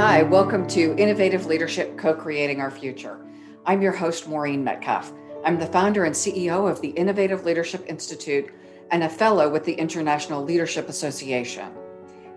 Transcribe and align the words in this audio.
Hi, 0.00 0.22
welcome 0.22 0.66
to 0.68 0.96
Innovative 0.96 1.44
Leadership 1.44 1.98
Co 1.98 2.14
Creating 2.14 2.58
Our 2.62 2.70
Future. 2.70 3.20
I'm 3.66 3.82
your 3.82 3.92
host, 3.92 4.26
Maureen 4.26 4.64
Metcalf. 4.64 5.12
I'm 5.44 5.58
the 5.58 5.66
founder 5.66 6.06
and 6.06 6.14
CEO 6.14 6.70
of 6.70 6.80
the 6.80 6.88
Innovative 6.88 7.44
Leadership 7.44 7.84
Institute 7.86 8.50
and 8.90 9.04
a 9.04 9.10
fellow 9.10 9.50
with 9.50 9.62
the 9.66 9.74
International 9.74 10.42
Leadership 10.42 10.88
Association. 10.88 11.68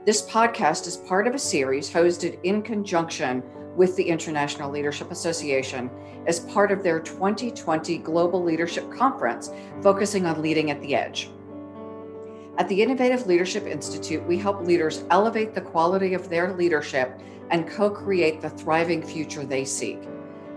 This 0.05 0.29
podcast 0.29 0.87
is 0.87 0.97
part 0.97 1.25
of 1.25 1.35
a 1.35 1.39
series 1.39 1.89
hosted 1.89 2.37
in 2.43 2.63
conjunction 2.63 3.41
with 3.77 3.95
the 3.95 4.03
International 4.03 4.69
Leadership 4.69 5.09
Association 5.09 5.89
as 6.27 6.41
part 6.41 6.69
of 6.69 6.83
their 6.83 6.99
2020 6.99 7.97
Global 7.99 8.43
Leadership 8.43 8.91
Conference, 8.91 9.51
focusing 9.81 10.25
on 10.25 10.41
leading 10.41 10.69
at 10.69 10.81
the 10.81 10.95
edge. 10.95 11.29
At 12.55 12.69
the 12.69 12.83
Innovative 12.83 13.25
Leadership 13.25 13.65
Institute, 13.65 14.23
we 14.27 14.37
help 14.37 14.61
leaders 14.61 15.05
elevate 15.09 15.55
the 15.55 15.61
quality 15.61 16.13
of 16.13 16.29
their 16.29 16.53
leadership 16.53 17.19
and 17.49 17.67
co 17.67 17.89
create 17.89 18.41
the 18.41 18.49
thriving 18.51 19.01
future 19.01 19.43
they 19.43 19.65
seek. 19.65 19.99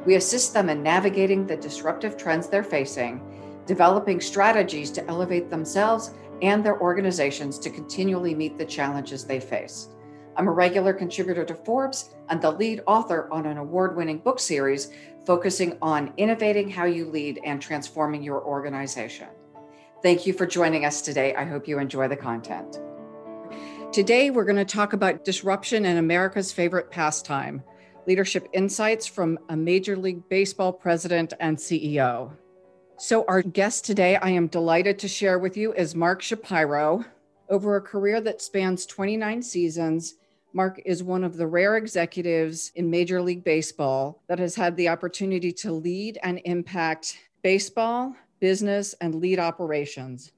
We 0.04 0.16
assist 0.16 0.52
them 0.52 0.68
in 0.68 0.82
navigating 0.82 1.46
the 1.46 1.56
disruptive 1.56 2.18
trends 2.18 2.48
they're 2.48 2.62
facing, 2.62 3.22
developing 3.64 4.20
strategies 4.20 4.90
to 4.90 5.08
elevate 5.08 5.48
themselves 5.48 6.12
and 6.42 6.62
their 6.62 6.78
organizations 6.82 7.58
to 7.60 7.70
continually 7.70 8.34
meet 8.34 8.58
the 8.58 8.66
challenges 8.66 9.24
they 9.24 9.40
face. 9.40 9.88
I'm 10.36 10.48
a 10.48 10.52
regular 10.52 10.92
contributor 10.92 11.46
to 11.46 11.54
Forbes 11.54 12.10
and 12.28 12.42
the 12.42 12.50
lead 12.50 12.82
author 12.86 13.26
on 13.32 13.46
an 13.46 13.56
award 13.56 13.96
winning 13.96 14.18
book 14.18 14.38
series 14.38 14.90
focusing 15.24 15.78
on 15.80 16.12
innovating 16.18 16.68
how 16.68 16.84
you 16.84 17.06
lead 17.06 17.40
and 17.42 17.60
transforming 17.60 18.22
your 18.22 18.44
organization. 18.44 19.28
Thank 20.02 20.26
you 20.26 20.34
for 20.34 20.46
joining 20.46 20.84
us 20.84 21.00
today. 21.00 21.34
I 21.34 21.44
hope 21.44 21.66
you 21.66 21.78
enjoy 21.78 22.06
the 22.06 22.16
content. 22.16 22.80
Today, 23.92 24.30
we're 24.30 24.44
going 24.44 24.56
to 24.56 24.64
talk 24.64 24.92
about 24.92 25.24
disruption 25.24 25.86
in 25.86 25.96
America's 25.96 26.52
favorite 26.52 26.90
pastime 26.90 27.62
leadership 28.06 28.46
insights 28.52 29.06
from 29.06 29.38
a 29.48 29.56
Major 29.56 29.96
League 29.96 30.28
Baseball 30.28 30.72
president 30.72 31.32
and 31.40 31.56
CEO. 31.56 32.30
So, 32.98 33.24
our 33.26 33.40
guest 33.40 33.86
today, 33.86 34.16
I 34.16 34.30
am 34.30 34.48
delighted 34.48 34.98
to 34.98 35.08
share 35.08 35.38
with 35.38 35.56
you, 35.56 35.72
is 35.72 35.94
Mark 35.94 36.20
Shapiro. 36.20 37.04
Over 37.48 37.76
a 37.76 37.80
career 37.80 38.20
that 38.20 38.42
spans 38.42 38.84
29 38.84 39.42
seasons, 39.42 40.16
Mark 40.52 40.80
is 40.84 41.02
one 41.02 41.24
of 41.24 41.38
the 41.38 41.46
rare 41.46 41.78
executives 41.78 42.70
in 42.74 42.90
Major 42.90 43.22
League 43.22 43.44
Baseball 43.44 44.22
that 44.28 44.38
has 44.38 44.54
had 44.54 44.76
the 44.76 44.88
opportunity 44.88 45.52
to 45.52 45.72
lead 45.72 46.18
and 46.22 46.40
impact 46.44 47.18
baseball, 47.42 48.14
business, 48.40 48.94
and 49.00 49.14
lead 49.14 49.38
operations. 49.38 50.32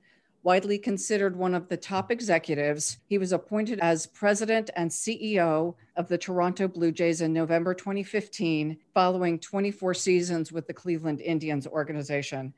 Widely 0.44 0.78
considered 0.78 1.36
one 1.36 1.54
of 1.54 1.68
the 1.68 1.76
top 1.76 2.10
executives, 2.10 2.98
he 3.06 3.18
was 3.18 3.32
appointed 3.32 3.80
as 3.80 4.06
president 4.06 4.70
and 4.76 4.90
CEO 4.90 5.74
of 5.96 6.08
the 6.08 6.16
Toronto 6.16 6.68
Blue 6.68 6.92
Jays 6.92 7.20
in 7.20 7.32
November 7.32 7.74
2015, 7.74 8.78
following 8.94 9.38
24 9.38 9.94
seasons 9.94 10.52
with 10.52 10.66
the 10.66 10.72
Cleveland 10.72 11.20
Indians 11.20 11.66
organization. 11.66 12.54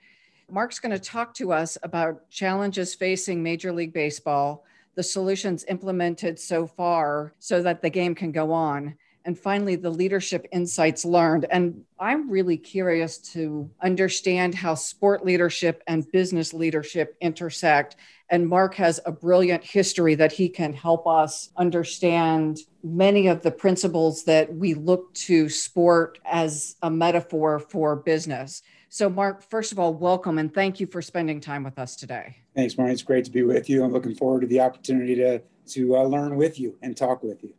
Mark's 0.50 0.78
going 0.78 0.92
to 0.92 0.98
talk 0.98 1.32
to 1.34 1.52
us 1.52 1.78
about 1.82 2.28
challenges 2.28 2.94
facing 2.94 3.42
Major 3.42 3.72
League 3.72 3.92
Baseball, 3.92 4.64
the 4.94 5.02
solutions 5.02 5.64
implemented 5.68 6.38
so 6.38 6.66
far 6.66 7.32
so 7.38 7.62
that 7.62 7.80
the 7.80 7.90
game 7.90 8.14
can 8.14 8.32
go 8.32 8.52
on, 8.52 8.94
and 9.24 9.38
finally, 9.38 9.76
the 9.76 9.90
leadership 9.90 10.46
insights 10.50 11.04
learned. 11.04 11.46
And 11.50 11.84
I'm 11.98 12.30
really 12.30 12.56
curious 12.56 13.18
to 13.32 13.70
understand 13.82 14.54
how 14.54 14.74
sport 14.74 15.24
leadership 15.24 15.82
and 15.86 16.10
business 16.10 16.54
leadership 16.54 17.16
intersect. 17.20 17.96
And 18.30 18.48
Mark 18.48 18.74
has 18.76 19.00
a 19.04 19.12
brilliant 19.12 19.62
history 19.62 20.14
that 20.14 20.32
he 20.32 20.48
can 20.48 20.72
help 20.72 21.06
us 21.06 21.50
understand 21.56 22.60
many 22.82 23.26
of 23.26 23.42
the 23.42 23.50
principles 23.50 24.24
that 24.24 24.54
we 24.54 24.74
look 24.74 25.12
to 25.14 25.48
sport 25.48 26.18
as 26.24 26.76
a 26.82 26.90
metaphor 26.90 27.58
for 27.58 27.96
business. 27.96 28.62
So, 28.88 29.08
Mark, 29.08 29.48
first 29.48 29.70
of 29.70 29.78
all, 29.78 29.94
welcome 29.94 30.38
and 30.38 30.52
thank 30.52 30.80
you 30.80 30.86
for 30.86 31.02
spending 31.02 31.40
time 31.40 31.62
with 31.62 31.78
us 31.78 31.94
today. 31.94 32.36
Thanks, 32.56 32.76
Mark. 32.78 32.90
It's 32.90 33.02
great 33.02 33.24
to 33.26 33.30
be 33.30 33.42
with 33.42 33.68
you. 33.68 33.84
I'm 33.84 33.92
looking 33.92 34.14
forward 34.14 34.40
to 34.40 34.46
the 34.46 34.60
opportunity 34.60 35.14
to, 35.16 35.42
to 35.68 35.96
uh, 35.96 36.02
learn 36.04 36.36
with 36.36 36.58
you 36.58 36.76
and 36.82 36.96
talk 36.96 37.22
with 37.22 37.44
you. 37.44 37.54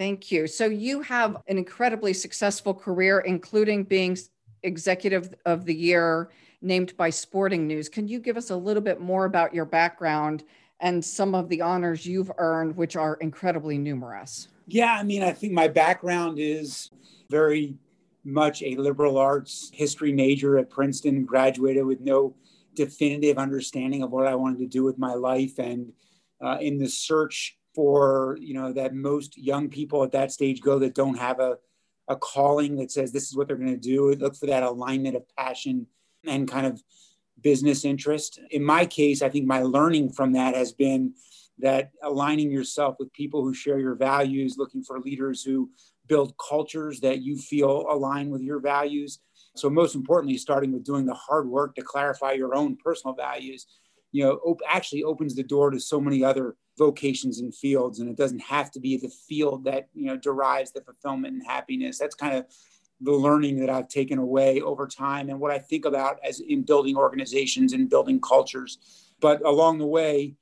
Thank 0.00 0.32
you. 0.32 0.46
So 0.46 0.64
you 0.64 1.02
have 1.02 1.36
an 1.46 1.58
incredibly 1.58 2.14
successful 2.14 2.72
career, 2.72 3.18
including 3.20 3.84
being 3.84 4.16
executive 4.62 5.34
of 5.44 5.66
the 5.66 5.74
year 5.74 6.30
named 6.62 6.96
by 6.96 7.10
Sporting 7.10 7.66
News. 7.66 7.90
Can 7.90 8.08
you 8.08 8.18
give 8.18 8.38
us 8.38 8.48
a 8.48 8.56
little 8.56 8.82
bit 8.82 8.98
more 8.98 9.26
about 9.26 9.52
your 9.52 9.66
background 9.66 10.42
and 10.80 11.04
some 11.04 11.34
of 11.34 11.50
the 11.50 11.60
honors 11.60 12.06
you've 12.06 12.32
earned, 12.38 12.74
which 12.78 12.96
are 12.96 13.16
incredibly 13.16 13.76
numerous? 13.76 14.48
Yeah, 14.66 14.96
I 14.98 15.02
mean, 15.02 15.22
I 15.22 15.32
think 15.32 15.52
my 15.52 15.68
background 15.68 16.38
is 16.38 16.88
very 17.28 17.74
much 18.24 18.62
a 18.62 18.76
liberal 18.76 19.18
arts 19.18 19.70
history 19.74 20.14
major 20.14 20.56
at 20.56 20.70
Princeton, 20.70 21.26
graduated 21.26 21.84
with 21.84 22.00
no 22.00 22.34
definitive 22.74 23.36
understanding 23.36 24.02
of 24.02 24.10
what 24.12 24.26
I 24.26 24.34
wanted 24.34 24.60
to 24.60 24.66
do 24.66 24.82
with 24.82 24.96
my 24.96 25.12
life. 25.12 25.58
And 25.58 25.92
uh, 26.42 26.56
in 26.58 26.78
the 26.78 26.88
search 26.88 27.58
for 27.74 28.36
you 28.40 28.54
know 28.54 28.72
that 28.72 28.94
most 28.94 29.38
young 29.38 29.68
people 29.68 30.02
at 30.02 30.12
that 30.12 30.32
stage 30.32 30.60
go 30.60 30.78
that 30.78 30.94
don't 30.94 31.18
have 31.18 31.40
a, 31.40 31.56
a 32.08 32.16
calling 32.16 32.76
that 32.76 32.90
says 32.90 33.12
this 33.12 33.28
is 33.28 33.36
what 33.36 33.48
they're 33.48 33.56
going 33.56 33.68
to 33.68 33.76
do. 33.76 34.12
Look 34.14 34.36
for 34.36 34.46
that 34.46 34.62
alignment 34.62 35.16
of 35.16 35.24
passion 35.36 35.86
and 36.26 36.50
kind 36.50 36.66
of 36.66 36.82
business 37.40 37.84
interest. 37.84 38.38
In 38.50 38.62
my 38.62 38.86
case 38.86 39.22
i 39.22 39.28
think 39.28 39.46
my 39.46 39.62
learning 39.62 40.12
from 40.12 40.32
that 40.32 40.54
has 40.54 40.72
been 40.72 41.14
that 41.58 41.90
aligning 42.02 42.50
yourself 42.50 42.96
with 42.98 43.12
people 43.12 43.42
who 43.42 43.52
share 43.52 43.78
your 43.78 43.94
values 43.94 44.56
looking 44.56 44.82
for 44.82 44.98
leaders 44.98 45.42
who 45.42 45.70
build 46.06 46.34
cultures 46.38 47.00
that 47.00 47.20
you 47.20 47.36
feel 47.36 47.86
align 47.90 48.30
with 48.30 48.40
your 48.40 48.60
values. 48.60 49.20
So 49.56 49.68
most 49.68 49.94
importantly 49.94 50.38
starting 50.38 50.72
with 50.72 50.84
doing 50.84 51.04
the 51.04 51.14
hard 51.14 51.48
work 51.48 51.74
to 51.74 51.82
clarify 51.82 52.32
your 52.32 52.54
own 52.54 52.76
personal 52.76 53.14
values 53.14 53.66
you 54.12 54.24
know 54.24 54.40
op- 54.44 54.60
actually 54.68 55.04
opens 55.04 55.34
the 55.34 55.42
door 55.42 55.70
to 55.70 55.80
so 55.80 56.00
many 56.00 56.24
other 56.24 56.56
vocations 56.80 57.40
and 57.40 57.54
fields 57.54 58.00
and 58.00 58.08
it 58.08 58.16
doesn't 58.16 58.40
have 58.40 58.70
to 58.70 58.80
be 58.80 58.96
the 58.96 59.12
field 59.28 59.64
that 59.64 59.88
you 59.92 60.06
know 60.06 60.16
derives 60.16 60.72
the 60.72 60.80
fulfillment 60.80 61.34
and 61.34 61.46
happiness. 61.46 61.98
That's 61.98 62.14
kind 62.14 62.34
of 62.34 62.46
the 63.02 63.12
learning 63.12 63.58
that 63.60 63.70
i've 63.70 63.88
taken 63.88 64.18
away 64.18 64.60
over 64.62 64.86
time 64.86 65.28
and 65.28 65.38
what 65.38 65.50
i 65.50 65.58
think 65.58 65.84
about 65.84 66.18
as 66.24 66.40
in 66.40 66.62
building 66.62 66.96
organizations 66.96 67.74
and 67.74 67.90
building 67.90 68.18
cultures. 68.20 68.78
But 69.20 69.44
along 69.44 69.78
the 69.78 69.86
way 69.86 70.36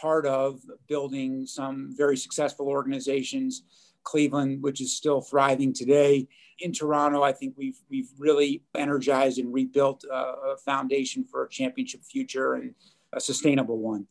part 0.00 0.24
of 0.24 0.60
building 0.88 1.46
some 1.46 1.94
very 1.96 2.16
successful 2.16 2.68
organizations 2.68 3.64
cleveland 4.04 4.62
which 4.62 4.80
is 4.80 4.96
still 4.96 5.20
thriving 5.20 5.72
today 5.72 6.26
in 6.60 6.72
toronto 6.72 7.22
i 7.22 7.32
think 7.32 7.54
we've 7.56 7.80
we've 7.90 8.10
really 8.18 8.62
energized 8.74 9.38
and 9.38 9.52
rebuilt 9.52 10.04
a, 10.04 10.22
a 10.54 10.56
foundation 10.64 11.24
for 11.24 11.44
a 11.44 11.48
championship 11.48 12.02
future 12.02 12.54
and 12.54 12.74
a 13.12 13.20
sustainable 13.20 13.78
one 13.78 14.06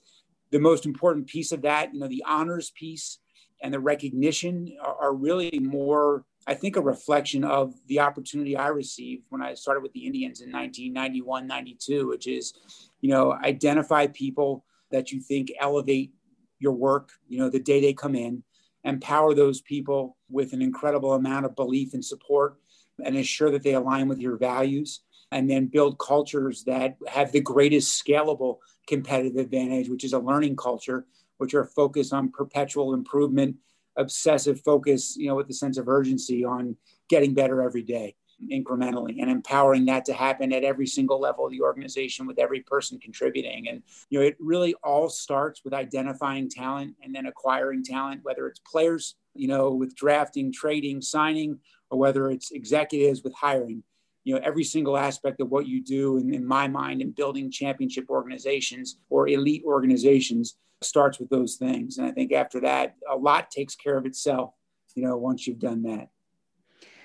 the 0.51 0.59
most 0.59 0.85
important 0.85 1.27
piece 1.27 1.51
of 1.51 1.61
that, 1.63 1.93
you 1.93 1.99
know, 1.99 2.07
the 2.07 2.23
honors 2.27 2.71
piece 2.71 3.19
and 3.61 3.73
the 3.73 3.79
recognition 3.79 4.75
are, 4.81 4.95
are 4.95 5.13
really 5.13 5.59
more, 5.59 6.25
I 6.47 6.53
think, 6.53 6.75
a 6.75 6.81
reflection 6.81 7.43
of 7.43 7.73
the 7.87 7.99
opportunity 7.99 8.57
I 8.57 8.67
received 8.67 9.25
when 9.29 9.41
I 9.41 9.53
started 9.53 9.81
with 9.81 9.93
the 9.93 10.05
Indians 10.05 10.41
in 10.41 10.51
1991, 10.51 11.47
92, 11.47 12.07
which 12.07 12.27
is, 12.27 12.53
you 13.01 13.09
know, 13.09 13.33
identify 13.33 14.07
people 14.07 14.65
that 14.91 15.11
you 15.11 15.21
think 15.21 15.51
elevate 15.59 16.11
your 16.59 16.73
work, 16.73 17.11
you 17.27 17.39
know, 17.39 17.49
the 17.49 17.59
day 17.59 17.79
they 17.79 17.93
come 17.93 18.15
in, 18.15 18.43
empower 18.83 19.33
those 19.33 19.61
people 19.61 20.17
with 20.29 20.53
an 20.53 20.61
incredible 20.61 21.13
amount 21.13 21.45
of 21.45 21.55
belief 21.55 21.93
and 21.93 22.03
support 22.03 22.57
and 23.03 23.15
ensure 23.15 23.51
that 23.51 23.63
they 23.63 23.73
align 23.73 24.07
with 24.07 24.19
your 24.19 24.37
values 24.37 25.01
and 25.31 25.49
then 25.49 25.67
build 25.67 25.97
cultures 25.97 26.63
that 26.65 26.97
have 27.07 27.31
the 27.31 27.41
greatest 27.41 28.03
scalable 28.03 28.57
competitive 28.91 29.37
advantage, 29.37 29.89
which 29.89 30.03
is 30.03 30.13
a 30.13 30.19
learning 30.19 30.57
culture, 30.57 31.05
which 31.37 31.53
are 31.53 31.63
focused 31.63 32.13
on 32.13 32.29
perpetual 32.29 32.93
improvement, 32.93 33.55
obsessive 33.95 34.59
focus, 34.61 35.15
you 35.17 35.27
know, 35.27 35.35
with 35.35 35.47
the 35.47 35.53
sense 35.53 35.77
of 35.77 35.87
urgency 35.87 36.43
on 36.43 36.75
getting 37.09 37.33
better 37.33 37.61
every 37.61 37.83
day 37.83 38.15
incrementally 38.51 39.21
and 39.21 39.29
empowering 39.29 39.85
that 39.85 40.03
to 40.05 40.13
happen 40.13 40.51
at 40.51 40.63
every 40.63 40.87
single 40.87 41.19
level 41.19 41.45
of 41.45 41.51
the 41.51 41.61
organization 41.61 42.25
with 42.25 42.39
every 42.39 42.61
person 42.61 42.99
contributing. 42.99 43.67
And 43.67 43.83
you 44.09 44.19
know 44.19 44.25
it 44.25 44.35
really 44.39 44.73
all 44.83 45.09
starts 45.09 45.63
with 45.63 45.73
identifying 45.73 46.49
talent 46.49 46.95
and 47.03 47.13
then 47.13 47.27
acquiring 47.27 47.83
talent 47.83 48.21
whether 48.23 48.47
it's 48.47 48.59
players 48.59 49.15
you 49.35 49.47
know 49.47 49.71
with 49.71 49.95
drafting 49.95 50.51
trading 50.51 51.01
signing 51.01 51.59
or 51.91 51.99
whether 51.99 52.31
it's 52.31 52.51
executives 52.51 53.21
with 53.23 53.33
hiring 53.35 53.83
you 54.23 54.33
know 54.33 54.41
every 54.43 54.63
single 54.63 54.97
aspect 54.97 55.41
of 55.41 55.49
what 55.49 55.67
you 55.67 55.81
do 55.83 56.17
in, 56.17 56.33
in 56.33 56.45
my 56.45 56.67
mind 56.67 57.01
in 57.01 57.11
building 57.11 57.51
championship 57.51 58.05
organizations 58.09 58.97
or 59.09 59.27
elite 59.27 59.63
organizations 59.65 60.57
starts 60.81 61.19
with 61.19 61.29
those 61.29 61.55
things 61.55 61.97
and 61.97 62.07
i 62.07 62.11
think 62.11 62.31
after 62.31 62.59
that 62.59 62.95
a 63.09 63.15
lot 63.15 63.49
takes 63.51 63.75
care 63.75 63.97
of 63.97 64.05
itself 64.05 64.53
you 64.95 65.03
know 65.03 65.17
once 65.17 65.47
you've 65.47 65.59
done 65.59 65.83
that 65.83 66.09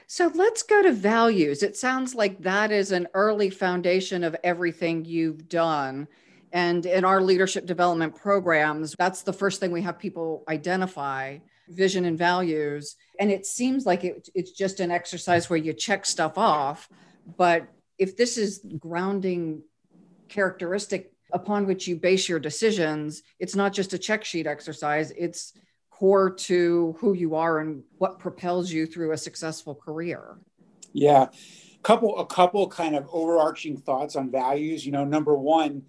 so 0.07 0.31
let's 0.35 0.63
go 0.63 0.83
to 0.83 0.93
values 0.93 1.63
it 1.63 1.77
sounds 1.77 2.15
like 2.15 2.41
that 2.43 2.71
is 2.71 2.93
an 2.93 3.07
early 3.15 3.51
foundation 3.51 4.25
of 4.25 4.37
everything 4.45 5.05
you've 5.05 5.49
done 5.49 6.07
and 6.53 6.87
in 6.87 7.05
our 7.05 7.21
leadership 7.21 7.67
development 7.67 8.15
programs 8.15 8.95
that's 8.99 9.23
the 9.23 9.33
first 9.33 9.61
thing 9.61 9.71
we 9.71 9.83
have 9.83 9.99
people 9.99 10.45
identify 10.49 11.37
vision 11.69 12.05
and 12.05 12.19
values. 12.19 12.97
And 13.19 13.31
it 13.31 13.47
seems 13.47 13.87
like 13.87 14.05
it, 14.05 14.29
it's 14.35 14.53
just 14.53 14.81
an 14.81 14.91
exercise 14.91 15.49
where 15.51 15.59
you 15.59 15.73
check 15.73 16.07
stuff 16.07 16.39
off. 16.39 16.89
But 17.37 17.69
if 17.99 18.17
this 18.17 18.37
is 18.39 18.61
grounding 18.79 19.63
characteristic 20.29 21.13
upon 21.33 21.67
which 21.67 21.89
you 21.89 21.97
base 21.97 22.29
your 22.29 22.39
decisions, 22.39 23.23
it's 23.39 23.55
not 23.55 23.73
just 23.73 23.93
a 23.93 23.99
check 23.99 24.25
sheet 24.25 24.47
exercise, 24.47 25.13
it's 25.17 25.53
core 25.91 26.31
to 26.31 26.95
who 26.99 27.15
you 27.15 27.35
are 27.35 27.61
and 27.61 27.83
what 27.99 28.19
propels 28.19 28.71
you 28.71 28.87
through 28.87 29.13
a 29.13 29.17
successful 29.17 29.75
career. 29.75 30.37
Yeah. 30.93 31.29
Couple 31.83 32.19
a 32.19 32.27
couple 32.27 32.67
kind 32.69 32.97
of 32.97 33.09
overarching 33.13 33.77
thoughts 33.77 34.17
on 34.17 34.31
values. 34.31 34.85
You 34.85 34.93
know, 34.93 35.05
number 35.05 35.37
one, 35.37 35.83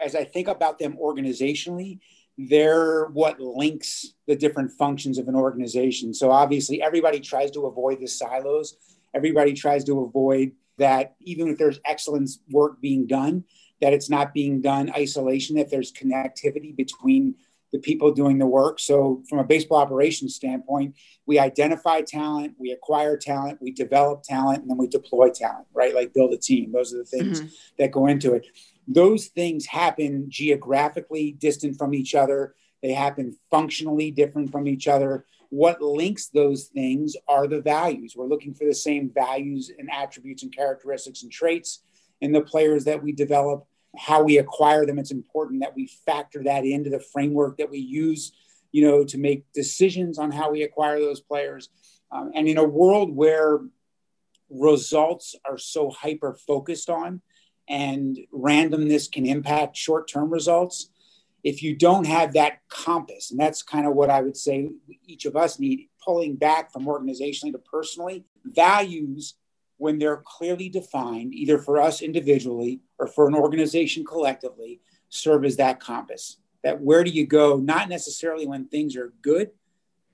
as 0.00 0.14
I 0.14 0.24
think 0.24 0.48
about 0.48 0.78
them 0.78 0.98
organizationally, 1.00 2.00
they're 2.36 3.06
what 3.06 3.40
links 3.40 4.14
the 4.26 4.36
different 4.36 4.72
functions 4.72 5.18
of 5.18 5.28
an 5.28 5.34
organization. 5.34 6.12
So 6.14 6.30
obviously 6.30 6.82
everybody 6.82 7.20
tries 7.20 7.50
to 7.52 7.66
avoid 7.66 8.00
the 8.00 8.06
silos. 8.06 8.76
Everybody 9.14 9.54
tries 9.54 9.84
to 9.84 10.00
avoid 10.00 10.52
that 10.78 11.14
even 11.20 11.48
if 11.48 11.58
there's 11.58 11.80
excellence 11.84 12.40
work 12.50 12.80
being 12.80 13.06
done, 13.06 13.44
that 13.80 13.92
it's 13.92 14.10
not 14.10 14.34
being 14.34 14.60
done 14.60 14.90
isolation, 14.96 15.56
that 15.56 15.70
there's 15.70 15.92
connectivity 15.92 16.74
between 16.74 17.34
the 17.70 17.78
people 17.78 18.12
doing 18.12 18.38
the 18.38 18.46
work. 18.46 18.80
So, 18.80 19.22
from 19.28 19.38
a 19.38 19.44
baseball 19.44 19.78
operations 19.78 20.34
standpoint, 20.34 20.94
we 21.26 21.38
identify 21.38 22.00
talent, 22.00 22.54
we 22.58 22.70
acquire 22.70 23.16
talent, 23.16 23.58
we 23.60 23.72
develop 23.72 24.22
talent, 24.22 24.62
and 24.62 24.70
then 24.70 24.78
we 24.78 24.86
deploy 24.86 25.30
talent, 25.30 25.66
right? 25.74 25.94
Like 25.94 26.14
build 26.14 26.32
a 26.32 26.38
team. 26.38 26.72
Those 26.72 26.94
are 26.94 26.98
the 26.98 27.04
things 27.04 27.40
mm-hmm. 27.40 27.48
that 27.78 27.92
go 27.92 28.06
into 28.06 28.32
it. 28.32 28.46
Those 28.86 29.26
things 29.26 29.66
happen 29.66 30.26
geographically 30.28 31.32
distant 31.32 31.76
from 31.76 31.92
each 31.92 32.14
other, 32.14 32.54
they 32.82 32.92
happen 32.92 33.36
functionally 33.50 34.10
different 34.10 34.50
from 34.52 34.68
each 34.68 34.88
other. 34.88 35.26
What 35.50 35.80
links 35.80 36.28
those 36.28 36.64
things 36.64 37.16
are 37.26 37.46
the 37.46 37.60
values. 37.60 38.14
We're 38.16 38.26
looking 38.26 38.54
for 38.54 38.66
the 38.66 38.74
same 38.74 39.10
values 39.10 39.70
and 39.78 39.90
attributes 39.90 40.42
and 40.42 40.54
characteristics 40.54 41.22
and 41.22 41.32
traits 41.32 41.82
in 42.20 42.32
the 42.32 42.42
players 42.42 42.84
that 42.84 43.02
we 43.02 43.12
develop 43.12 43.66
how 43.96 44.22
we 44.22 44.38
acquire 44.38 44.84
them 44.84 44.98
it's 44.98 45.10
important 45.10 45.60
that 45.60 45.74
we 45.74 45.86
factor 46.06 46.42
that 46.44 46.64
into 46.64 46.90
the 46.90 47.00
framework 47.00 47.56
that 47.56 47.70
we 47.70 47.78
use 47.78 48.32
you 48.72 48.86
know 48.86 49.04
to 49.04 49.18
make 49.18 49.50
decisions 49.52 50.18
on 50.18 50.30
how 50.30 50.50
we 50.50 50.62
acquire 50.62 51.00
those 51.00 51.20
players 51.20 51.70
um, 52.12 52.30
and 52.34 52.48
in 52.48 52.58
a 52.58 52.64
world 52.64 53.14
where 53.14 53.60
results 54.50 55.34
are 55.44 55.58
so 55.58 55.90
hyper 55.90 56.34
focused 56.46 56.90
on 56.90 57.20
and 57.68 58.18
randomness 58.32 59.10
can 59.10 59.26
impact 59.26 59.76
short-term 59.76 60.30
results 60.30 60.90
if 61.44 61.62
you 61.62 61.76
don't 61.76 62.06
have 62.06 62.32
that 62.32 62.60
compass 62.68 63.30
and 63.30 63.38
that's 63.38 63.62
kind 63.62 63.86
of 63.86 63.94
what 63.94 64.10
i 64.10 64.20
would 64.20 64.36
say 64.36 64.70
each 65.06 65.24
of 65.24 65.36
us 65.36 65.58
need 65.58 65.88
pulling 66.04 66.36
back 66.36 66.72
from 66.72 66.86
organizationally 66.86 67.52
to 67.52 67.58
personally 67.58 68.24
values 68.44 69.34
when 69.78 69.98
they're 69.98 70.22
clearly 70.24 70.68
defined, 70.68 71.32
either 71.32 71.56
for 71.58 71.80
us 71.80 72.02
individually 72.02 72.80
or 72.98 73.06
for 73.06 73.26
an 73.26 73.34
organization 73.34 74.04
collectively, 74.04 74.80
serve 75.08 75.44
as 75.44 75.56
that 75.56 75.80
compass. 75.80 76.36
That 76.64 76.80
where 76.80 77.04
do 77.04 77.10
you 77.10 77.26
go, 77.26 77.56
not 77.56 77.88
necessarily 77.88 78.46
when 78.46 78.66
things 78.66 78.96
are 78.96 79.12
good, 79.22 79.50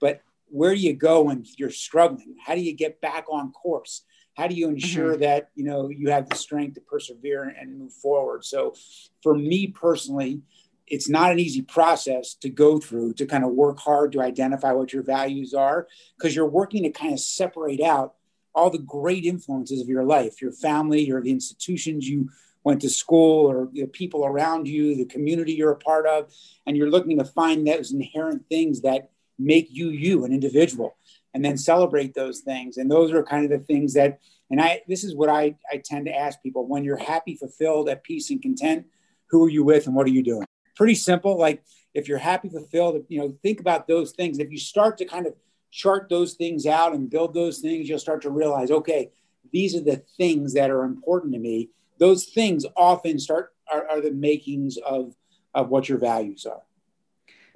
but 0.01 0.21
where 0.49 0.75
do 0.75 0.81
you 0.81 0.93
go 0.93 1.23
when 1.23 1.45
you're 1.57 1.71
struggling? 1.71 2.37
How 2.45 2.55
do 2.55 2.61
you 2.61 2.75
get 2.75 3.01
back 3.01 3.25
on 3.31 3.51
course? 3.53 4.03
How 4.35 4.47
do 4.47 4.55
you 4.55 4.69
ensure 4.69 5.13
mm-hmm. 5.13 5.23
that 5.23 5.51
you 5.55 5.65
know 5.65 5.89
you 5.89 6.11
have 6.11 6.29
the 6.29 6.37
strength 6.37 6.75
to 6.75 6.81
persevere 6.83 7.45
and 7.45 7.79
move 7.79 7.93
forward? 7.93 8.45
So, 8.45 8.75
for 9.23 9.35
me 9.35 9.69
personally, 9.69 10.43
it's 10.87 11.09
not 11.09 11.33
an 11.33 11.39
easy 11.39 11.63
process 11.63 12.35
to 12.35 12.49
go 12.49 12.79
through 12.79 13.15
to 13.15 13.27
kind 13.27 13.45
of 13.45 13.51
work 13.51 13.79
hard 13.79 14.13
to 14.13 14.21
identify 14.21 14.73
what 14.73 14.93
your 14.93 15.03
values 15.03 15.55
are 15.55 15.89
because 16.19 16.37
you're 16.37 16.47
working 16.47 16.83
to 16.83 16.91
kind 16.91 17.13
of 17.13 17.21
separate 17.21 17.81
out 17.81 18.15
all 18.55 18.71
the 18.71 18.79
great 18.79 19.25
influences 19.25 19.81
of 19.81 19.89
your 19.89 20.05
life, 20.05 20.41
your 20.41 20.53
family, 20.53 21.05
your 21.05 21.21
the 21.23 21.31
institutions 21.31 22.09
you 22.09 22.29
went 22.63 22.81
to 22.81 22.89
school, 22.89 23.51
or 23.51 23.69
the 23.73 23.87
people 23.87 24.25
around 24.25 24.67
you, 24.67 24.97
the 24.97 25.05
community 25.05 25.53
you're 25.53 25.73
a 25.73 25.77
part 25.77 26.07
of, 26.07 26.33
and 26.67 26.77
you're 26.77 26.91
looking 26.91 27.19
to 27.19 27.25
find 27.25 27.67
those 27.67 27.93
inherent 27.93 28.47
things 28.49 28.81
that 28.81 29.11
make 29.39 29.69
you 29.71 29.91
you, 29.91 30.25
an 30.25 30.33
individual, 30.33 30.97
and 31.35 31.45
then 31.45 31.59
celebrate 31.59 32.15
those 32.15 32.41
things. 32.41 32.79
And 32.79 32.91
those 32.91 33.13
are 33.13 33.23
kind 33.23 33.45
of 33.45 33.51
the 33.51 33.65
things 33.65 33.93
that, 33.95 34.21
and 34.51 34.61
I 34.61 34.83
this 34.89 35.05
is 35.05 35.15
what 35.15 35.29
I, 35.29 35.57
I 35.71 35.83
tend 35.85 36.07
to 36.07 36.17
ask 36.17 36.43
people 36.43 36.67
when 36.67 36.85
you're 36.85 36.97
happy, 36.97 37.35
fulfilled, 37.35 37.89
at 37.89 38.05
peace, 38.05 38.31
and 38.31 38.41
content, 38.41 38.87
who 39.31 39.45
are 39.45 39.51
you 39.51 39.65
with 39.65 39.87
and 39.87 39.95
what 39.95 40.07
are 40.07 40.11
you 40.11 40.23
doing? 40.23 40.47
Pretty 40.75 40.95
simple. 40.95 41.39
Like 41.39 41.63
if 41.95 42.09
you're 42.09 42.19
happy, 42.19 42.49
fulfilled, 42.49 43.05
you 43.09 43.21
know, 43.21 43.37
think 43.43 43.61
about 43.61 43.87
those 43.87 44.13
things. 44.13 44.39
If 44.39 44.51
you 44.51 44.59
start 44.59 44.99
to 44.99 45.05
kind 45.05 45.27
of 45.27 45.35
chart 45.71 46.09
those 46.09 46.35
things 46.35 46.67
out 46.67 46.95
and 46.95 47.11
build 47.11 47.35
those 47.35 47.59
things, 47.61 47.89
you'll 47.89 47.99
start 47.99 48.23
to 48.23 48.31
realize, 48.31 48.71
okay, 48.71 49.11
these 49.53 49.75
are 49.77 49.81
the 49.81 50.03
things 50.17 50.55
that 50.55 50.71
are 50.71 50.85
important 50.85 51.33
to 51.35 51.39
me. 51.39 51.71
Those 51.99 52.27
things 52.27 52.67
often 52.77 53.19
start 53.19 53.55
are, 53.73 53.89
are 53.89 54.01
the 54.01 54.13
makings 54.13 54.77
of, 54.79 55.15
of 55.55 55.69
what 55.69 55.89
your 55.89 55.99
values 55.99 56.47
are. 56.47 56.63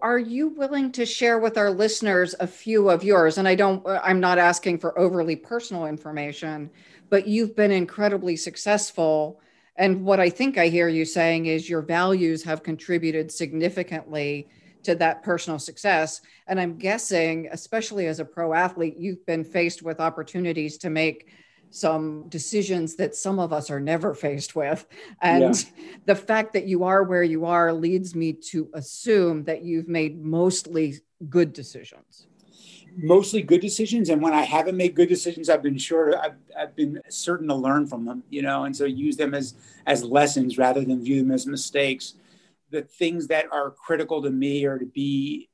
Are 0.01 0.19
you 0.19 0.49
willing 0.49 0.93
to 0.93 1.05
share 1.05 1.41
with 1.41 1.59
our 1.59 1.71
listeners 1.71 2.37
a 2.39 2.47
few 2.47 2.89
of 2.89 3.03
yours? 3.03 3.37
And 3.37 3.49
I 3.49 3.57
don't, 3.57 3.85
I'm 3.87 4.21
not 4.21 4.39
asking 4.39 4.79
for 4.79 4.97
overly 4.97 5.35
personal 5.35 5.87
information, 5.87 6.71
but 7.11 7.27
you've 7.27 7.57
been 7.57 7.73
incredibly 7.73 8.37
successful. 8.37 9.41
And 9.79 10.05
what 10.05 10.19
I 10.19 10.29
think 10.29 10.59
I 10.59 10.69
hear 10.69 10.89
you 10.89 11.05
saying 11.05 11.47
is 11.47 11.71
your 11.71 11.83
values 11.83 12.43
have 12.43 12.65
contributed 12.65 13.31
significantly 13.31 14.49
to 14.83 14.97
that 14.97 15.23
personal 15.23 15.59
success. 15.61 16.21
And 16.49 16.61
I'm 16.61 16.77
guessing, 16.77 17.49
especially 17.53 18.07
as 18.07 18.19
a 18.19 18.25
pro 18.25 18.53
athlete, 18.53 18.97
you've 18.99 19.25
been 19.25 19.45
faced 19.45 19.83
with 19.83 20.01
opportunities 20.01 20.79
to 20.79 20.91
make 20.91 21.29
some 21.71 22.29
decisions 22.29 22.97
that 22.97 23.15
some 23.15 23.39
of 23.39 23.53
us 23.53 23.71
are 23.71 23.81
never 23.81 24.15
faced 24.15 24.57
with. 24.57 24.87
And 25.23 25.55
yeah. 25.55 25.71
the 26.07 26.17
fact 26.17 26.55
that 26.55 26.67
you 26.67 26.85
are 26.85 27.05
where 27.05 27.23
you 27.23 27.45
are 27.45 27.73
leads 27.73 28.15
me 28.15 28.33
to 28.51 28.69
assume 28.75 29.45
that 29.45 29.63
you've 29.63 29.89
made 29.89 30.23
mostly 30.25 30.97
good 31.29 31.53
decisions. 31.53 32.27
Mostly 33.01 33.43
good 33.43 33.61
decisions. 33.61 34.09
And 34.09 34.21
when 34.21 34.35
I 34.35 34.43
haven't 34.43 34.77
made 34.77 34.95
good 34.97 35.09
decisions, 35.09 35.49
I've 35.49 35.63
been 35.63 35.79
sure 35.79 36.19
I've, 36.19 36.35
I've 36.59 36.75
been 36.75 37.01
certain 37.09 37.47
to 37.49 37.55
learn 37.55 37.87
from 37.87 38.05
them, 38.05 38.25
you 38.29 38.43
know, 38.43 38.65
and 38.65 38.77
so 38.77 38.85
use 38.85 39.17
them 39.17 39.35
as 39.35 39.55
as 39.87 40.03
lessons 40.03 40.59
rather 40.59 40.85
than 40.85 41.03
view 41.05 41.23
them 41.23 41.31
as 41.31 41.47
mistakes 41.47 42.15
the 42.71 42.83
things 42.83 43.27
that 43.29 43.47
are 43.53 43.71
critical 43.71 44.23
to 44.23 44.31
me 44.31 44.65
are 44.65 44.79
to 44.79 44.87
be 44.87 45.49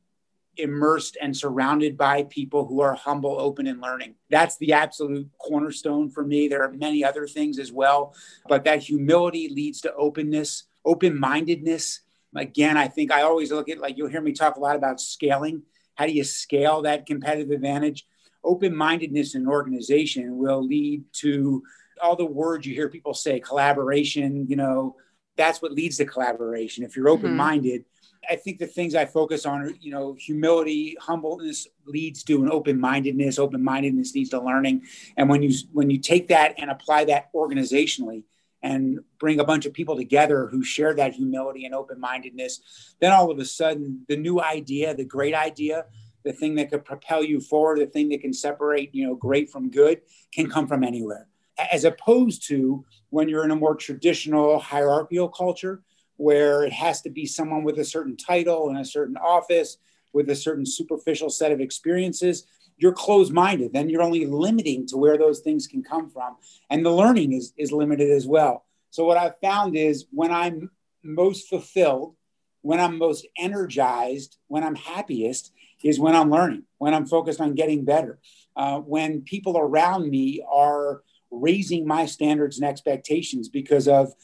immersed 0.56 1.16
and 1.20 1.36
surrounded 1.36 1.96
by 1.96 2.22
people 2.24 2.66
who 2.66 2.80
are 2.80 2.94
humble, 2.94 3.40
open, 3.40 3.66
and 3.66 3.80
learning. 3.80 4.14
That's 4.30 4.56
the 4.58 4.72
absolute 4.72 5.28
cornerstone 5.38 6.10
for 6.10 6.24
me. 6.24 6.46
There 6.46 6.62
are 6.62 6.70
many 6.72 7.02
other 7.04 7.26
things 7.26 7.58
as 7.58 7.72
well, 7.72 8.14
but 8.48 8.64
that 8.64 8.82
humility 8.82 9.48
leads 9.48 9.80
to 9.82 9.94
openness, 9.94 10.64
open 10.84 11.18
mindedness. 11.18 12.00
Again, 12.36 12.76
I 12.76 12.88
think 12.88 13.10
I 13.10 13.22
always 13.22 13.50
look 13.50 13.68
at 13.68 13.78
like 13.78 13.96
you'll 13.96 14.08
hear 14.08 14.20
me 14.20 14.32
talk 14.32 14.56
a 14.56 14.60
lot 14.60 14.76
about 14.76 15.00
scaling. 15.00 15.62
How 15.94 16.06
do 16.06 16.12
you 16.12 16.24
scale 16.24 16.82
that 16.82 17.06
competitive 17.06 17.50
advantage? 17.50 18.06
Open 18.42 18.74
mindedness 18.74 19.34
in 19.34 19.42
an 19.42 19.48
organization 19.48 20.36
will 20.36 20.62
lead 20.62 21.04
to 21.12 21.62
all 22.02 22.16
the 22.16 22.24
words 22.24 22.66
you 22.66 22.74
hear 22.74 22.88
people 22.88 23.14
say 23.14 23.40
collaboration, 23.40 24.46
you 24.48 24.56
know, 24.56 24.96
that's 25.36 25.62
what 25.62 25.72
leads 25.72 25.96
to 25.96 26.04
collaboration. 26.04 26.84
If 26.84 26.96
you're 26.96 27.08
open 27.08 27.34
minded, 27.36 27.82
mm-hmm. 27.82 28.32
I 28.32 28.36
think 28.36 28.58
the 28.58 28.66
things 28.66 28.94
I 28.94 29.04
focus 29.04 29.44
on 29.46 29.62
are, 29.62 29.70
you 29.80 29.90
know, 29.90 30.14
humility, 30.18 30.96
humbleness 31.00 31.66
leads 31.86 32.22
to 32.24 32.42
an 32.42 32.50
open 32.50 32.80
mindedness. 32.80 33.38
Open 33.38 33.62
mindedness 33.62 34.14
leads 34.14 34.30
to 34.30 34.40
learning. 34.40 34.82
And 35.16 35.28
when 35.28 35.42
you 35.42 35.54
when 35.72 35.90
you 35.90 35.98
take 35.98 36.28
that 36.28 36.54
and 36.58 36.70
apply 36.70 37.04
that 37.06 37.32
organizationally 37.34 38.24
and 38.64 38.98
bring 39.18 39.40
a 39.40 39.44
bunch 39.44 39.66
of 39.66 39.74
people 39.74 39.94
together 39.94 40.46
who 40.46 40.64
share 40.64 40.94
that 40.94 41.12
humility 41.12 41.66
and 41.66 41.74
open 41.74 42.00
mindedness, 42.00 42.94
then 42.98 43.12
all 43.12 43.30
of 43.30 43.38
a 43.38 43.44
sudden 43.44 44.04
the 44.08 44.16
new 44.16 44.40
idea, 44.40 44.94
the 44.94 45.04
great 45.04 45.34
idea, 45.34 45.84
the 46.24 46.32
thing 46.32 46.54
that 46.54 46.70
could 46.70 46.82
propel 46.82 47.22
you 47.22 47.42
forward, 47.42 47.78
the 47.78 47.86
thing 47.86 48.08
that 48.08 48.22
can 48.22 48.32
separate, 48.32 48.94
you 48.94 49.06
know, 49.06 49.14
great 49.14 49.50
from 49.50 49.70
good, 49.70 50.00
can 50.32 50.48
come 50.48 50.66
from 50.66 50.82
anywhere. 50.82 51.28
As 51.70 51.84
opposed 51.84 52.48
to 52.48 52.82
when 53.10 53.28
you're 53.28 53.44
in 53.44 53.50
a 53.50 53.56
more 53.56 53.76
traditional 53.76 54.58
hierarchical 54.58 55.28
culture 55.28 55.82
where 56.16 56.64
it 56.64 56.72
has 56.72 57.02
to 57.02 57.10
be 57.10 57.26
someone 57.26 57.64
with 57.64 57.78
a 57.78 57.84
certain 57.84 58.16
title 58.16 58.70
and 58.70 58.78
a 58.78 58.84
certain 58.84 59.18
office 59.18 59.76
with 60.14 60.30
a 60.30 60.34
certain 60.34 60.64
superficial 60.64 61.28
set 61.28 61.52
of 61.52 61.60
experiences 61.60 62.46
you're 62.76 62.92
closed 62.92 63.32
minded 63.32 63.72
then 63.72 63.88
you're 63.88 64.02
only 64.02 64.26
limiting 64.26 64.86
to 64.86 64.96
where 64.96 65.18
those 65.18 65.40
things 65.40 65.66
can 65.66 65.82
come 65.82 66.08
from 66.08 66.36
and 66.70 66.84
the 66.84 66.90
learning 66.90 67.32
is, 67.32 67.52
is 67.56 67.72
limited 67.72 68.10
as 68.10 68.26
well 68.26 68.64
so 68.90 69.04
what 69.04 69.16
i've 69.16 69.38
found 69.40 69.76
is 69.76 70.06
when 70.10 70.32
i'm 70.32 70.70
most 71.02 71.48
fulfilled 71.48 72.14
when 72.62 72.80
i'm 72.80 72.98
most 72.98 73.26
energized 73.38 74.38
when 74.48 74.64
i'm 74.64 74.74
happiest 74.74 75.52
is 75.82 76.00
when 76.00 76.14
i'm 76.14 76.30
learning 76.30 76.62
when 76.78 76.94
i'm 76.94 77.06
focused 77.06 77.40
on 77.40 77.54
getting 77.54 77.84
better 77.84 78.18
uh, 78.56 78.78
when 78.78 79.20
people 79.22 79.58
around 79.58 80.08
me 80.08 80.44
are 80.50 81.02
raising 81.30 81.86
my 81.86 82.06
standards 82.06 82.58
and 82.58 82.68
expectations 82.68 83.48
because 83.48 83.88
of 83.88 84.14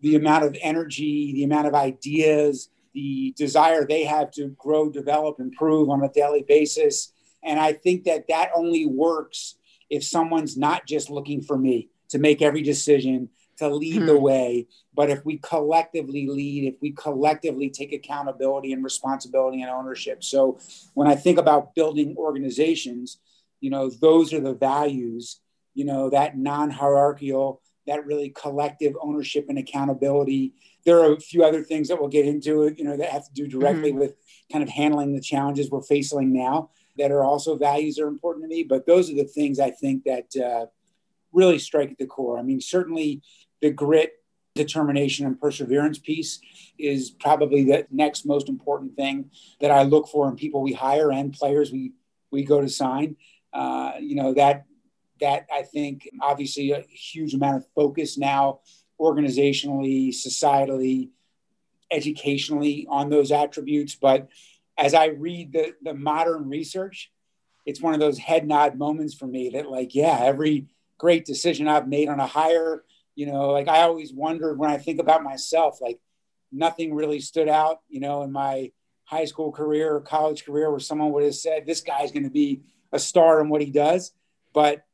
the 0.00 0.16
amount 0.16 0.44
of 0.44 0.56
energy, 0.60 1.32
the 1.32 1.44
amount 1.44 1.66
of 1.66 1.74
ideas, 1.74 2.70
the 2.94 3.34
desire 3.36 3.86
they 3.86 4.04
have 4.04 4.30
to 4.32 4.48
grow, 4.58 4.90
develop, 4.90 5.40
improve 5.40 5.90
on 5.90 6.02
a 6.02 6.08
daily 6.08 6.44
basis. 6.46 7.12
And 7.42 7.58
I 7.58 7.72
think 7.72 8.04
that 8.04 8.28
that 8.28 8.50
only 8.54 8.86
works 8.86 9.56
if 9.90 10.04
someone's 10.04 10.56
not 10.56 10.86
just 10.86 11.10
looking 11.10 11.40
for 11.40 11.56
me 11.56 11.88
to 12.10 12.18
make 12.18 12.42
every 12.42 12.62
decision, 12.62 13.28
to 13.58 13.68
lead 13.68 14.00
hmm. 14.00 14.06
the 14.06 14.18
way, 14.18 14.66
but 14.94 15.10
if 15.10 15.24
we 15.24 15.38
collectively 15.38 16.28
lead, 16.28 16.64
if 16.64 16.80
we 16.80 16.92
collectively 16.92 17.68
take 17.70 17.92
accountability 17.92 18.72
and 18.72 18.84
responsibility 18.84 19.62
and 19.62 19.70
ownership. 19.70 20.22
So 20.22 20.58
when 20.94 21.08
I 21.08 21.16
think 21.16 21.38
about 21.38 21.74
building 21.74 22.14
organizations, 22.16 23.18
you 23.60 23.70
know, 23.70 23.90
those 23.90 24.32
are 24.32 24.40
the 24.40 24.54
values, 24.54 25.40
you 25.74 25.84
know, 25.84 26.10
that 26.10 26.38
non 26.38 26.70
hierarchical, 26.70 27.60
that 27.86 28.06
really 28.06 28.30
collective 28.30 28.94
ownership 29.02 29.46
and 29.48 29.58
accountability. 29.58 30.54
There 30.84 31.00
are 31.00 31.14
a 31.14 31.20
few 31.20 31.44
other 31.44 31.64
things 31.64 31.88
that 31.88 31.98
we'll 31.98 32.08
get 32.08 32.26
into, 32.26 32.72
you 32.76 32.84
know, 32.84 32.96
that 32.96 33.10
have 33.10 33.26
to 33.26 33.32
do 33.32 33.48
directly 33.48 33.90
mm-hmm. 33.90 33.98
with 33.98 34.14
kind 34.52 34.62
of 34.62 34.70
handling 34.70 35.14
the 35.14 35.20
challenges 35.20 35.70
we're 35.70 35.82
facing 35.82 36.32
now 36.32 36.70
that 36.98 37.10
are 37.10 37.24
also 37.24 37.56
values 37.56 37.96
that 37.96 38.04
are 38.04 38.08
important 38.08 38.44
to 38.44 38.48
me. 38.48 38.62
But 38.62 38.86
those 38.86 39.10
are 39.10 39.14
the 39.14 39.24
things 39.24 39.58
I 39.58 39.70
think 39.70 40.04
that 40.04 40.36
uh, 40.36 40.66
really 41.32 41.58
strike 41.58 41.90
at 41.90 41.98
the 41.98 42.06
core. 42.06 42.38
I 42.38 42.42
mean, 42.42 42.60
certainly 42.60 43.22
the 43.60 43.70
grit 43.70 44.12
determination 44.54 45.24
and 45.24 45.40
perseverance 45.40 45.98
piece 45.98 46.40
is 46.78 47.10
probably 47.10 47.64
the 47.64 47.86
next 47.90 48.26
most 48.26 48.48
important 48.48 48.96
thing 48.96 49.30
that 49.60 49.70
I 49.70 49.84
look 49.84 50.08
for 50.08 50.28
in 50.28 50.36
people 50.36 50.62
we 50.62 50.72
hire 50.72 51.12
and 51.12 51.32
players 51.32 51.70
we 51.72 51.92
we 52.30 52.44
go 52.44 52.60
to 52.60 52.68
sign. 52.68 53.16
Uh, 53.52 53.92
you 54.00 54.16
know 54.16 54.34
that 54.34 54.66
that 55.20 55.46
I 55.52 55.62
think 55.62 56.08
obviously 56.20 56.72
a 56.72 56.82
huge 56.82 57.34
amount 57.34 57.56
of 57.56 57.66
focus 57.74 58.18
now 58.18 58.60
organizationally, 59.00 60.08
societally, 60.08 61.10
educationally 61.90 62.86
on 62.88 63.10
those 63.10 63.32
attributes. 63.32 63.94
But 63.94 64.28
as 64.78 64.94
I 64.94 65.06
read 65.06 65.52
the 65.52 65.74
the 65.82 65.94
modern 65.94 66.48
research, 66.48 67.10
it's 67.66 67.82
one 67.82 67.94
of 67.94 68.00
those 68.00 68.18
head 68.18 68.46
nod 68.46 68.78
moments 68.78 69.14
for 69.14 69.26
me 69.26 69.50
that 69.50 69.70
like 69.70 69.94
yeah 69.94 70.18
every 70.22 70.66
great 70.96 71.24
decision 71.24 71.68
I've 71.68 71.88
made 71.88 72.08
on 72.08 72.20
a 72.20 72.26
hire 72.26 72.84
you 73.18 73.26
know 73.26 73.50
like 73.50 73.66
i 73.66 73.82
always 73.82 74.12
wondered 74.12 74.58
when 74.58 74.70
i 74.70 74.78
think 74.78 75.00
about 75.00 75.24
myself 75.24 75.80
like 75.80 75.98
nothing 76.52 76.94
really 76.94 77.18
stood 77.18 77.48
out 77.48 77.80
you 77.88 77.98
know 77.98 78.22
in 78.22 78.30
my 78.30 78.70
high 79.04 79.24
school 79.24 79.50
career 79.50 79.92
or 79.96 80.00
college 80.00 80.44
career 80.44 80.70
where 80.70 80.78
someone 80.78 81.10
would 81.10 81.24
have 81.24 81.34
said 81.34 81.66
this 81.66 81.80
guy's 81.80 82.12
going 82.12 82.22
to 82.22 82.30
be 82.30 82.62
a 82.92 82.98
star 82.98 83.40
in 83.40 83.48
what 83.48 83.62
he 83.62 83.70
does. 83.70 84.12
But 84.52 84.84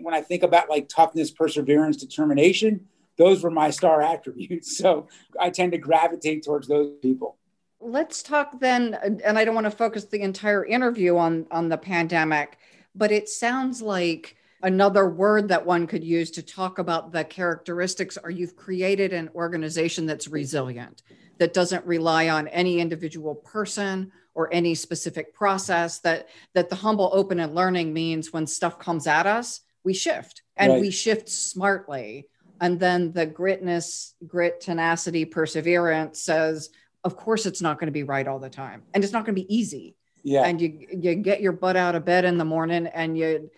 when 0.00 0.14
i 0.14 0.20
think 0.20 0.42
about 0.42 0.70
like 0.70 0.88
toughness 0.88 1.30
perseverance 1.30 1.96
determination 1.96 2.86
those 3.18 3.42
were 3.42 3.50
my 3.50 3.70
star 3.70 4.00
attributes. 4.02 4.76
So 4.82 5.08
i 5.38 5.50
tend 5.50 5.72
to 5.72 5.78
gravitate 5.78 6.44
towards 6.44 6.68
those 6.68 6.98
people 7.00 7.38
let's 7.80 8.22
talk 8.22 8.60
then 8.60 8.94
and 9.24 9.38
i 9.38 9.44
don't 9.44 9.54
want 9.54 9.64
to 9.64 9.70
focus 9.70 10.04
the 10.04 10.20
entire 10.20 10.64
interview 10.64 11.16
on 11.16 11.46
on 11.50 11.68
the 11.68 11.78
pandemic 11.78 12.58
but 12.94 13.10
it 13.10 13.28
sounds 13.28 13.80
like 13.80 14.36
another 14.62 15.08
word 15.08 15.48
that 15.48 15.64
one 15.64 15.86
could 15.86 16.04
use 16.04 16.30
to 16.30 16.42
talk 16.42 16.78
about 16.78 17.12
the 17.12 17.24
characteristics 17.24 18.18
are 18.18 18.30
you've 18.30 18.56
created 18.56 19.12
an 19.12 19.30
organization 19.34 20.04
that's 20.04 20.28
resilient 20.28 21.02
that 21.38 21.54
doesn't 21.54 21.84
rely 21.86 22.28
on 22.28 22.48
any 22.48 22.80
individual 22.80 23.34
person 23.34 24.12
or 24.34 24.52
any 24.52 24.74
specific 24.74 25.34
process 25.34 26.00
that 26.00 26.28
that 26.54 26.68
the 26.68 26.76
humble 26.76 27.10
open 27.14 27.40
and 27.40 27.54
learning 27.54 27.92
means 27.94 28.32
when 28.32 28.46
stuff 28.46 28.78
comes 28.78 29.06
at 29.06 29.26
us 29.26 29.60
we 29.84 29.94
shift 29.94 30.42
and 30.56 30.72
right. 30.72 30.80
we 30.82 30.90
shift 30.90 31.30
smartly 31.30 32.28
and 32.60 32.78
then 32.78 33.10
the 33.12 33.26
gritness 33.26 34.12
grit 34.26 34.60
tenacity 34.60 35.24
perseverance 35.24 36.20
says 36.20 36.68
of 37.04 37.16
course 37.16 37.46
it's 37.46 37.62
not 37.62 37.78
going 37.78 37.86
to 37.86 37.92
be 37.92 38.02
right 38.02 38.26
all 38.26 38.38
the 38.38 38.50
time 38.50 38.82
and 38.94 39.02
it's 39.02 39.12
not 39.12 39.24
going 39.24 39.34
to 39.34 39.42
be 39.42 39.54
easy 39.54 39.96
yeah 40.22 40.44
and 40.44 40.60
you 40.60 40.86
you 40.90 41.14
get 41.14 41.40
your 41.40 41.52
butt 41.52 41.76
out 41.76 41.94
of 41.94 42.04
bed 42.04 42.24
in 42.24 42.38
the 42.38 42.44
morning 42.44 42.86
and 42.88 43.16
you 43.16 43.50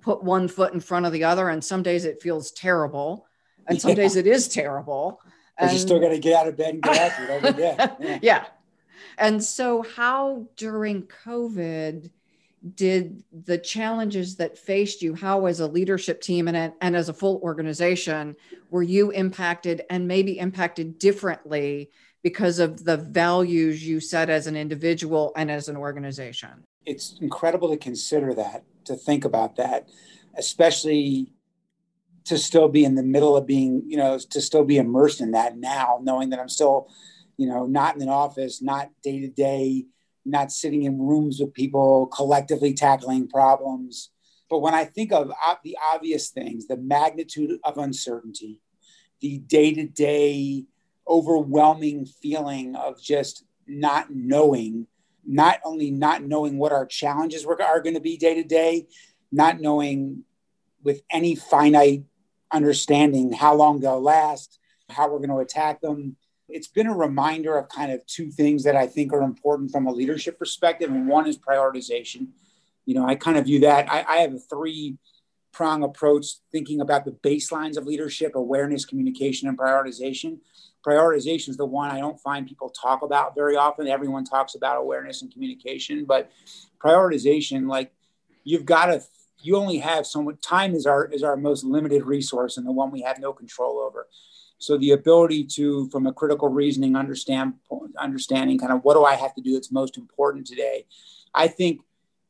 put 0.00 0.22
one 0.22 0.48
foot 0.48 0.72
in 0.72 0.80
front 0.80 1.06
of 1.06 1.12
the 1.12 1.24
other 1.24 1.48
and 1.48 1.62
some 1.62 1.82
days 1.82 2.04
it 2.04 2.22
feels 2.22 2.50
terrible 2.52 3.26
and 3.66 3.80
some 3.80 3.90
yeah. 3.90 3.96
days 3.96 4.16
it 4.16 4.26
is 4.26 4.48
terrible 4.48 5.20
and 5.58 5.72
you 5.72 5.78
still 5.78 6.00
got 6.00 6.08
to 6.08 6.18
get 6.18 6.34
out 6.34 6.48
of 6.48 6.56
bed 6.56 6.74
and 6.74 6.82
get 6.82 6.96
after 6.96 7.24
it 7.24 7.30
every 7.30 7.52
day 7.52 7.76
yeah. 8.00 8.18
yeah 8.22 8.44
and 9.18 9.42
so 9.42 9.82
how 9.96 10.46
during 10.56 11.02
covid 11.02 12.10
did 12.74 13.22
the 13.44 13.58
challenges 13.58 14.36
that 14.36 14.58
faced 14.58 15.02
you 15.02 15.14
how 15.14 15.46
as 15.46 15.60
a 15.60 15.66
leadership 15.66 16.20
team 16.20 16.48
and, 16.48 16.72
and 16.80 16.96
as 16.96 17.08
a 17.08 17.14
full 17.14 17.40
organization 17.42 18.34
were 18.70 18.82
you 18.82 19.10
impacted 19.10 19.82
and 19.90 20.08
maybe 20.08 20.38
impacted 20.38 20.98
differently 20.98 21.90
because 22.22 22.58
of 22.58 22.84
the 22.84 22.96
values 22.96 23.86
you 23.86 24.00
set 24.00 24.28
as 24.28 24.46
an 24.46 24.56
individual 24.56 25.32
and 25.36 25.50
as 25.50 25.68
an 25.68 25.76
organization 25.76 26.64
it's 26.88 27.18
incredible 27.20 27.68
to 27.68 27.76
consider 27.76 28.32
that 28.34 28.64
to 28.86 28.96
think 28.96 29.24
about 29.24 29.56
that, 29.56 29.88
especially 30.36 31.32
to 32.24 32.38
still 32.38 32.68
be 32.68 32.84
in 32.84 32.94
the 32.94 33.02
middle 33.02 33.36
of 33.36 33.46
being, 33.46 33.82
you 33.86 33.96
know, 33.96 34.18
to 34.18 34.40
still 34.40 34.64
be 34.64 34.78
immersed 34.78 35.20
in 35.20 35.32
that 35.32 35.56
now, 35.56 36.00
knowing 36.02 36.30
that 36.30 36.40
I'm 36.40 36.48
still, 36.48 36.88
you 37.36 37.46
know, 37.46 37.66
not 37.66 37.94
in 37.94 38.02
an 38.02 38.08
office, 38.08 38.62
not 38.62 38.90
day 39.02 39.20
to 39.20 39.28
day, 39.28 39.84
not 40.24 40.50
sitting 40.50 40.84
in 40.84 40.98
rooms 40.98 41.40
with 41.40 41.54
people, 41.54 42.06
collectively 42.06 42.72
tackling 42.72 43.28
problems. 43.28 44.10
But 44.50 44.60
when 44.60 44.74
I 44.74 44.84
think 44.84 45.12
of 45.12 45.30
the 45.62 45.76
obvious 45.92 46.30
things, 46.30 46.66
the 46.66 46.78
magnitude 46.78 47.58
of 47.64 47.76
uncertainty, 47.76 48.60
the 49.20 49.38
day 49.38 49.74
to 49.74 49.86
day 49.86 50.64
overwhelming 51.08 52.06
feeling 52.06 52.76
of 52.76 53.00
just 53.00 53.44
not 53.66 54.10
knowing 54.10 54.86
not 55.28 55.60
only 55.62 55.90
not 55.90 56.22
knowing 56.22 56.58
what 56.58 56.72
our 56.72 56.86
challenges 56.86 57.44
are 57.44 57.80
going 57.80 57.94
to 57.94 58.00
be 58.00 58.16
day 58.16 58.34
to 58.34 58.42
day, 58.42 58.86
not 59.30 59.60
knowing 59.60 60.24
with 60.82 61.02
any 61.12 61.34
finite 61.34 62.02
understanding 62.50 63.30
how 63.32 63.54
long 63.54 63.78
they'll 63.78 64.00
last, 64.00 64.58
how 64.88 65.10
we're 65.10 65.18
going 65.18 65.28
to 65.28 65.38
attack 65.38 65.82
them. 65.82 66.16
It's 66.48 66.66
been 66.66 66.86
a 66.86 66.96
reminder 66.96 67.58
of 67.58 67.68
kind 67.68 67.92
of 67.92 68.04
two 68.06 68.30
things 68.30 68.64
that 68.64 68.74
I 68.74 68.86
think 68.86 69.12
are 69.12 69.20
important 69.20 69.70
from 69.70 69.86
a 69.86 69.92
leadership 69.92 70.38
perspective. 70.38 70.90
And 70.90 71.06
one 71.06 71.26
is 71.26 71.36
prioritization. 71.36 72.28
You 72.86 72.94
know, 72.94 73.06
I 73.06 73.14
kind 73.14 73.36
of 73.36 73.44
view 73.44 73.60
that. 73.60 73.92
I, 73.92 74.04
I 74.08 74.16
have 74.18 74.48
three 74.48 74.96
prong 75.58 75.82
approach 75.82 76.26
thinking 76.52 76.80
about 76.80 77.04
the 77.04 77.10
baselines 77.10 77.76
of 77.76 77.84
leadership 77.84 78.36
awareness, 78.36 78.84
communication, 78.84 79.48
and 79.48 79.58
prioritization 79.58 80.38
prioritization 80.86 81.48
is 81.48 81.56
the 81.56 81.66
one 81.66 81.90
I 81.90 81.98
don't 81.98 82.20
find 82.20 82.46
people 82.46 82.70
talk 82.70 83.02
about 83.02 83.34
very 83.34 83.56
often. 83.56 83.88
Everyone 83.88 84.24
talks 84.24 84.54
about 84.54 84.78
awareness 84.78 85.22
and 85.22 85.32
communication, 85.32 86.04
but 86.04 86.30
prioritization, 86.78 87.68
like 87.68 87.92
you've 88.44 88.64
got 88.64 88.86
to, 88.86 89.02
you 89.40 89.56
only 89.56 89.78
have 89.78 90.06
so 90.06 90.22
much 90.22 90.40
time 90.40 90.74
is 90.74 90.86
our 90.86 91.06
is 91.06 91.22
our 91.22 91.36
most 91.36 91.64
limited 91.64 92.04
resource 92.04 92.56
and 92.56 92.66
the 92.66 92.72
one 92.72 92.90
we 92.90 93.02
have 93.02 93.18
no 93.18 93.32
control 93.32 93.78
over. 93.80 94.08
So 94.58 94.76
the 94.76 94.92
ability 94.92 95.44
to, 95.56 95.88
from 95.90 96.06
a 96.06 96.12
critical 96.12 96.48
reasoning, 96.48 96.96
understand 96.96 97.54
understanding 97.98 98.58
kind 98.58 98.72
of 98.72 98.84
what 98.84 98.94
do 98.94 99.04
I 99.04 99.14
have 99.14 99.34
to 99.34 99.40
do 99.40 99.54
that's 99.54 99.70
most 99.70 99.96
important 99.96 100.46
today. 100.46 100.86
I 101.34 101.48
think 101.48 101.80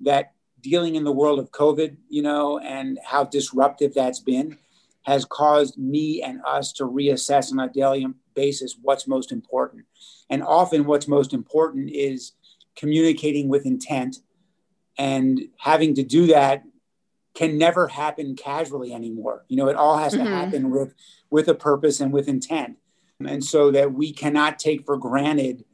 that 0.01 0.33
dealing 0.61 0.95
in 0.95 1.05
the 1.05 1.13
world 1.13 1.39
of 1.39 1.51
COVID, 1.51 1.97
you 2.09 2.23
know, 2.23 2.59
and 2.59 2.99
how 3.05 3.25
disruptive 3.25 3.95
that's 3.95 4.21
been 4.21 4.59
has 5.03 5.25
caused 5.25 5.79
me 5.79 6.23
and 6.23 6.41
us 6.47 6.73
to 6.73 6.85
reassess 6.85 7.51
on 7.51 7.61
a 7.61 7.73
daily 7.73 8.07
basis 8.35 8.77
what's 8.83 9.07
most 9.07 9.33
important. 9.33 9.85
And 10.29 10.43
often, 10.43 10.85
what's 10.85 11.09
most 11.09 11.33
important 11.33 11.91
is 11.91 12.33
communicating 12.77 13.49
with 13.49 13.67
intent. 13.67 14.19
And 14.99 15.41
having 15.59 15.95
to 15.95 16.03
do 16.03 16.27
that 16.29 16.65
can 17.35 17.57
never 17.57 17.89
happen 17.89 18.37
casually 18.37 18.93
anymore. 18.93 19.45
You 19.49 19.57
know, 19.57 19.69
it 19.69 19.77
all 19.77 19.97
has 19.97 20.13
mm-hmm. 20.13 20.25
to 20.25 20.31
happen 20.31 20.71
with 20.71 20.95
with 21.31 21.49
a 21.49 21.55
purpose 21.55 22.01
and 22.01 22.13
with 22.13 22.29
intent. 22.29 22.77
And 23.27 23.43
so 23.43 23.71
that 23.73 23.93
we 23.93 24.13
cannot 24.13 24.59
take 24.59 24.85
for 24.85 24.97
granted 24.97 25.65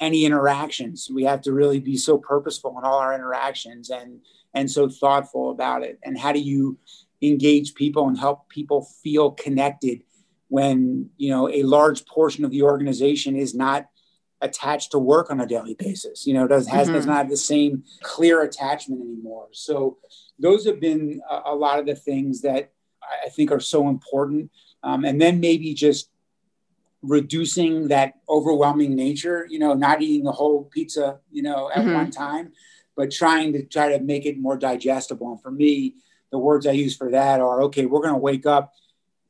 any 0.00 0.24
interactions. 0.24 1.10
We 1.12 1.24
have 1.24 1.40
to 1.42 1.52
really 1.52 1.80
be 1.80 1.96
so 1.96 2.18
purposeful 2.18 2.76
in 2.78 2.84
all 2.84 2.98
our 2.98 3.14
interactions 3.14 3.90
and 3.90 4.20
and 4.54 4.70
so 4.70 4.88
thoughtful 4.88 5.50
about 5.50 5.82
it. 5.82 5.98
And 6.02 6.18
how 6.18 6.32
do 6.32 6.40
you 6.40 6.78
engage 7.22 7.74
people 7.74 8.08
and 8.08 8.18
help 8.18 8.48
people 8.48 8.88
feel 9.02 9.30
connected 9.30 10.02
when 10.48 11.10
you 11.16 11.30
know 11.30 11.48
a 11.48 11.62
large 11.62 12.06
portion 12.06 12.44
of 12.44 12.50
the 12.50 12.62
organization 12.62 13.36
is 13.36 13.54
not 13.54 13.86
attached 14.42 14.90
to 14.90 14.98
work 14.98 15.30
on 15.30 15.40
a 15.40 15.46
daily 15.46 15.74
basis 15.74 16.26
you 16.26 16.34
know 16.34 16.46
does 16.46 16.68
has 16.68 16.86
mm-hmm. 16.86 16.96
does 16.96 17.06
not 17.06 17.16
have 17.16 17.30
the 17.30 17.36
same 17.36 17.82
clear 18.02 18.42
attachment 18.42 19.00
anymore 19.00 19.48
so 19.50 19.96
those 20.38 20.66
have 20.66 20.78
been 20.78 21.20
a, 21.28 21.40
a 21.46 21.54
lot 21.54 21.78
of 21.78 21.86
the 21.86 21.96
things 21.96 22.42
that 22.42 22.70
i 23.24 23.28
think 23.30 23.50
are 23.50 23.60
so 23.60 23.88
important 23.88 24.50
um, 24.82 25.04
and 25.04 25.20
then 25.20 25.40
maybe 25.40 25.74
just 25.74 26.10
reducing 27.08 27.88
that 27.88 28.14
overwhelming 28.28 28.94
nature 28.94 29.46
you 29.50 29.58
know 29.58 29.74
not 29.74 30.02
eating 30.02 30.24
the 30.24 30.32
whole 30.32 30.64
pizza 30.64 31.18
you 31.30 31.42
know 31.42 31.70
at 31.74 31.78
mm-hmm. 31.82 31.94
one 31.94 32.10
time 32.10 32.52
but 32.96 33.10
trying 33.10 33.52
to 33.52 33.62
try 33.64 33.88
to 33.88 34.02
make 34.02 34.26
it 34.26 34.38
more 34.38 34.56
digestible 34.56 35.30
and 35.30 35.40
for 35.40 35.50
me 35.50 35.94
the 36.30 36.38
words 36.38 36.66
i 36.66 36.70
use 36.70 36.96
for 36.96 37.10
that 37.10 37.40
are 37.40 37.62
okay 37.62 37.86
we're 37.86 38.00
going 38.02 38.12
to 38.12 38.18
wake 38.18 38.46
up 38.46 38.72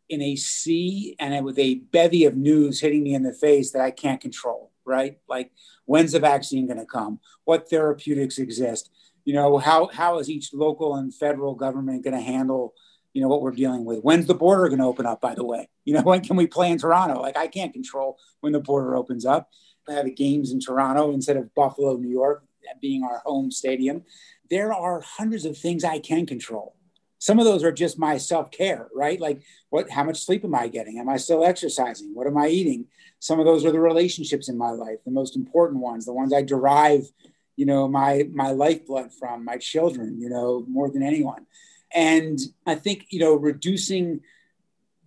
in 0.08 0.22
a 0.22 0.36
sea 0.36 1.16
and 1.18 1.44
with 1.44 1.58
a 1.58 1.76
bevy 1.76 2.24
of 2.24 2.36
news 2.36 2.80
hitting 2.80 3.02
me 3.02 3.14
in 3.14 3.22
the 3.22 3.32
face 3.32 3.72
that 3.72 3.82
I 3.82 3.90
can't 3.90 4.20
control. 4.20 4.70
right? 4.84 5.18
Like, 5.28 5.50
when's 5.84 6.12
the 6.12 6.20
vaccine 6.20 6.66
going 6.66 6.78
to 6.78 6.86
come? 6.86 7.18
What 7.44 7.68
therapeutics 7.68 8.38
exist? 8.38 8.90
You 9.24 9.34
know, 9.34 9.58
how, 9.58 9.88
how 9.88 10.20
is 10.20 10.30
each 10.30 10.54
local 10.54 10.94
and 10.94 11.12
federal 11.12 11.56
government 11.56 12.04
going 12.04 12.14
to 12.14 12.22
handle, 12.22 12.74
you 13.16 13.22
know, 13.22 13.28
what 13.28 13.40
we're 13.40 13.50
dealing 13.50 13.86
with? 13.86 14.00
When's 14.00 14.26
the 14.26 14.34
border 14.34 14.68
going 14.68 14.78
to 14.78 14.84
open 14.84 15.06
up, 15.06 15.22
by 15.22 15.34
the 15.34 15.42
way? 15.42 15.70
You 15.86 15.94
know, 15.94 16.02
when 16.04 16.22
can 16.22 16.36
we 16.36 16.46
play 16.46 16.70
in 16.70 16.76
Toronto? 16.76 17.18
Like, 17.18 17.38
I 17.38 17.46
can't 17.46 17.72
control 17.72 18.18
when 18.40 18.52
the 18.52 18.60
border 18.60 18.94
opens 18.94 19.24
up. 19.24 19.48
I 19.88 19.94
have 19.94 20.14
games 20.14 20.52
in 20.52 20.60
Toronto 20.60 21.14
instead 21.14 21.38
of 21.38 21.54
Buffalo, 21.54 21.96
New 21.96 22.10
York, 22.10 22.44
being 22.82 23.04
our 23.04 23.22
home 23.24 23.50
stadium. 23.50 24.02
There 24.50 24.70
are 24.70 25.00
hundreds 25.00 25.46
of 25.46 25.56
things 25.56 25.82
I 25.82 25.98
can 25.98 26.26
control 26.26 26.74
some 27.18 27.38
of 27.38 27.46
those 27.46 27.64
are 27.64 27.72
just 27.72 27.98
my 27.98 28.18
self-care 28.18 28.88
right 28.94 29.20
like 29.20 29.40
what 29.70 29.88
how 29.90 30.04
much 30.04 30.22
sleep 30.22 30.44
am 30.44 30.54
i 30.54 30.68
getting 30.68 30.98
am 30.98 31.08
i 31.08 31.16
still 31.16 31.44
exercising 31.44 32.14
what 32.14 32.26
am 32.26 32.36
i 32.36 32.46
eating 32.46 32.84
some 33.20 33.40
of 33.40 33.46
those 33.46 33.64
are 33.64 33.72
the 33.72 33.80
relationships 33.80 34.50
in 34.50 34.58
my 34.58 34.68
life 34.68 34.98
the 35.06 35.10
most 35.10 35.34
important 35.34 35.80
ones 35.80 36.04
the 36.04 36.12
ones 36.12 36.34
i 36.34 36.42
derive 36.42 37.10
you 37.56 37.64
know 37.64 37.88
my 37.88 38.28
my 38.34 38.50
lifeblood 38.50 39.10
from 39.14 39.46
my 39.46 39.56
children 39.56 40.20
you 40.20 40.28
know 40.28 40.62
more 40.68 40.90
than 40.90 41.02
anyone 41.02 41.46
and 41.94 42.38
i 42.66 42.74
think 42.74 43.06
you 43.10 43.18
know 43.18 43.34
reducing 43.34 44.20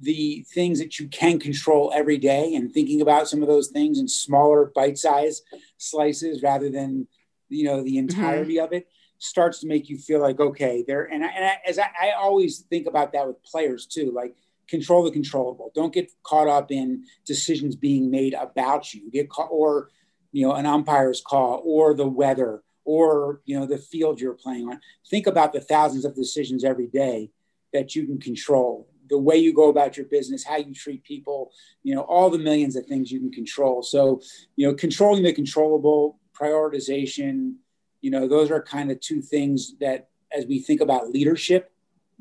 the 0.01 0.45
things 0.53 0.79
that 0.79 0.99
you 0.99 1.07
can 1.09 1.39
control 1.39 1.91
every 1.93 2.17
day 2.17 2.55
and 2.55 2.71
thinking 2.71 3.01
about 3.01 3.27
some 3.27 3.41
of 3.41 3.49
those 3.49 3.67
things 3.67 3.99
in 3.99 4.07
smaller 4.07 4.71
bite-sized 4.73 5.43
slices 5.77 6.41
rather 6.41 6.69
than 6.69 7.07
you 7.49 7.65
know 7.65 7.83
the 7.83 7.97
entirety 7.97 8.55
mm-hmm. 8.55 8.65
of 8.65 8.73
it 8.73 8.87
starts 9.17 9.59
to 9.59 9.67
make 9.67 9.89
you 9.89 9.97
feel 9.97 10.21
like 10.21 10.39
okay 10.39 10.83
there 10.87 11.03
and, 11.05 11.23
I, 11.23 11.27
and 11.27 11.45
I, 11.45 11.57
as 11.67 11.77
I, 11.77 11.89
I, 12.01 12.11
always 12.11 12.59
think 12.69 12.87
about 12.87 13.11
that 13.11 13.27
with 13.27 13.43
players 13.43 13.85
too 13.85 14.11
like 14.15 14.35
control 14.69 15.03
the 15.03 15.11
controllable 15.11 15.71
don't 15.75 15.93
get 15.93 16.09
caught 16.23 16.47
up 16.47 16.71
in 16.71 17.03
decisions 17.25 17.75
being 17.75 18.09
made 18.09 18.33
about 18.33 18.93
you 18.93 19.11
get 19.11 19.29
caught 19.29 19.49
or 19.51 19.89
you 20.31 20.47
know 20.47 20.53
an 20.53 20.65
umpire's 20.65 21.21
call 21.21 21.61
or 21.65 21.93
the 21.93 22.07
weather 22.07 22.63
or 22.85 23.41
you 23.45 23.59
know 23.59 23.65
the 23.65 23.77
field 23.77 24.19
you're 24.19 24.33
playing 24.33 24.67
on. 24.69 24.79
Think 25.09 25.27
about 25.27 25.53
the 25.53 25.61
thousands 25.61 26.05
of 26.05 26.15
decisions 26.15 26.63
every 26.63 26.87
day 26.87 27.31
that 27.73 27.95
you 27.95 28.05
can 28.05 28.19
control. 28.19 28.87
The 29.09 29.17
way 29.17 29.37
you 29.37 29.53
go 29.53 29.69
about 29.69 29.97
your 29.97 30.05
business 30.05 30.43
how 30.43 30.57
you 30.57 30.73
treat 30.73 31.03
people 31.03 31.51
you 31.83 31.95
know 31.95 32.01
all 32.01 32.29
the 32.29 32.37
millions 32.37 32.75
of 32.75 32.85
things 32.85 33.11
you 33.11 33.19
can 33.19 33.31
control. 33.31 33.83
So 33.83 34.21
you 34.55 34.67
know 34.67 34.73
controlling 34.73 35.23
the 35.23 35.33
controllable 35.33 36.19
prioritization 36.33 37.55
you 38.01 38.11
know 38.11 38.27
those 38.27 38.49
are 38.49 38.61
kind 38.61 38.91
of 38.91 38.99
two 38.99 39.21
things 39.21 39.75
that 39.79 40.09
as 40.31 40.45
we 40.45 40.59
think 40.59 40.79
about 40.79 41.09
leadership 41.09 41.71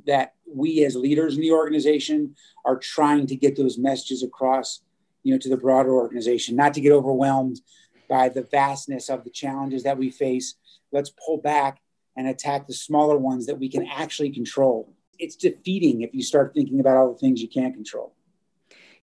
that 0.07 0.35
we 0.47 0.85
as 0.85 0.97
leaders 0.97 1.37
in 1.37 1.43
the 1.43 1.53
organization 1.53 2.35
are 2.65 2.79
trying 2.79 3.27
to 3.27 3.37
get 3.37 3.57
those 3.57 3.79
messages 3.79 4.23
across 4.23 4.81
you 5.23 5.35
know 5.35 5.39
to 5.39 5.49
the 5.49 5.57
broader 5.57 5.93
organization. 5.93 6.57
Not 6.57 6.75
to 6.75 6.81
get 6.81 6.93
overwhelmed 6.93 7.61
by 8.09 8.29
the 8.29 8.43
vastness 8.43 9.09
of 9.09 9.25
the 9.25 9.31
challenges 9.31 9.83
that 9.83 9.99
we 9.99 10.11
face 10.11 10.55
let's 10.93 11.13
pull 11.25 11.39
back 11.39 11.81
and 12.17 12.27
attack 12.27 12.67
the 12.67 12.75
smaller 12.75 13.17
ones 13.17 13.47
that 13.47 13.59
we 13.59 13.69
can 13.69 13.87
actually 13.87 14.31
control 14.31 14.93
it's 15.19 15.37
defeating 15.37 16.03
if 16.03 16.15
you 16.15 16.23
start 16.23 16.53
thinking 16.55 16.81
about 16.81 16.97
all 16.97 17.13
the 17.13 17.19
things 17.19 17.41
you 17.41 17.49
can't 17.49 17.75
control 17.75 18.15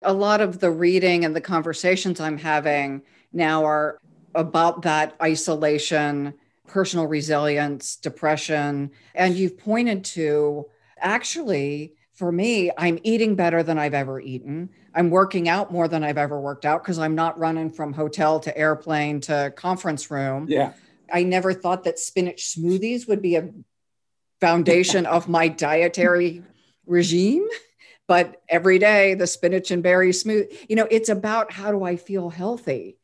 a 0.03 0.13
lot 0.13 0.41
of 0.41 0.61
the 0.61 0.71
reading 0.71 1.25
and 1.25 1.35
the 1.35 1.41
conversations 1.41 2.21
i'm 2.21 2.39
having 2.39 3.03
now 3.33 3.65
are 3.65 3.99
about 4.35 4.83
that 4.83 5.15
isolation 5.21 6.35
personal 6.71 7.07
resilience, 7.07 7.97
depression. 7.97 8.93
And 9.15 9.35
you've 9.35 9.59
pointed 9.59 10.05
to 10.07 10.67
actually, 10.99 11.95
for 12.21 12.31
me, 12.31 12.71
I'm 12.77 12.99
eating 13.03 13.35
better 13.35 13.63
than 13.63 13.79
I've 13.79 13.95
ever 13.95 14.21
eaten. 14.21 14.69
I'm 14.95 15.09
working 15.09 15.49
out 15.49 15.73
more 15.73 15.89
than 15.89 16.05
I've 16.05 16.19
ever 16.19 16.39
worked 16.39 16.67
out 16.67 16.85
because 16.85 16.99
I'm 16.99 17.15
not 17.15 17.39
running 17.39 17.71
from 17.71 17.95
hotel 17.95 18.39
to 18.41 18.57
airplane 18.57 19.23
to 19.23 19.55
conference 19.57 20.11
room. 20.11 20.45
Yeah. 20.47 20.75
I 21.11 21.23
never 21.23 21.55
thought 21.55 21.85
that 21.85 21.99
spinach 21.99 22.55
smoothies 22.55 23.09
would 23.09 23.23
be 23.23 23.37
a 23.37 23.49
foundation 24.39 25.07
of 25.07 25.29
my 25.29 25.49
dietary 25.49 26.43
regime 26.87 27.47
but 28.07 28.43
every 28.49 28.79
day 28.79 29.15
the 29.15 29.27
spinach 29.27 29.71
and 29.71 29.83
berry 29.83 30.15
smooth 30.15 30.51
you 30.67 30.75
know 30.75 30.89
it's 30.91 31.11
about 31.11 31.53
how 31.53 31.71
do 31.71 31.85
i 31.85 31.95
feel 31.95 32.31
healthy 32.31 32.97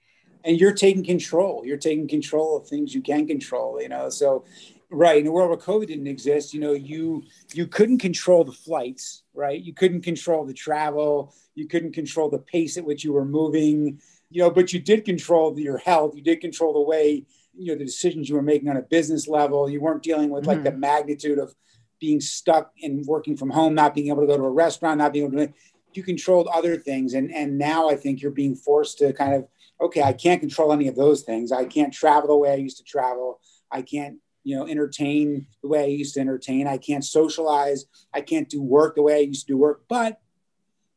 and 0.46 0.60
you're 0.60 0.72
taking 0.72 1.04
control. 1.04 1.62
You're 1.66 1.76
taking 1.76 2.06
control 2.06 2.56
of 2.56 2.68
things 2.68 2.94
you 2.94 3.02
can 3.02 3.26
control. 3.26 3.82
You 3.82 3.88
know, 3.88 4.08
so 4.08 4.44
right 4.90 5.18
in 5.18 5.26
a 5.26 5.32
world 5.32 5.50
where 5.50 5.58
COVID 5.58 5.88
didn't 5.88 6.06
exist, 6.06 6.54
you 6.54 6.60
know, 6.60 6.72
you 6.72 7.22
you 7.52 7.66
couldn't 7.66 7.98
control 7.98 8.44
the 8.44 8.52
flights, 8.52 9.22
right? 9.34 9.60
You 9.60 9.74
couldn't 9.74 10.02
control 10.02 10.44
the 10.44 10.54
travel. 10.54 11.34
You 11.54 11.66
couldn't 11.66 11.92
control 11.92 12.30
the 12.30 12.38
pace 12.38 12.76
at 12.76 12.84
which 12.84 13.04
you 13.04 13.12
were 13.12 13.24
moving. 13.24 14.00
You 14.30 14.42
know, 14.42 14.50
but 14.50 14.72
you 14.72 14.80
did 14.80 15.04
control 15.04 15.58
your 15.58 15.78
health. 15.78 16.14
You 16.16 16.22
did 16.22 16.40
control 16.40 16.72
the 16.72 16.80
way 16.80 17.24
you 17.54 17.72
know 17.72 17.78
the 17.78 17.84
decisions 17.84 18.28
you 18.28 18.34
were 18.34 18.42
making 18.42 18.68
on 18.68 18.76
a 18.76 18.82
business 18.82 19.26
level. 19.26 19.68
You 19.68 19.80
weren't 19.80 20.02
dealing 20.02 20.30
with 20.30 20.46
like 20.46 20.58
mm-hmm. 20.58 20.64
the 20.64 20.72
magnitude 20.72 21.38
of 21.38 21.54
being 21.98 22.20
stuck 22.20 22.72
and 22.82 23.04
working 23.06 23.36
from 23.36 23.50
home, 23.50 23.74
not 23.74 23.94
being 23.94 24.08
able 24.08 24.20
to 24.20 24.26
go 24.26 24.36
to 24.36 24.44
a 24.44 24.50
restaurant, 24.50 24.98
not 24.98 25.12
being 25.12 25.26
able 25.26 25.46
to. 25.46 25.52
You 25.94 26.02
controlled 26.02 26.48
other 26.48 26.76
things, 26.76 27.14
and 27.14 27.32
and 27.32 27.56
now 27.56 27.88
I 27.88 27.96
think 27.96 28.20
you're 28.20 28.30
being 28.30 28.54
forced 28.54 28.98
to 28.98 29.12
kind 29.12 29.34
of 29.34 29.48
okay, 29.80 30.02
I 30.02 30.12
can't 30.12 30.40
control 30.40 30.72
any 30.72 30.88
of 30.88 30.96
those 30.96 31.22
things. 31.22 31.52
I 31.52 31.64
can't 31.64 31.92
travel 31.92 32.28
the 32.28 32.36
way 32.36 32.50
I 32.50 32.56
used 32.56 32.78
to 32.78 32.84
travel. 32.84 33.40
I 33.70 33.82
can't, 33.82 34.16
you 34.46 34.56
know, 34.56 34.64
entertain 34.64 35.44
the 35.60 35.66
way 35.66 35.82
I 35.82 35.86
used 35.86 36.14
to 36.14 36.20
entertain. 36.20 36.68
I 36.68 36.78
can't 36.78 37.04
socialize. 37.04 37.86
I 38.14 38.20
can't 38.20 38.48
do 38.48 38.62
work 38.62 38.94
the 38.94 39.02
way 39.02 39.16
I 39.16 39.26
used 39.32 39.48
to 39.48 39.54
do 39.54 39.58
work. 39.58 39.82
But 39.88 40.20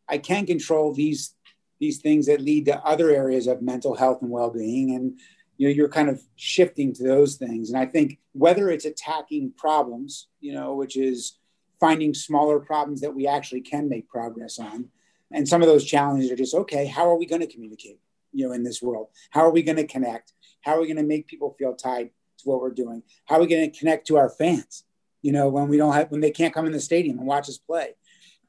I 0.07 0.19
can 0.19 0.45
control 0.45 0.93
these 0.93 1.33
these 1.79 1.97
things 1.97 2.27
that 2.27 2.41
lead 2.41 2.65
to 2.65 2.77
other 2.83 3.09
areas 3.09 3.47
of 3.47 3.63
mental 3.63 3.95
health 3.95 4.21
and 4.21 4.29
well-being. 4.29 4.93
And 4.93 5.17
you 5.57 5.67
know, 5.67 5.73
you're 5.73 5.89
kind 5.89 6.09
of 6.09 6.21
shifting 6.35 6.93
to 6.93 7.03
those 7.03 7.37
things. 7.37 7.71
And 7.71 7.79
I 7.79 7.87
think 7.87 8.19
whether 8.33 8.69
it's 8.69 8.85
attacking 8.85 9.53
problems, 9.57 10.27
you 10.41 10.53
know, 10.53 10.75
which 10.75 10.95
is 10.95 11.39
finding 11.79 12.13
smaller 12.13 12.59
problems 12.59 13.01
that 13.01 13.15
we 13.15 13.25
actually 13.25 13.61
can 13.61 13.89
make 13.89 14.07
progress 14.07 14.59
on. 14.59 14.89
And 15.31 15.47
some 15.47 15.63
of 15.63 15.67
those 15.67 15.85
challenges 15.85 16.29
are 16.29 16.35
just 16.35 16.53
okay, 16.53 16.85
how 16.85 17.09
are 17.09 17.17
we 17.17 17.25
going 17.25 17.41
to 17.41 17.51
communicate? 17.51 17.99
you 18.31 18.47
know 18.47 18.53
in 18.53 18.61
this 18.61 18.79
world 18.79 19.07
how 19.31 19.41
are 19.41 19.49
we 19.49 19.63
going 19.63 19.75
to 19.75 19.87
connect 19.87 20.33
how 20.61 20.73
are 20.73 20.81
we 20.81 20.85
going 20.85 20.97
to 20.97 21.01
make 21.03 21.25
people 21.27 21.55
feel 21.57 21.73
tied 21.73 22.11
to 22.39 22.49
what 22.49 22.61
we're 22.61 22.71
doing. 22.71 23.03
How 23.25 23.35
are 23.35 23.41
we 23.41 23.47
going 23.47 23.69
to 23.69 23.77
connect 23.77 24.07
to 24.07 24.17
our 24.17 24.29
fans? 24.29 24.83
You 25.21 25.33
know 25.33 25.49
when 25.49 25.67
we 25.67 25.77
don't 25.77 25.93
have 25.93 26.11
when 26.11 26.21
they 26.21 26.31
can't 26.31 26.53
come 26.53 26.65
in 26.65 26.71
the 26.71 26.79
stadium 26.79 27.17
and 27.17 27.27
watch 27.27 27.49
us 27.49 27.57
play. 27.57 27.95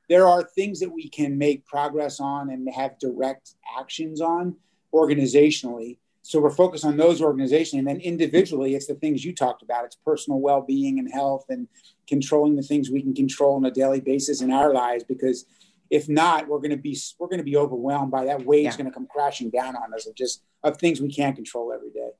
There 0.08 0.26
are 0.26 0.42
things 0.42 0.80
that 0.80 0.90
we 0.90 1.08
can 1.08 1.38
make 1.38 1.66
progress 1.66 2.20
on 2.20 2.50
and 2.50 2.68
have 2.72 2.98
direct 2.98 3.54
actions 3.78 4.20
on 4.20 4.56
organizationally. 4.92 5.98
So 6.22 6.40
we're 6.40 6.50
focused 6.50 6.84
on 6.84 6.96
those 6.96 7.20
organizationally. 7.20 7.78
And 7.78 7.88
then 7.88 8.00
individually 8.00 8.74
it's 8.74 8.86
the 8.86 8.94
things 8.94 9.24
you 9.24 9.34
talked 9.34 9.62
about. 9.62 9.84
It's 9.84 9.96
personal 9.96 10.40
well-being 10.40 10.98
and 10.98 11.10
health 11.12 11.46
and 11.48 11.68
controlling 12.08 12.56
the 12.56 12.62
things 12.62 12.90
we 12.90 13.02
can 13.02 13.14
control 13.14 13.56
on 13.56 13.64
a 13.64 13.70
daily 13.70 14.00
basis 14.00 14.42
in 14.42 14.50
our 14.50 14.72
lives 14.72 15.04
because 15.04 15.46
if 15.90 16.08
not, 16.08 16.46
we're 16.46 16.58
going 16.58 16.70
to 16.70 16.76
be 16.76 16.96
we're 17.18 17.26
going 17.26 17.38
to 17.38 17.44
be 17.44 17.56
overwhelmed 17.56 18.12
by 18.12 18.24
that 18.26 18.44
wave's 18.44 18.74
yeah. 18.74 18.76
going 18.76 18.86
to 18.86 18.94
come 18.94 19.06
crashing 19.06 19.50
down 19.50 19.76
on 19.76 19.92
us 19.92 20.06
of 20.06 20.14
just 20.14 20.42
of 20.62 20.76
things 20.76 21.00
we 21.00 21.12
can't 21.12 21.34
control 21.34 21.72
every 21.72 21.90
day. 21.90 22.10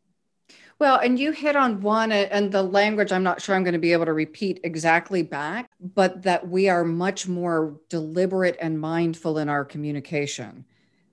Well, 0.81 0.97
and 0.97 1.19
you 1.19 1.33
hit 1.33 1.57
on 1.57 1.83
one, 1.83 2.11
and 2.11 2.51
the 2.51 2.63
language 2.63 3.13
I'm 3.13 3.23
not 3.23 3.43
sure 3.43 3.55
I'm 3.55 3.65
going 3.65 3.75
to 3.75 3.79
be 3.79 3.93
able 3.93 4.07
to 4.07 4.15
repeat 4.15 4.61
exactly 4.65 5.23
back, 5.23 5.71
but 5.79 6.23
that 6.23 6.49
we 6.49 6.71
are 6.71 6.85
much 6.85 7.29
more 7.29 7.79
deliberate 7.91 8.57
and 8.59 8.81
mindful 8.81 9.37
in 9.37 9.51
our 9.51 9.63
communication. 9.63 10.65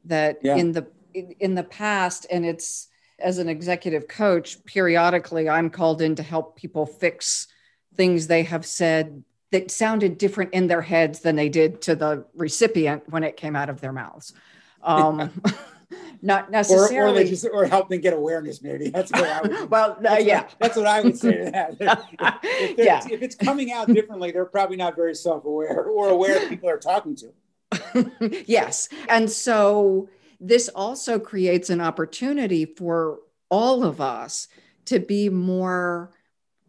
That 0.05 0.39
yeah. 0.41 0.55
in 0.55 0.71
the 0.71 0.87
in 1.13 1.53
the 1.55 1.65
past, 1.65 2.25
and 2.31 2.45
it's 2.45 2.87
as 3.19 3.39
an 3.39 3.49
executive 3.49 4.07
coach, 4.07 4.63
periodically 4.63 5.49
I'm 5.49 5.69
called 5.69 6.01
in 6.01 6.15
to 6.15 6.23
help 6.23 6.55
people 6.55 6.85
fix 6.85 7.47
things 7.93 8.27
they 8.27 8.43
have 8.43 8.65
said 8.65 9.21
that 9.51 9.69
sounded 9.69 10.17
different 10.17 10.53
in 10.53 10.67
their 10.67 10.81
heads 10.81 11.19
than 11.19 11.35
they 11.35 11.49
did 11.49 11.81
to 11.81 11.95
the 11.95 12.25
recipient 12.35 13.03
when 13.09 13.25
it 13.25 13.35
came 13.35 13.55
out 13.55 13.69
of 13.69 13.81
their 13.81 13.91
mouths. 13.91 14.31
Um, 14.81 15.41
not 16.21 16.51
necessarily, 16.51 17.23
or, 17.23 17.25
or, 17.25 17.29
just, 17.29 17.47
or 17.51 17.65
help 17.65 17.89
them 17.89 18.01
get 18.01 18.13
awareness. 18.13 18.61
Maybe 18.61 18.89
that's 18.89 19.11
what 19.11 19.23
I 19.23 19.41
would. 19.41 19.69
well, 19.69 19.91
uh, 19.91 19.95
that's 20.01 20.25
yeah, 20.25 20.41
what, 20.41 20.55
that's 20.59 20.77
what 20.77 20.87
I 20.87 21.01
would 21.01 21.17
say 21.17 21.45
to 21.45 21.51
that. 21.51 21.75
if, 22.43 22.79
if, 22.79 22.85
yeah. 22.85 23.05
if 23.09 23.21
it's 23.21 23.35
coming 23.35 23.71
out 23.71 23.87
differently, 23.87 24.31
they're 24.31 24.45
probably 24.45 24.77
not 24.77 24.95
very 24.95 25.15
self-aware 25.15 25.83
or 25.83 26.09
aware 26.09 26.39
that 26.39 26.49
people 26.49 26.69
are 26.69 26.77
talking 26.77 27.15
to. 27.17 28.43
yes, 28.47 28.89
and 29.09 29.29
so 29.29 30.09
this 30.39 30.69
also 30.69 31.19
creates 31.19 31.69
an 31.69 31.81
opportunity 31.81 32.65
for 32.65 33.19
all 33.49 33.83
of 33.83 34.01
us 34.01 34.47
to 34.85 34.99
be 34.99 35.29
more 35.29 36.11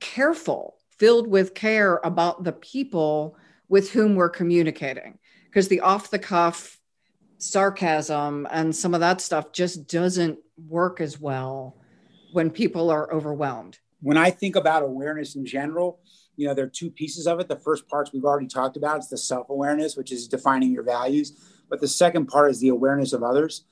careful 0.01 0.77
filled 0.99 1.29
with 1.29 1.55
care 1.55 2.01
about 2.03 2.45
the 2.45 2.53
people 2.53 3.37
with 3.69 3.93
whom 3.93 4.17
we're 4.17 4.29
communicating. 4.29 5.19
Because 5.45 5.69
the 5.69 5.81
off 5.81 6.11
the 6.11 6.19
cuff 6.19 6.78
sarcasm 7.39 8.47
and 8.51 8.75
some 8.75 8.95
of 8.95 9.01
that 9.01 9.21
stuff 9.21 9.53
just 9.53 9.89
doesn't 9.89 10.39
work 10.69 11.01
as 11.01 11.21
well 11.21 11.77
when 12.33 12.51
people 12.51 12.91
are 12.91 13.13
overwhelmed. 13.13 13.79
When 14.01 14.17
I 14.17 14.31
think 14.31 14.57
about 14.57 14.83
awareness 14.83 15.35
in 15.35 15.47
general, 15.47 16.01
you 16.37 16.47
know, 16.47 16.55
there 16.55 16.67
are 16.67 16.71
two 16.71 16.91
pieces 16.91 17.27
of 17.27 17.41
it. 17.41 17.49
The 17.49 17.57
first 17.57 17.89
part 17.89 18.11
we've 18.13 18.25
already 18.25 18.47
talked 18.47 18.77
about 18.77 19.01
is 19.01 19.09
the 19.09 19.19
self 19.19 19.51
awareness, 19.51 19.97
which 19.97 20.13
is 20.13 20.29
defining 20.29 20.73
your 20.73 20.85
values. 20.85 21.33
But 21.69 21.81
the 21.81 21.89
second 21.89 22.27
part 22.27 22.51
is 22.51 22.61
the 22.61 22.69
awareness 22.69 23.13
of 23.13 23.23
others. 23.23 23.65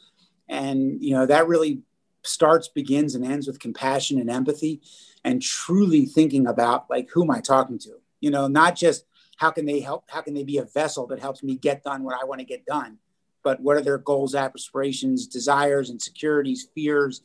And, 0.49 1.03
you 1.03 1.15
know, 1.15 1.27
that 1.27 1.47
really 1.47 1.83
starts, 2.25 2.69
begins, 2.69 3.15
and 3.15 3.25
ends 3.25 3.47
with 3.47 3.61
compassion 3.61 4.19
and 4.19 4.29
empathy 4.29 4.83
and 5.25 5.43
truly 5.43 6.07
thinking 6.07 6.47
about 6.47 6.89
like 6.91 7.09
who 7.13 7.23
am 7.25 7.31
I 7.31 7.41
talking 7.41 7.79
to? 7.81 7.99
You 8.21 8.31
know, 8.31 8.49
not 8.49 8.77
just 8.77 9.05
how 9.37 9.51
can 9.51 9.67
they 9.67 9.81
help, 9.81 10.05
how 10.09 10.23
can 10.23 10.35
they 10.35 10.45
be 10.45 10.59
a 10.59 10.65
vessel 10.65 11.07
that 11.09 11.21
helps 11.21 11.43
me 11.43 11.57
get 11.57 11.85
done 11.85 12.03
what 12.03 12.17
I 12.21 12.25
want 12.25 12.41
to 12.41 12.47
get 12.47 12.65
done, 12.65 12.99
but 13.47 13.61
what 13.61 13.77
are 13.77 13.81
their 13.81 13.97
goals, 13.97 14.35
aspirations, 14.35 15.29
desires, 15.29 15.89
insecurities, 15.89 16.67
fears. 16.75 17.23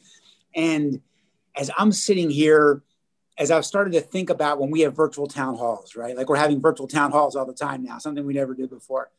And 0.53 1.01
as 1.55 1.71
I'm 1.75 1.91
sitting 1.91 2.29
here, 2.29 2.83
as 3.39 3.49
I've 3.49 3.65
started 3.65 3.93
to 3.93 4.01
think 4.01 4.29
about 4.29 4.59
when 4.59 4.69
we 4.69 4.81
have 4.81 4.95
virtual 4.95 5.25
town 5.25 5.55
halls, 5.55 5.95
right? 5.95 6.15
Like 6.15 6.29
we're 6.29 6.35
having 6.35 6.61
virtual 6.61 6.87
town 6.87 7.09
halls 7.09 7.35
all 7.35 7.47
the 7.47 7.55
time 7.55 7.81
now, 7.81 7.97
something 7.97 8.23
we 8.23 8.35
never 8.35 8.53
did 8.53 8.69
before. 8.69 9.09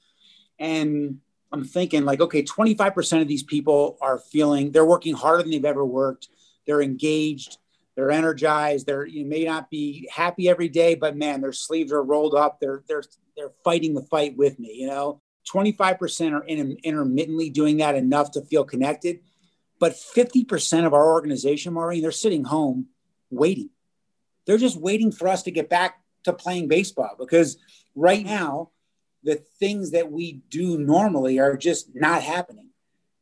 And 0.61 1.19
I'm 1.51 1.65
thinking 1.65 2.05
like, 2.05 2.21
okay, 2.21 2.45
25% 2.45 3.21
of 3.21 3.27
these 3.27 3.43
people 3.43 3.99
are 4.01 4.21
feeling 4.21 4.71
they're 4.71 4.85
working 4.85 5.17
harder 5.17 5.43
than 5.43 5.51
they've 5.51 5.65
ever 5.65 5.85
worked. 5.85 6.29
They're 6.69 6.83
engaged, 6.83 7.59
they're 7.97 8.13
energized. 8.13 8.87
They're 8.87 9.07
you 9.07 9.25
may 9.25 9.43
not 9.43 9.71
be 9.71 10.09
happy 10.15 10.49
every 10.49 10.69
day, 10.69 10.95
but 10.95 11.17
man, 11.17 11.41
their 11.41 11.53
sleeves 11.53 11.91
are 11.91 12.05
rolled 12.05 12.37
up. 12.37 12.61
They're 12.61 12.85
they're 12.87 13.03
they're 13.37 13.51
fighting 13.65 13.93
the 13.93 14.03
fight 14.03 14.37
with 14.37 14.61
me. 14.61 14.73
You 14.75 14.87
know, 14.87 15.21
25% 15.51 16.33
are 16.33 16.45
in, 16.45 16.77
intermittently 16.83 17.51
doing 17.51 17.79
that 17.79 17.95
enough 17.95 18.33
to 18.33 18.43
feel 18.43 18.65
connected, 18.65 19.21
but 19.79 19.93
50% 19.93 20.87
of 20.87 20.95
our 20.95 21.13
organization, 21.13 21.73
Maureen, 21.75 22.03
they're 22.03 22.13
sitting 22.13 22.45
home 22.45 22.87
waiting. 23.31 23.71
They're 24.47 24.59
just 24.59 24.81
waiting 24.81 25.13
for 25.13 25.29
us 25.29 25.43
to 25.45 25.51
get 25.51 25.69
back 25.69 26.01
to 26.25 26.33
playing 26.33 26.69
baseball 26.69 27.17
because 27.19 27.59
right 27.95 28.25
now 28.25 28.71
the 29.25 29.37
things 29.59 29.93
that 29.93 30.11
we 30.11 30.43
do 30.49 30.79
normally 30.79 31.39
are 31.39 31.57
just 31.57 31.91
not 31.95 32.23
happening. 32.23 32.71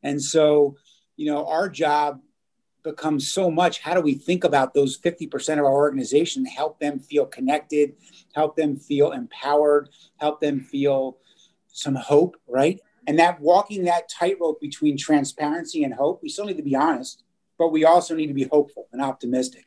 And 0.03 0.21
so, 0.21 0.77
you 1.15 1.31
know, 1.31 1.45
our 1.47 1.69
job 1.69 2.21
becomes 2.83 3.31
so 3.31 3.51
much 3.51 3.79
how 3.79 3.93
do 3.93 4.01
we 4.01 4.15
think 4.15 4.43
about 4.43 4.73
those 4.73 4.99
50% 4.99 5.53
of 5.53 5.65
our 5.65 5.73
organization, 5.73 6.45
help 6.45 6.79
them 6.79 6.99
feel 6.99 7.25
connected, 7.25 7.93
help 8.33 8.55
them 8.55 8.75
feel 8.75 9.11
empowered, 9.11 9.89
help 10.17 10.41
them 10.41 10.59
feel 10.61 11.17
some 11.71 11.95
hope, 11.95 12.37
right? 12.47 12.79
And 13.07 13.17
that 13.19 13.39
walking 13.39 13.85
that 13.85 14.09
tightrope 14.09 14.61
between 14.61 14.97
transparency 14.97 15.83
and 15.83 15.93
hope, 15.93 16.21
we 16.21 16.29
still 16.29 16.45
need 16.45 16.57
to 16.57 16.63
be 16.63 16.75
honest, 16.75 17.23
but 17.57 17.71
we 17.71 17.85
also 17.85 18.15
need 18.15 18.27
to 18.27 18.33
be 18.33 18.47
hopeful 18.51 18.87
and 18.91 19.01
optimistic. 19.01 19.65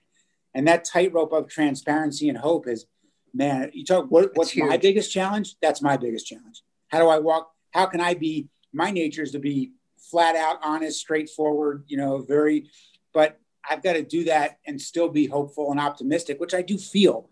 And 0.55 0.69
that 0.69 0.85
tightrope 0.85 1.33
of 1.33 1.49
transparency 1.49 2.29
and 2.29 2.39
hope 2.39 2.69
is 2.69 2.87
man, 3.35 3.71
you 3.75 3.85
talk 3.85 4.07
what, 4.11 4.31
what's 4.35 4.57
my 4.57 4.77
biggest 4.77 5.13
challenge? 5.13 5.57
That's 5.61 5.83
my 5.83 5.97
biggest 5.97 6.27
challenge. 6.27 6.63
How 6.89 7.01
do 7.01 7.09
I 7.09 7.19
walk? 7.19 7.51
How 7.73 7.87
can 7.87 8.01
I 8.01 8.15
be? 8.15 8.49
My 8.73 8.91
nature 8.91 9.23
is 9.23 9.33
to 9.33 9.39
be 9.39 9.73
flat 9.99 10.37
out, 10.37 10.59
honest, 10.63 11.01
straightforward. 11.01 11.85
You 11.89 11.97
know, 11.97 12.19
very. 12.19 12.71
But 13.13 13.41
I've 13.69 13.83
got 13.83 13.95
to 13.95 14.03
do 14.03 14.25
that 14.25 14.59
and 14.67 14.81
still 14.81 15.09
be 15.09 15.27
hopeful 15.27 15.71
and 15.71 15.81
optimistic, 15.81 16.41
which 16.41 16.55
I 16.55 16.63
do 16.63 16.79
feel. 16.79 17.29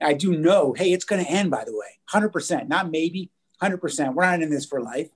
I 0.00 0.12
do 0.12 0.36
know. 0.36 0.72
Hey, 0.72 0.92
it's 0.92 1.04
going 1.04 1.24
to 1.24 1.30
end. 1.30 1.50
By 1.50 1.64
the 1.64 1.72
way, 1.72 1.98
hundred 2.06 2.30
percent, 2.30 2.68
not 2.68 2.90
maybe, 2.90 3.30
hundred 3.60 3.78
percent. 3.78 4.14
We're 4.14 4.24
not 4.24 4.42
in 4.42 4.50
this 4.50 4.66
for 4.66 4.80
life, 4.80 5.10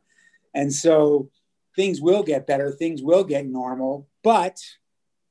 and 0.54 0.72
so 0.72 1.30
things 1.76 2.00
will 2.00 2.22
get 2.22 2.46
better. 2.46 2.70
Things 2.70 3.02
will 3.02 3.24
get 3.24 3.46
normal. 3.46 4.08
But 4.22 4.58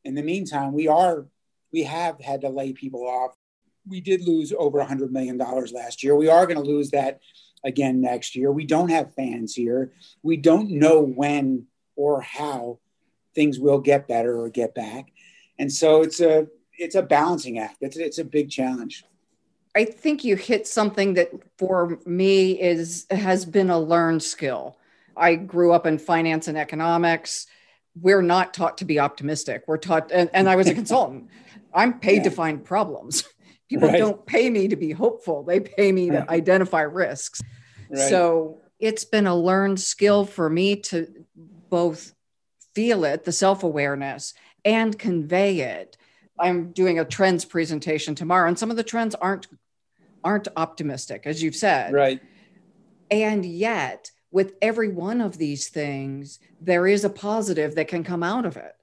in 0.04 0.16
the 0.16 0.24
meantime, 0.24 0.74
we 0.74 0.88
are 0.88 1.26
we 1.72 1.84
have 1.84 2.20
had 2.22 2.42
to 2.42 2.50
lay 2.50 2.74
people 2.74 3.08
off 3.08 3.36
we 3.88 4.02
did 4.02 4.22
lose 4.22 4.54
over 4.58 4.80
$100 4.80 5.12
million 5.12 5.38
last 5.38 6.04
year. 6.04 6.16
We 6.16 6.30
are 6.30 6.46
going 6.46 6.58
to 6.58 6.64
lose 6.64 6.92
that 6.92 7.20
again 7.64 8.02
next 8.02 8.36
year. 8.36 8.52
We 8.52 8.66
don't 8.66 8.90
have 8.90 9.14
fans 9.16 9.56
here. 9.56 9.92
We 10.24 10.38
don't 10.38 10.72
know 10.72 11.02
when 11.02 11.68
or 11.96 12.22
how 12.22 12.80
things 13.34 13.60
will 13.60 13.80
get 13.80 14.08
better 14.08 14.40
or 14.40 14.50
get 14.50 14.76
back. 14.76 15.12
And 15.60 15.72
so 15.72 16.02
it's 16.02 16.20
a 16.20 16.48
it's 16.80 16.96
a 16.96 17.02
balancing 17.02 17.58
act. 17.58 17.78
It's 17.82 17.98
it's 17.98 18.20
a 18.20 18.24
big 18.24 18.52
challenge. 18.52 19.04
I 19.78 19.86
think 19.86 20.24
you 20.24 20.36
hit 20.36 20.68
something 20.68 21.14
that 21.14 21.32
for 21.58 22.00
me 22.06 22.60
is 22.60 23.06
has 23.12 23.46
been 23.46 23.70
a 23.70 23.80
learned 23.80 24.24
skill. 24.24 24.78
I 25.16 25.36
grew 25.36 25.72
up 25.72 25.86
in 25.86 25.98
finance 25.98 26.48
and 26.48 26.58
economics. 26.58 27.48
We're 28.00 28.22
not 28.22 28.54
taught 28.54 28.80
to 28.80 28.86
be 28.86 29.00
optimistic. 29.00 29.64
We're 29.68 29.78
taught, 29.78 30.12
and, 30.12 30.30
and 30.34 30.50
I 30.50 30.56
was 30.56 30.68
a 30.68 30.74
consultant. 30.82 31.30
I'm 31.74 32.00
paid 32.00 32.18
yeah. 32.18 32.24
to 32.24 32.32
find 32.32 32.64
problems 32.64 33.24
people 33.70 33.90
right. 33.90 33.98
don't 33.98 34.26
pay 34.26 34.50
me 34.50 34.68
to 34.68 34.76
be 34.76 34.92
hopeful 34.92 35.44
they 35.44 35.60
pay 35.60 35.92
me 35.92 36.10
to 36.10 36.30
identify 36.30 36.82
risks 36.82 37.42
right. 37.90 38.10
so 38.10 38.62
it's 38.80 39.06
been 39.06 39.28
a 39.28 39.36
learned 39.36 39.80
skill 39.80 40.26
for 40.26 40.50
me 40.50 40.76
to 40.76 41.08
both 41.70 42.14
feel 42.74 43.04
it 43.04 43.24
the 43.24 43.32
self-awareness 43.32 44.34
and 44.64 44.98
convey 44.98 45.60
it 45.60 45.98
i'm 46.40 46.72
doing 46.72 47.00
a 47.00 47.06
trends 47.06 47.46
presentation 47.46 48.16
tomorrow 48.16 48.48
and 48.48 48.58
some 48.58 48.72
of 48.72 48.78
the 48.78 48.84
trends 48.84 49.16
aren't 49.16 49.48
aren't 50.28 50.48
optimistic 50.56 51.22
as 51.26 51.42
you've 51.42 51.56
said 51.56 51.94
right 51.94 52.22
and 53.10 53.46
yet 53.46 54.12
with 54.32 54.54
every 54.62 54.90
one 54.90 55.22
of 55.22 55.38
these 55.38 55.70
things 55.70 56.40
there 56.60 56.86
is 56.86 57.04
a 57.04 57.10
positive 57.10 57.76
that 57.76 57.88
can 57.88 58.04
come 58.04 58.24
out 58.24 58.46
of 58.46 58.58
it 58.58 58.76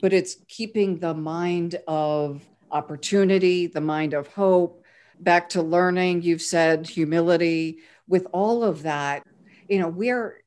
but 0.00 0.12
it's 0.12 0.36
keeping 0.48 0.98
the 0.98 1.14
mind 1.14 1.76
of 1.86 2.42
opportunity, 2.70 3.66
the 3.66 3.80
mind 3.80 4.14
of 4.14 4.28
hope, 4.28 4.84
back 5.20 5.48
to 5.50 5.62
learning. 5.62 6.22
You've 6.22 6.42
said 6.42 6.86
humility. 6.86 7.78
With 8.08 8.26
all 8.32 8.62
of 8.62 8.82
that, 8.82 9.22
you 9.68 9.78
know, 9.78 9.88
we're 9.88 10.42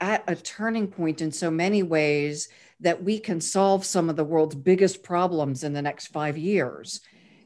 at 0.00 0.24
a 0.26 0.34
turning 0.34 0.88
point 0.88 1.20
in 1.20 1.30
so 1.30 1.50
many 1.50 1.82
ways 1.82 2.48
that 2.80 3.02
we 3.02 3.18
can 3.18 3.40
solve 3.40 3.84
some 3.84 4.08
of 4.08 4.16
the 4.16 4.24
world's 4.24 4.54
biggest 4.54 5.02
problems 5.02 5.62
in 5.62 5.72
the 5.72 5.82
next 5.82 6.08
five 6.08 6.36
years. 6.36 7.00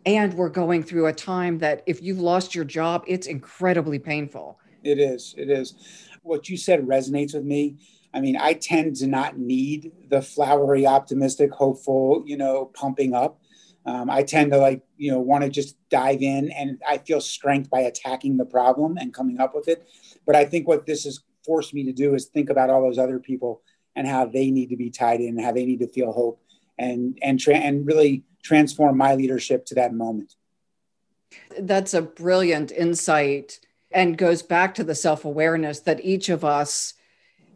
And 0.06 0.34
we're 0.34 0.48
going 0.48 0.84
through 0.84 1.06
a 1.06 1.12
time 1.12 1.58
that 1.58 1.82
if 1.84 2.00
you've 2.00 2.20
lost 2.20 2.54
your 2.54 2.64
job, 2.64 3.02
it's 3.08 3.26
incredibly 3.26 3.98
painful. 3.98 4.60
It 4.84 5.00
is. 5.00 5.34
It 5.36 5.50
is. 5.50 5.74
What 6.22 6.48
you 6.48 6.56
said 6.56 6.86
resonates 6.86 7.34
with 7.34 7.44
me. 7.44 7.78
I 8.14 8.20
mean, 8.20 8.36
I 8.36 8.52
tend 8.52 8.96
to 8.96 9.08
not 9.08 9.36
need 9.36 9.92
the 10.08 10.22
flowery, 10.22 10.86
optimistic, 10.86 11.50
hopeful, 11.50 12.22
you 12.24 12.36
know, 12.36 12.66
pumping 12.66 13.14
up. 13.14 13.40
Um, 13.84 14.08
I 14.08 14.22
tend 14.22 14.52
to 14.52 14.58
like, 14.58 14.82
you 14.96 15.10
know, 15.10 15.18
want 15.18 15.42
to 15.42 15.50
just 15.50 15.76
dive 15.90 16.22
in 16.22 16.50
and 16.52 16.80
I 16.88 16.98
feel 16.98 17.20
strength 17.20 17.68
by 17.68 17.80
attacking 17.80 18.36
the 18.36 18.46
problem 18.46 18.96
and 18.98 19.12
coming 19.12 19.40
up 19.40 19.54
with 19.54 19.68
it. 19.68 19.88
But 20.24 20.36
I 20.36 20.44
think 20.44 20.66
what 20.66 20.86
this 20.86 21.04
has 21.04 21.20
forced 21.44 21.74
me 21.74 21.84
to 21.84 21.92
do 21.92 22.14
is 22.14 22.26
think 22.26 22.48
about 22.48 22.70
all 22.70 22.82
those 22.82 22.98
other 22.98 23.18
people 23.18 23.62
and 23.96 24.06
how 24.06 24.26
they 24.26 24.50
need 24.50 24.70
to 24.70 24.76
be 24.76 24.90
tied 24.90 25.20
in, 25.20 25.38
how 25.38 25.52
they 25.52 25.66
need 25.66 25.80
to 25.80 25.88
feel 25.88 26.12
hope 26.12 26.40
and, 26.78 27.18
and, 27.22 27.38
tra- 27.38 27.56
and 27.56 27.86
really 27.86 28.24
transform 28.46 28.96
my 28.96 29.14
leadership 29.14 29.66
to 29.66 29.74
that 29.74 29.92
moment. 29.92 30.34
That's 31.58 31.94
a 31.94 32.02
brilliant 32.02 32.70
insight 32.70 33.60
and 33.90 34.16
goes 34.16 34.42
back 34.42 34.74
to 34.76 34.84
the 34.84 34.94
self 34.94 35.24
awareness 35.24 35.80
that 35.80 36.04
each 36.04 36.28
of 36.28 36.44
us 36.44 36.94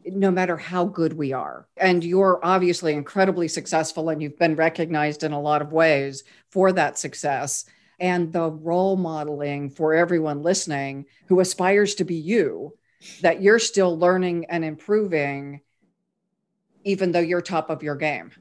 no 0.07 0.31
matter 0.31 0.57
how 0.57 0.85
good 0.85 1.12
we 1.12 1.33
are. 1.33 1.68
And 1.76 2.03
you're 2.03 2.40
obviously 2.42 2.94
incredibly 2.94 3.48
successful 3.48 4.09
and 4.09 4.22
you've 4.22 4.38
been 4.38 4.57
recognized 4.57 5.22
in 5.22 5.33
a 5.33 5.40
lot 5.40 5.62
of 5.62 5.72
ways 5.72 6.24
for 6.50 6.72
that 6.72 6.98
success. 6.98 7.66
And 7.98 8.33
the 8.33 8.50
role 8.50 8.96
modeling 8.96 9.70
for 9.70 9.94
everyone 9.94 10.42
listening 10.42 11.07
who 11.26 11.40
aspires 11.40 11.96
to 11.96 12.05
be 12.05 12.14
you, 12.14 12.76
that 13.20 13.42
you're 13.42 13.59
still 13.59 13.98
learning 13.98 14.46
and 14.48 14.64
improving, 14.64 15.61
even 16.85 17.12
though 17.12 17.20
you're 17.20 17.42
top 17.42 17.68
of 17.68 17.83
your 17.83 17.96
game. 17.96 18.33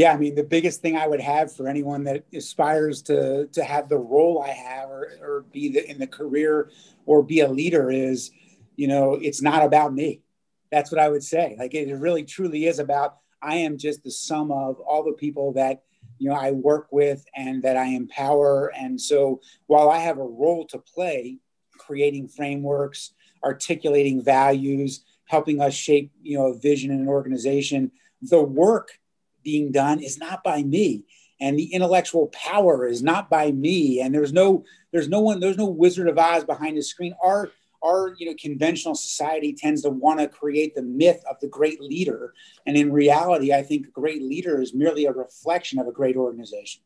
Yeah, 0.00 0.12
I 0.12 0.16
mean, 0.16 0.34
the 0.34 0.44
biggest 0.44 0.80
thing 0.80 0.96
I 0.96 1.06
would 1.06 1.20
have 1.20 1.54
for 1.54 1.68
anyone 1.68 2.04
that 2.04 2.24
aspires 2.32 3.02
to 3.02 3.48
to 3.48 3.62
have 3.62 3.88
the 3.88 3.98
role 3.98 4.42
I 4.42 4.50
have 4.50 4.88
or, 4.88 5.02
or 5.20 5.44
be 5.52 5.64
the, 5.74 5.90
in 5.90 5.98
the 5.98 6.06
career 6.06 6.70
or 7.06 7.22
be 7.22 7.40
a 7.40 7.48
leader 7.48 7.90
is, 7.90 8.30
you 8.76 8.88
know, 8.88 9.14
it's 9.14 9.42
not 9.42 9.62
about 9.62 9.92
me 9.92 10.22
that's 10.70 10.90
what 10.90 11.00
I 11.00 11.08
would 11.08 11.22
say. 11.22 11.56
Like 11.58 11.74
it 11.74 11.92
really 11.96 12.24
truly 12.24 12.66
is 12.66 12.78
about 12.78 13.16
I 13.42 13.56
am 13.56 13.78
just 13.78 14.02
the 14.04 14.10
sum 14.10 14.50
of 14.52 14.78
all 14.80 15.02
the 15.02 15.12
people 15.12 15.52
that 15.54 15.82
you 16.18 16.28
know 16.28 16.36
I 16.36 16.52
work 16.52 16.88
with 16.90 17.24
and 17.34 17.62
that 17.62 17.76
I 17.76 17.86
empower. 17.86 18.72
And 18.76 19.00
so 19.00 19.40
while 19.66 19.90
I 19.90 19.98
have 19.98 20.18
a 20.18 20.24
role 20.24 20.66
to 20.68 20.78
play, 20.78 21.38
creating 21.78 22.28
frameworks, 22.28 23.12
articulating 23.42 24.22
values, 24.22 25.04
helping 25.24 25.60
us 25.60 25.74
shape 25.74 26.12
you 26.22 26.38
know 26.38 26.52
a 26.52 26.58
vision 26.58 26.90
in 26.90 27.00
an 27.00 27.08
organization, 27.08 27.90
the 28.22 28.42
work 28.42 28.99
being 29.42 29.72
done 29.72 30.00
is 30.00 30.18
not 30.18 30.42
by 30.42 30.62
me. 30.62 31.04
And 31.40 31.58
the 31.58 31.72
intellectual 31.72 32.28
power 32.28 32.86
is 32.86 33.02
not 33.02 33.30
by 33.30 33.50
me. 33.50 34.00
And 34.00 34.14
there's 34.14 34.32
no 34.32 34.64
there's 34.92 35.08
no 35.08 35.20
one 35.20 35.40
there's 35.40 35.56
no 35.56 35.66
wizard 35.66 36.08
of 36.08 36.18
oz 36.18 36.44
behind 36.44 36.76
the 36.76 36.82
screen. 36.82 37.14
Our 37.22 37.50
our 37.82 38.14
you 38.18 38.26
know 38.26 38.34
conventional 38.38 38.94
society 38.94 39.54
tends 39.54 39.82
to 39.82 39.90
want 39.90 40.20
to 40.20 40.28
create 40.28 40.74
the 40.74 40.82
myth 40.82 41.22
of 41.28 41.40
the 41.40 41.48
great 41.48 41.80
leader. 41.80 42.34
And 42.66 42.76
in 42.76 42.92
reality 42.92 43.52
i 43.54 43.62
think 43.62 43.86
a 43.86 43.90
great 43.90 44.22
leader 44.22 44.60
is 44.60 44.74
merely 44.74 45.06
a 45.06 45.12
reflection 45.12 45.78
of 45.78 45.86
a 45.86 45.92
great 45.92 46.16
organization. 46.16 46.82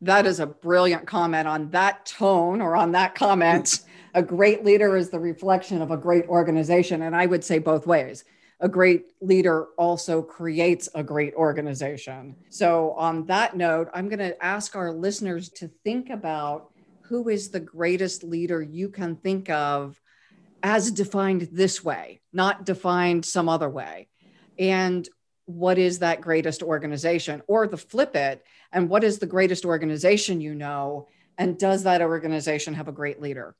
That 0.00 0.26
is 0.26 0.40
a 0.40 0.46
brilliant 0.46 1.06
comment. 1.06 1.46
On 1.46 1.70
that 1.70 2.06
tone 2.06 2.60
or 2.60 2.74
on 2.74 2.92
that 2.92 3.14
comment 3.14 3.80
a 4.14 4.22
great 4.22 4.64
leader 4.64 4.96
is 4.96 5.10
the 5.10 5.20
reflection 5.20 5.80
of 5.80 5.90
a 5.90 5.96
great 5.96 6.26
organization. 6.26 7.02
And 7.02 7.14
i 7.14 7.26
would 7.26 7.44
say 7.44 7.58
both 7.58 7.86
ways 7.86 8.24
a 8.62 8.68
great 8.68 9.06
leader 9.20 9.66
also 9.76 10.22
creates 10.22 10.88
a 10.94 11.02
great 11.02 11.34
organization. 11.34 12.36
So, 12.48 12.92
on 12.92 13.26
that 13.26 13.56
note, 13.56 13.88
I'm 13.92 14.08
going 14.08 14.20
to 14.20 14.42
ask 14.42 14.76
our 14.76 14.92
listeners 14.92 15.48
to 15.56 15.68
think 15.82 16.10
about 16.10 16.72
who 17.02 17.28
is 17.28 17.50
the 17.50 17.60
greatest 17.60 18.22
leader 18.22 18.62
you 18.62 18.88
can 18.88 19.16
think 19.16 19.50
of 19.50 20.00
as 20.62 20.92
defined 20.92 21.48
this 21.52 21.82
way, 21.82 22.20
not 22.32 22.64
defined 22.64 23.24
some 23.24 23.48
other 23.48 23.68
way. 23.68 24.08
And 24.60 25.08
what 25.46 25.76
is 25.76 25.98
that 25.98 26.20
greatest 26.20 26.62
organization? 26.62 27.42
Or 27.48 27.66
the 27.66 27.76
flip 27.76 28.14
it, 28.14 28.44
and 28.72 28.88
what 28.88 29.02
is 29.02 29.18
the 29.18 29.26
greatest 29.26 29.64
organization 29.64 30.40
you 30.40 30.54
know? 30.54 31.08
And 31.36 31.58
does 31.58 31.82
that 31.82 32.00
organization 32.00 32.74
have 32.74 32.86
a 32.86 32.92
great 32.92 33.20
leader? 33.20 33.56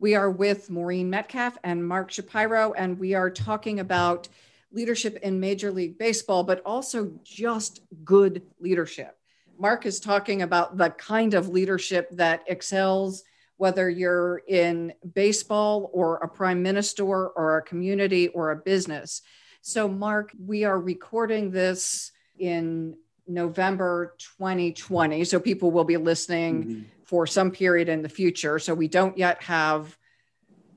We 0.00 0.14
are 0.14 0.30
with 0.30 0.70
Maureen 0.70 1.10
Metcalf 1.10 1.58
and 1.64 1.86
Mark 1.86 2.12
Shapiro, 2.12 2.72
and 2.72 3.00
we 3.00 3.14
are 3.14 3.30
talking 3.30 3.80
about 3.80 4.28
leadership 4.70 5.18
in 5.22 5.40
Major 5.40 5.72
League 5.72 5.98
Baseball, 5.98 6.44
but 6.44 6.62
also 6.64 7.10
just 7.24 7.80
good 8.04 8.42
leadership. 8.60 9.18
Mark 9.58 9.86
is 9.86 9.98
talking 9.98 10.42
about 10.42 10.76
the 10.76 10.90
kind 10.90 11.34
of 11.34 11.48
leadership 11.48 12.08
that 12.12 12.44
excels, 12.46 13.24
whether 13.56 13.90
you're 13.90 14.42
in 14.46 14.92
baseball 15.14 15.90
or 15.92 16.18
a 16.18 16.28
prime 16.28 16.62
minister 16.62 17.04
or 17.04 17.58
a 17.58 17.62
community 17.62 18.28
or 18.28 18.52
a 18.52 18.56
business. 18.56 19.22
So, 19.62 19.88
Mark, 19.88 20.30
we 20.38 20.62
are 20.62 20.78
recording 20.78 21.50
this 21.50 22.12
in 22.38 22.96
November 23.26 24.14
2020. 24.38 25.24
So, 25.24 25.40
people 25.40 25.72
will 25.72 25.82
be 25.82 25.96
listening. 25.96 26.64
Mm-hmm 26.64 26.82
for 27.08 27.26
some 27.26 27.50
period 27.50 27.88
in 27.88 28.02
the 28.02 28.08
future. 28.08 28.58
So 28.58 28.74
we 28.74 28.86
don't 28.86 29.16
yet 29.16 29.42
have, 29.42 29.96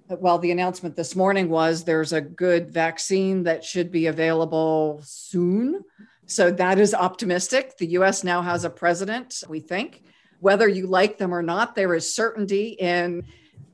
well, 0.07 0.39
the 0.39 0.51
announcement 0.51 0.95
this 0.95 1.13
morning 1.13 1.49
was 1.49 1.83
there's 1.83 2.13
a 2.13 2.21
good 2.21 2.71
vaccine 2.71 3.43
that 3.43 3.65
should 3.65 3.91
be 3.91 4.07
available 4.07 5.01
soon. 5.03 5.83
So 6.27 6.49
that 6.51 6.79
is 6.79 6.93
optimistic. 6.93 7.77
The 7.77 7.87
US 7.97 8.23
now 8.23 8.41
has 8.41 8.63
a 8.63 8.69
president, 8.69 9.43
we 9.49 9.59
think. 9.59 10.03
Whether 10.39 10.69
you 10.69 10.87
like 10.87 11.17
them 11.17 11.33
or 11.33 11.43
not, 11.43 11.75
there 11.75 11.93
is 11.93 12.15
certainty 12.15 12.69
in 12.69 13.25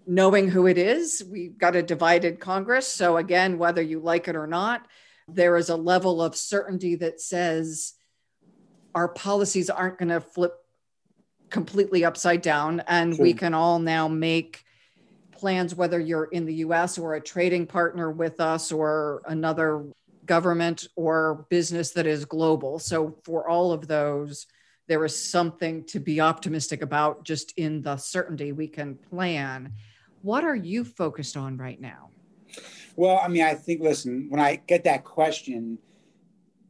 knowing 0.08 0.50
who 0.50 0.66
it 0.66 0.80
is. 0.80 1.24
We've 1.30 1.56
got 1.56 1.76
a 1.76 1.84
divided 1.84 2.40
Congress. 2.40 2.88
So, 2.88 3.18
again, 3.18 3.60
whether 3.60 3.84
you 3.84 4.00
like 4.00 4.28
it 4.28 4.36
or 4.36 4.48
not, 4.48 4.88
there 5.28 5.58
is 5.58 5.70
a 5.70 5.76
level 5.76 6.24
of 6.24 6.36
certainty 6.36 6.96
that 6.96 7.22
says 7.22 7.94
our 8.96 9.10
policies 9.10 9.70
aren't 9.70 10.00
going 10.00 10.10
to 10.10 10.22
flip 10.22 10.56
completely 11.50 12.04
upside 12.04 12.42
down 12.42 12.82
and 12.88 13.16
sure. 13.16 13.24
we 13.24 13.34
can 13.34 13.54
all 13.54 13.80
now 13.80 14.08
make 14.08 14.64
plans 15.32 15.76
whether 15.76 16.00
you're 16.00 16.26
in 16.26 16.46
the 16.46 16.56
US 16.56 16.98
or 16.98 17.16
a 17.16 17.22
trading 17.22 17.66
partner 17.66 18.12
with 18.12 18.40
us 18.40 18.72
or 18.72 19.22
another 19.28 19.86
government 20.26 20.88
or 20.96 21.46
business 21.50 21.92
that 21.92 22.06
is 22.06 22.26
global. 22.26 22.80
So 22.80 23.18
for 23.24 23.48
all 23.48 23.72
of 23.72 23.88
those 23.88 24.48
there 24.88 25.04
is 25.04 25.30
something 25.32 25.84
to 25.86 26.00
be 26.00 26.22
optimistic 26.22 26.82
about 26.82 27.24
just 27.24 27.54
in 27.58 27.82
the 27.82 27.98
certainty 27.98 28.52
we 28.52 28.68
can 28.68 28.96
plan. 28.96 29.74
What 30.22 30.44
are 30.44 30.56
you 30.56 30.84
focused 30.84 31.38
on 31.38 31.58
right 31.58 31.80
now? 31.80 32.10
Well, 32.96 33.20
I 33.24 33.28
mean, 33.28 33.44
I 33.44 33.54
think, 33.54 33.82
listen, 33.82 34.28
when 34.30 34.40
I 34.40 34.56
get 34.56 34.86
that 34.86 35.04
question, 35.04 35.78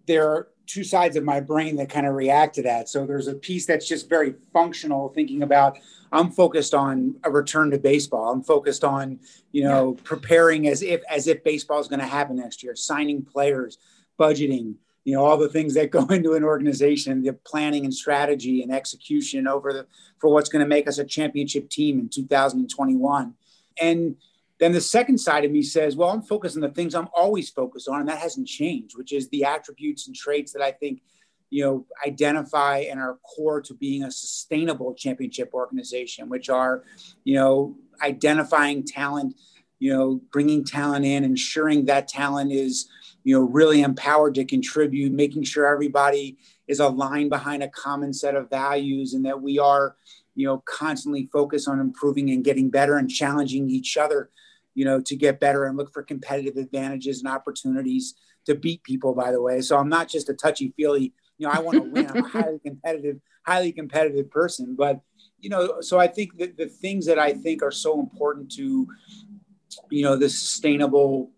there 0.07 0.47
two 0.67 0.83
sides 0.83 1.15
of 1.15 1.23
my 1.23 1.39
brain 1.39 1.77
that 1.77 1.89
kind 1.89 2.05
of 2.05 2.13
react 2.13 2.55
to 2.55 2.63
that. 2.63 2.89
So 2.89 3.05
there's 3.05 3.27
a 3.27 3.33
piece 3.33 3.65
that's 3.65 3.87
just 3.87 4.09
very 4.09 4.35
functional, 4.53 5.09
thinking 5.09 5.41
about 5.43 5.77
I'm 6.11 6.31
focused 6.31 6.73
on 6.73 7.15
a 7.23 7.31
return 7.31 7.71
to 7.71 7.79
baseball. 7.79 8.31
I'm 8.31 8.43
focused 8.43 8.83
on, 8.83 9.19
you 9.51 9.63
know, 9.63 9.95
yeah. 9.95 10.01
preparing 10.03 10.67
as 10.67 10.81
if 10.81 11.01
as 11.09 11.27
if 11.27 11.43
baseball 11.43 11.79
is 11.79 11.87
going 11.87 11.99
to 11.99 12.05
happen 12.05 12.37
next 12.37 12.63
year, 12.63 12.75
signing 12.75 13.23
players, 13.23 13.77
budgeting, 14.19 14.75
you 15.03 15.15
know, 15.15 15.25
all 15.25 15.37
the 15.37 15.49
things 15.49 15.73
that 15.73 15.91
go 15.97 16.05
into 16.05 16.33
an 16.33 16.43
organization, 16.43 17.23
the 17.23 17.33
planning 17.33 17.85
and 17.85 17.93
strategy 17.93 18.61
and 18.61 18.71
execution 18.71 19.47
over 19.47 19.73
the 19.73 19.87
for 20.19 20.29
what's 20.29 20.49
going 20.49 20.63
to 20.63 20.69
make 20.69 20.87
us 20.87 20.97
a 20.97 21.03
championship 21.03 21.69
team 21.69 21.99
in 21.99 22.09
2021. 22.09 23.33
And 23.81 24.15
then 24.59 24.71
the 24.71 24.81
second 24.81 25.19
side 25.19 25.45
of 25.45 25.51
me 25.51 25.61
says, 25.61 25.95
well, 25.95 26.09
I'm 26.09 26.21
focused 26.21 26.55
on 26.55 26.61
the 26.61 26.69
things 26.69 26.95
I'm 26.95 27.09
always 27.15 27.49
focused 27.49 27.87
on, 27.87 27.99
and 27.99 28.09
that 28.09 28.17
hasn't 28.17 28.47
changed, 28.47 28.97
which 28.97 29.13
is 29.13 29.29
the 29.29 29.45
attributes 29.45 30.07
and 30.07 30.15
traits 30.15 30.51
that 30.53 30.63
I 30.63 30.71
think, 30.71 31.01
you 31.49 31.63
know, 31.63 31.85
identify 32.05 32.79
and 32.79 32.99
are 32.99 33.19
core 33.35 33.61
to 33.61 33.73
being 33.73 34.03
a 34.03 34.11
sustainable 34.11 34.93
championship 34.95 35.51
organization, 35.53 36.27
which 36.27 36.49
are, 36.49 36.83
you 37.23 37.35
know, 37.35 37.75
identifying 38.03 38.83
talent, 38.83 39.35
you 39.79 39.93
know, 39.93 40.21
bringing 40.31 40.63
talent 40.63 41.05
in, 41.05 41.23
ensuring 41.23 41.85
that 41.85 42.07
talent 42.07 42.51
is, 42.51 42.89
you 43.23 43.37
know, 43.37 43.45
really 43.45 43.81
empowered 43.81 44.35
to 44.35 44.43
contribute, 44.43 45.11
making 45.11 45.43
sure 45.43 45.67
everybody 45.67 46.37
is 46.67 46.79
aligned 46.79 47.29
behind 47.29 47.61
a 47.61 47.69
common 47.69 48.11
set 48.11 48.35
of 48.35 48.49
values, 48.49 49.13
and 49.13 49.23
that 49.23 49.41
we 49.41 49.59
are, 49.59 49.95
you 50.33 50.47
know, 50.47 50.63
constantly 50.65 51.29
focused 51.31 51.67
on 51.67 51.79
improving 51.79 52.31
and 52.31 52.43
getting 52.43 52.69
better 52.69 52.97
and 52.97 53.09
challenging 53.09 53.69
each 53.69 53.97
other 53.97 54.31
you 54.77 54.85
know, 54.85 55.01
to 55.01 55.15
get 55.15 55.39
better 55.39 55.65
and 55.65 55.75
look 55.75 55.91
for 55.91 56.03
competitive 56.03 56.55
advantages 56.55 57.17
and 57.17 57.27
opportunities 57.27 58.13
to 58.45 58.53
beat 58.53 58.83
people, 58.83 59.15
by 59.15 59.31
the 59.31 59.41
way. 59.41 59.59
So 59.59 59.75
I'm 59.75 59.89
not 59.89 60.07
just 60.07 60.29
a 60.29 60.35
touchy 60.35 60.71
feely, 60.77 61.13
you 61.39 61.47
know, 61.47 61.51
I 61.51 61.61
want 61.61 61.77
to 61.77 61.89
win. 61.89 62.05
I'm 62.05 62.23
a 62.23 62.27
highly 62.27 62.59
competitive, 62.59 63.19
highly 63.41 63.71
competitive 63.71 64.29
person. 64.29 64.75
But, 64.77 65.01
you 65.39 65.49
know, 65.49 65.81
so 65.81 65.97
I 65.97 66.05
think 66.05 66.37
that 66.37 66.57
the 66.57 66.67
things 66.67 67.07
that 67.07 67.17
I 67.17 67.33
think 67.33 67.63
are 67.63 67.71
so 67.71 67.99
important 67.99 68.51
to, 68.51 68.87
you 69.89 70.03
know, 70.03 70.15
the 70.15 70.29
sustainable 70.29 71.31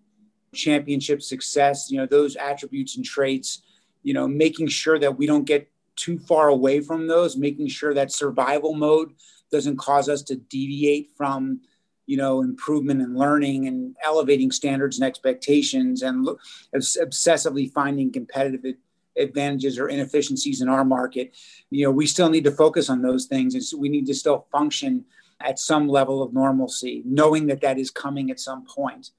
championship 0.54 1.22
success, 1.22 1.90
you 1.90 1.98
know, 1.98 2.06
those 2.06 2.36
attributes 2.36 2.98
and 2.98 3.06
traits, 3.06 3.62
you 4.04 4.14
know, 4.14 4.28
making 4.28 4.68
sure 4.68 5.00
that 5.00 5.18
we 5.18 5.26
don't 5.26 5.46
get 5.46 5.72
too 5.96 6.20
far 6.20 6.50
away 6.50 6.82
from 6.82 7.08
those, 7.08 7.38
making 7.38 7.70
sure 7.70 7.94
that 7.94 8.12
survival 8.12 8.74
mode 8.74 9.14
doesn't 9.50 9.78
cause 9.78 10.10
us 10.10 10.24
to 10.24 10.36
deviate 10.36 11.12
from 11.16 11.62
you 12.10 12.18
know 12.18 12.42
improvement 12.42 13.04
and 13.04 13.16
learning 13.16 13.68
and 13.68 13.96
elevating 14.04 14.52
standards 14.52 14.98
and 14.98 15.08
expectations 15.08 16.02
and 16.02 16.28
obsessively 16.76 17.72
finding 17.72 18.12
competitive 18.12 18.76
advantages 19.16 19.78
or 19.78 19.90
inefficiencies 19.90 20.62
in 20.62 20.68
our 20.68 20.84
market. 20.84 21.38
You 21.70 21.86
know 21.86 21.92
we 21.92 22.08
still 22.08 22.30
need 22.30 22.46
to 22.46 22.52
focus 22.52 22.90
on 22.90 23.04
those 23.04 23.26
things. 23.28 23.54
And 23.54 23.64
so 23.64 23.78
we 23.78 23.90
need 23.90 24.08
to 24.08 24.16
still 24.16 24.48
function 24.52 25.06
at 25.40 25.60
some 25.60 25.88
level 25.88 26.24
of 26.24 26.34
normalcy 26.34 27.04
knowing 27.06 27.46
that 27.48 27.62
that 27.62 27.78
is 27.78 27.92
coming 27.92 28.32
at 28.32 28.40
some 28.40 28.66
point, 28.66 29.12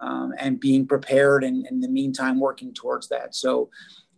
um, 0.00 0.32
and 0.38 0.58
being 0.58 0.86
prepared 0.86 1.44
and 1.44 1.66
in 1.66 1.80
the 1.80 1.88
meantime 1.88 2.40
working 2.40 2.72
towards 2.72 3.08
that. 3.08 3.34
So 3.34 3.68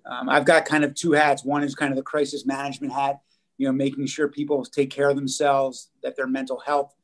um, 0.07 0.29
i've 0.29 0.45
got 0.45 0.67
kind 0.67 0.85
of 0.85 0.95
two 0.95 1.13
hats. 1.13 1.45
One 1.45 1.65
is 1.65 1.75
kind 1.75 1.93
of 1.93 1.97
the 1.97 2.11
crisis 2.13 2.47
management 2.47 2.93
hat 2.93 3.19
you 3.59 3.67
know 3.67 3.73
making 3.73 4.07
sure 4.07 4.29
people 4.29 4.65
take 4.65 4.91
care 4.91 5.11
of 5.11 5.17
themselves 5.17 5.91
that 6.03 6.17
their 6.17 6.27
mental 6.27 6.61
health 6.61 6.95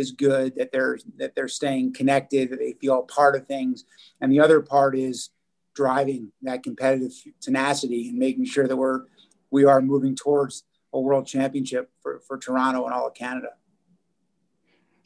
is 0.00 0.12
good 0.12 0.56
that 0.56 0.72
they're 0.72 0.98
that 1.18 1.34
they're 1.36 1.48
staying 1.48 1.92
connected 1.92 2.50
that 2.50 2.58
they 2.58 2.72
feel 2.80 3.02
part 3.02 3.36
of 3.36 3.46
things. 3.46 3.84
And 4.20 4.32
the 4.32 4.40
other 4.40 4.60
part 4.60 4.96
is 4.96 5.30
driving 5.74 6.32
that 6.42 6.62
competitive 6.62 7.12
tenacity 7.40 8.08
and 8.08 8.18
making 8.18 8.46
sure 8.46 8.66
that 8.66 8.76
we're 8.76 9.02
we 9.50 9.64
are 9.64 9.80
moving 9.80 10.16
towards 10.16 10.64
a 10.92 11.00
world 11.00 11.26
championship 11.26 11.90
for, 12.02 12.20
for 12.26 12.36
toronto 12.38 12.84
and 12.84 12.94
all 12.94 13.06
of 13.06 13.14
canada. 13.14 13.50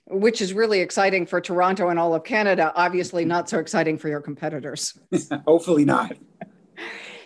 Which 0.06 0.40
is 0.40 0.52
really 0.52 0.80
exciting 0.80 1.26
for 1.26 1.40
toronto 1.40 1.88
and 1.88 1.98
all 1.98 2.14
of 2.14 2.24
canada 2.24 2.72
obviously 2.74 3.22
mm-hmm. 3.22 3.30
not 3.30 3.48
so 3.50 3.58
exciting 3.58 3.98
for 3.98 4.08
your 4.08 4.20
competitors. 4.20 4.98
Hopefully 5.46 5.84
not. 5.84 6.16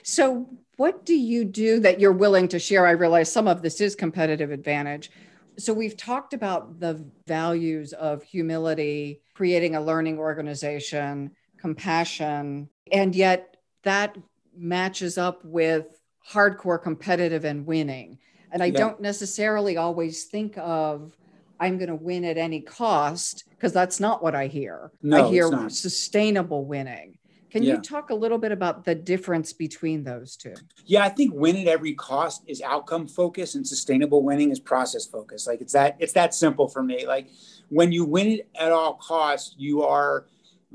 So 0.03 0.49
what 0.77 1.05
do 1.05 1.15
you 1.15 1.45
do 1.45 1.81
that 1.81 2.01
you're 2.01 2.13
willing 2.13 2.49
to 2.49 2.59
share? 2.59 2.87
I 2.87 2.93
realize 2.93 3.31
some 3.31 3.49
of 3.49 3.63
this 3.63 3.81
is 3.81 3.95
competitive 3.95 4.53
advantage 4.53 5.11
so 5.59 5.73
we've 5.73 5.97
talked 5.97 6.35
about 6.35 6.79
the 6.79 7.05
values 7.27 7.93
of 7.93 8.23
humility, 8.23 9.21
creating 9.35 9.75
a 9.75 9.81
learning 9.81 10.19
organization, 10.19 11.33
compassion, 11.59 12.69
and 12.93 13.15
yet 13.15 13.57
that 13.83 14.17
matches 14.57 15.19
up 15.19 15.45
with 15.45 15.87
hardcore 16.29 16.81
competitive 16.81 17.45
and 17.45 17.67
winning. 17.67 18.19
And 18.53 18.63
I 18.63 18.67
yeah. 18.67 18.79
don't 18.79 19.01
necessarily 19.01 19.77
always 19.77 20.25
think 20.25 20.57
of 20.59 21.17
I'm 21.61 21.77
going 21.77 21.89
to 21.89 21.97
win 21.97 22.25
at 22.25 22.39
any 22.39 22.61
cost 22.61 23.45
because 23.51 23.73
that's 23.73 23.99
not 23.99 24.23
what 24.23 24.35
I 24.35 24.47
hear. 24.47 24.93
No, 25.03 25.27
I 25.27 25.31
hear 25.31 25.69
sustainable 25.69 26.65
winning. 26.65 27.18
Can 27.51 27.63
yeah. 27.63 27.75
you 27.75 27.81
talk 27.81 28.11
a 28.11 28.15
little 28.15 28.39
bit 28.39 28.53
about 28.53 28.85
the 28.85 28.95
difference 28.95 29.53
between 29.53 30.05
those 30.05 30.37
two? 30.37 30.55
Yeah, 30.85 31.05
I 31.05 31.09
think 31.09 31.33
win 31.35 31.57
at 31.57 31.67
every 31.67 31.95
cost 31.95 32.43
is 32.47 32.61
outcome 32.61 33.09
focus 33.09 33.55
and 33.55 33.67
sustainable 33.67 34.23
winning 34.23 34.51
is 34.51 34.61
process 34.61 35.07
focus. 35.07 35.47
Like 35.47 35.61
it's 35.61 35.73
that 35.73 35.97
it's 35.99 36.13
that 36.13 36.35
simple 36.35 36.69
for 36.69 36.83
me. 36.83 37.07
Like 37.07 37.31
when 37.69 37.91
you 37.91 38.05
win 38.05 38.29
it 38.29 38.49
at 38.59 38.73
all 38.73 38.95
costs, 38.95 39.55
you 39.59 39.83
are 39.83 40.27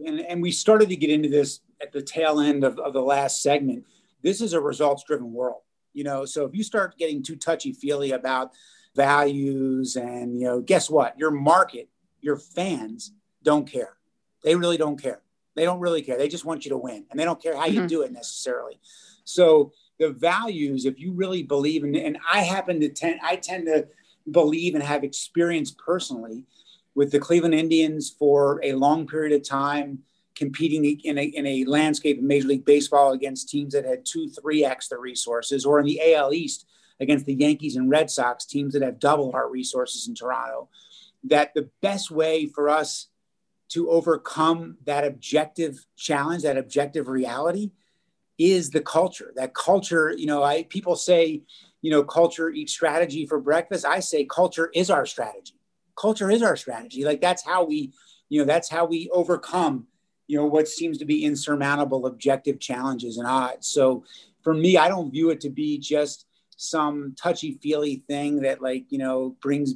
and, 0.04 0.20
and 0.22 0.42
we 0.42 0.52
started 0.52 0.90
to 0.90 0.96
get 0.96 1.12
into 1.12 1.30
this 1.30 1.60
at 1.82 1.92
the 1.92 2.02
tail 2.02 2.40
end 2.40 2.64
of, 2.64 2.80
of 2.80 2.94
the 2.94 3.02
last 3.02 3.44
segment. 3.44 3.86
This 4.24 4.42
is 4.42 4.54
a 4.54 4.62
results 4.62 5.04
driven 5.04 5.32
world. 5.32 5.62
You 5.94 6.04
know, 6.04 6.26
so 6.26 6.46
if 6.46 6.56
you 6.56 6.64
start 6.64 6.98
getting 6.98 7.22
too 7.22 7.36
touchy 7.36 7.72
feely 7.72 8.12
about 8.12 8.52
values 8.96 9.96
and 9.96 10.40
you 10.40 10.46
know, 10.46 10.62
guess 10.62 10.90
what? 10.90 11.20
Your 11.20 11.30
market, 11.30 11.90
your 12.20 12.38
fans 12.38 13.12
don't 13.44 13.70
care. 13.70 13.98
They 14.44 14.56
really 14.56 14.78
don't 14.78 15.00
care 15.00 15.23
They 15.56 15.66
don't 15.66 15.80
really 15.80 16.02
care. 16.02 16.18
They 16.18 16.28
just 16.28 16.46
want 16.46 16.66
you 16.66 16.70
to 16.70 16.78
win 16.78 17.06
and 17.10 17.20
they 17.20 17.26
don't 17.26 17.42
care 17.42 17.56
how 17.56 17.68
mm-hmm. 17.68 17.82
you 17.82 17.88
do 17.88 18.02
it 18.02 18.12
necessarily. 18.12 18.80
So 19.24 19.72
the 20.00 20.10
values, 20.10 20.86
if 20.86 21.00
you 21.00 21.14
really 21.14 21.44
believe 21.44 21.84
in, 21.84 21.96
and 21.96 22.18
I 22.32 22.40
happen 22.40 22.80
to 22.82 22.90
tend, 22.90 23.20
I 23.24 23.36
tend 23.36 23.68
to 23.68 23.88
believe 24.30 24.76
and 24.76 24.84
have 24.84 25.04
experience 25.04 25.72
personally 25.72 26.46
with 26.96 27.12
the 27.12 27.20
Cleveland 27.20 27.56
Indians 27.56 28.10
for 28.10 28.60
a 28.64 28.74
long 28.74 29.08
period 29.08 29.34
of 29.34 29.48
time, 29.48 30.00
competing 30.36 30.86
in 31.04 31.18
a, 31.18 31.24
in 31.24 31.46
a 31.46 31.66
landscape 31.66 32.18
of 32.18 32.24
Major 32.24 32.48
League 32.48 32.66
Baseball 32.66 33.12
against 33.12 33.50
teams 33.50 33.74
that 33.74 33.86
had 33.86 34.06
two, 34.06 34.30
three 34.30 34.66
X 34.66 34.90
resources, 34.98 35.66
or 35.66 35.80
in 35.80 35.86
the 35.86 36.14
AL 36.14 36.34
East 36.34 36.66
against 37.00 37.26
the 37.26 37.34
Yankees 37.34 37.76
and 37.76 37.90
Red 37.90 38.10
Sox, 38.10 38.46
teams 38.46 38.74
that 38.74 38.82
have 38.82 39.00
double 39.00 39.32
our 39.34 39.50
resources 39.50 40.08
in 40.08 40.16
Toronto. 40.16 40.70
That 41.26 41.54
the 41.54 41.70
best 41.82 42.12
way 42.12 42.48
for 42.48 42.70
us 42.70 43.08
to 43.74 43.90
overcome 43.90 44.78
that 44.86 45.04
objective 45.04 45.86
challenge, 45.98 46.44
that 46.44 46.58
objective 46.58 47.08
reality, 47.08 47.72
is 48.38 48.70
the 48.70 48.82
culture. 48.82 49.32
That 49.36 49.54
culture, 49.54 50.14
you 50.16 50.26
know, 50.26 50.44
I 50.44 50.64
people 50.64 50.96
say, 50.96 51.42
you 51.82 51.92
know, 51.92 52.04
culture 52.04 52.50
eats 52.50 52.74
strategy 52.74 53.26
for 53.26 53.40
breakfast. 53.40 53.86
I 53.86 54.00
say 54.00 54.26
culture 54.26 54.70
is 54.74 54.90
our 54.90 55.06
strategy. 55.06 55.56
Culture 55.96 56.30
is 56.30 56.42
our 56.42 56.56
strategy. 56.56 57.04
Like 57.04 57.22
that's 57.22 57.44
how 57.44 57.64
we, 57.64 57.94
you 58.30 58.40
know, 58.40 58.46
that's 58.46 58.70
how 58.70 58.86
we 58.86 59.10
overcome, 59.12 59.88
you 60.28 60.38
know, 60.38 60.46
what 60.46 60.68
seems 60.68 60.98
to 61.00 61.06
be 61.06 61.26
insurmountable 61.26 62.06
objective 62.06 62.60
challenges 62.60 63.18
and 63.18 63.28
odds. 63.28 63.68
So 63.68 64.04
for 64.44 64.54
me, 64.54 64.78
I 64.78 64.88
don't 64.88 65.12
view 65.12 65.30
it 65.30 65.42
to 65.42 65.50
be 65.50 65.80
just 65.80 66.26
some 66.58 67.16
touchy 67.18 67.58
feely 67.62 68.04
thing 68.08 68.42
that 68.42 68.62
like, 68.62 68.86
you 68.90 68.98
know, 68.98 69.36
brings 69.42 69.74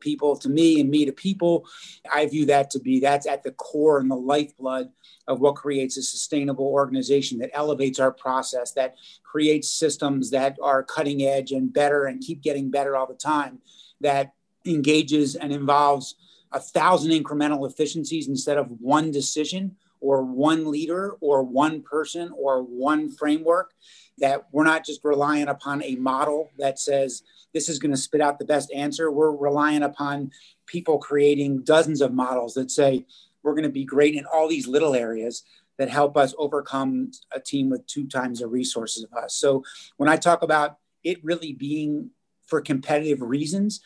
people 0.00 0.36
to 0.36 0.48
me 0.48 0.80
and 0.80 0.90
me 0.90 1.04
to 1.04 1.12
people. 1.12 1.66
I 2.12 2.26
view 2.26 2.46
that 2.46 2.70
to 2.70 2.80
be 2.80 3.00
that's 3.00 3.26
at 3.26 3.42
the 3.42 3.52
core 3.52 3.98
and 3.98 4.10
the 4.10 4.16
lifeblood 4.16 4.90
of 5.28 5.40
what 5.40 5.56
creates 5.56 5.96
a 5.96 6.02
sustainable 6.02 6.66
organization 6.66 7.38
that 7.38 7.50
elevates 7.54 7.98
our 7.98 8.12
process, 8.12 8.72
that 8.72 8.96
creates 9.22 9.70
systems 9.70 10.30
that 10.30 10.56
are 10.62 10.82
cutting 10.82 11.22
edge 11.22 11.52
and 11.52 11.72
better 11.72 12.06
and 12.06 12.20
keep 12.20 12.42
getting 12.42 12.70
better 12.70 12.96
all 12.96 13.06
the 13.06 13.14
time, 13.14 13.58
that 14.00 14.34
engages 14.66 15.36
and 15.36 15.52
involves 15.52 16.16
a 16.52 16.60
thousand 16.60 17.12
incremental 17.12 17.68
efficiencies 17.70 18.28
instead 18.28 18.58
of 18.58 18.68
one 18.80 19.10
decision 19.10 19.76
or 20.00 20.22
one 20.22 20.70
leader 20.70 21.16
or 21.20 21.42
one 21.42 21.82
person 21.82 22.32
or 22.36 22.62
one 22.62 23.10
framework 23.10 23.72
that 24.20 24.46
we're 24.52 24.64
not 24.64 24.84
just 24.84 25.00
relying 25.04 25.48
upon 25.48 25.82
a 25.82 25.96
model 25.96 26.50
that 26.58 26.78
says 26.78 27.22
this 27.52 27.68
is 27.68 27.78
going 27.78 27.90
to 27.90 27.96
spit 27.96 28.20
out 28.20 28.38
the 28.38 28.44
best 28.44 28.72
answer 28.72 29.10
we're 29.10 29.34
relying 29.34 29.82
upon 29.82 30.30
people 30.66 30.98
creating 30.98 31.62
dozens 31.62 32.00
of 32.00 32.12
models 32.12 32.54
that 32.54 32.70
say 32.70 33.04
we're 33.42 33.54
going 33.54 33.64
to 33.64 33.70
be 33.70 33.84
great 33.84 34.14
in 34.14 34.24
all 34.26 34.48
these 34.48 34.68
little 34.68 34.94
areas 34.94 35.42
that 35.78 35.88
help 35.88 36.16
us 36.16 36.34
overcome 36.36 37.10
a 37.32 37.40
team 37.40 37.70
with 37.70 37.86
two 37.86 38.06
times 38.06 38.40
the 38.40 38.46
resources 38.46 39.02
of 39.02 39.12
us. 39.14 39.34
So 39.34 39.64
when 39.96 40.08
I 40.08 40.16
talk 40.16 40.42
about 40.42 40.76
it 41.02 41.24
really 41.24 41.54
being 41.54 42.10
for 42.46 42.60
competitive 42.60 43.22
reasons, 43.22 43.80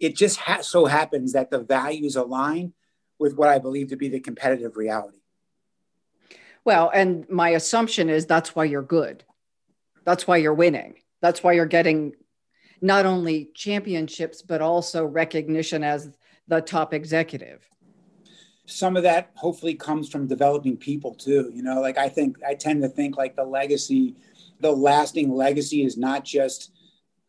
it 0.00 0.16
just 0.16 0.38
ha- 0.38 0.62
so 0.62 0.86
happens 0.86 1.34
that 1.34 1.50
the 1.50 1.58
values 1.58 2.16
align 2.16 2.72
with 3.18 3.36
what 3.36 3.48
I 3.48 3.58
believe 3.58 3.88
to 3.88 3.96
be 3.96 4.08
the 4.08 4.20
competitive 4.20 4.76
reality. 4.76 5.18
Well, 6.64 6.90
and 6.94 7.28
my 7.28 7.50
assumption 7.50 8.08
is 8.08 8.24
that's 8.24 8.56
why 8.56 8.64
you're 8.64 8.82
good. 8.82 9.24
That's 10.04 10.26
why 10.26 10.38
you're 10.38 10.54
winning. 10.54 10.94
That's 11.20 11.42
why 11.42 11.52
you're 11.52 11.66
getting 11.66 12.14
not 12.80 13.06
only 13.06 13.50
championships, 13.54 14.42
but 14.42 14.60
also 14.60 15.04
recognition 15.04 15.82
as 15.82 16.10
the 16.48 16.60
top 16.60 16.92
executive 16.92 17.66
some 18.66 18.96
of 18.96 19.02
that 19.02 19.30
hopefully 19.34 19.74
comes 19.74 20.08
from 20.08 20.26
developing 20.26 20.76
people 20.76 21.14
too 21.14 21.50
you 21.54 21.62
know 21.62 21.80
like 21.80 21.98
i 21.98 22.08
think 22.08 22.36
i 22.46 22.54
tend 22.54 22.82
to 22.82 22.88
think 22.88 23.16
like 23.16 23.36
the 23.36 23.44
legacy 23.44 24.14
the 24.60 24.70
lasting 24.70 25.34
legacy 25.34 25.84
is 25.84 25.96
not 25.96 26.24
just 26.24 26.72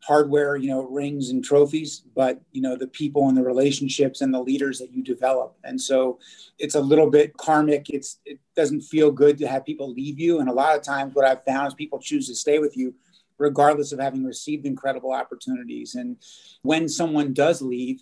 hardware 0.05 0.55
you 0.55 0.69
know 0.69 0.83
rings 0.83 1.31
and 1.31 1.43
trophies 1.43 2.03
but 2.15 2.39
you 2.51 2.61
know 2.61 2.75
the 2.75 2.87
people 2.87 3.27
and 3.27 3.35
the 3.35 3.43
relationships 3.43 4.21
and 4.21 4.33
the 4.33 4.39
leaders 4.39 4.79
that 4.79 4.91
you 4.91 5.03
develop. 5.03 5.57
And 5.63 5.79
so 5.79 6.19
it's 6.59 6.75
a 6.75 6.81
little 6.81 7.09
bit 7.09 7.35
karmic. 7.37 7.89
It's 7.89 8.19
it 8.25 8.39
doesn't 8.55 8.81
feel 8.81 9.11
good 9.11 9.37
to 9.39 9.47
have 9.47 9.65
people 9.65 9.91
leave 9.91 10.19
you. 10.19 10.39
And 10.39 10.49
a 10.49 10.53
lot 10.53 10.75
of 10.75 10.83
times 10.83 11.15
what 11.15 11.25
i've 11.25 11.43
found 11.43 11.67
is 11.67 11.73
people 11.73 11.99
choose 11.99 12.27
to 12.27 12.35
stay 12.35 12.59
with 12.59 12.77
you 12.77 12.93
regardless 13.37 13.91
of 13.91 13.99
having 13.99 14.23
received 14.23 14.65
incredible 14.65 15.11
opportunities. 15.11 15.95
And 15.95 16.17
when 16.61 16.87
someone 16.87 17.33
does 17.33 17.61
leave 17.61 18.01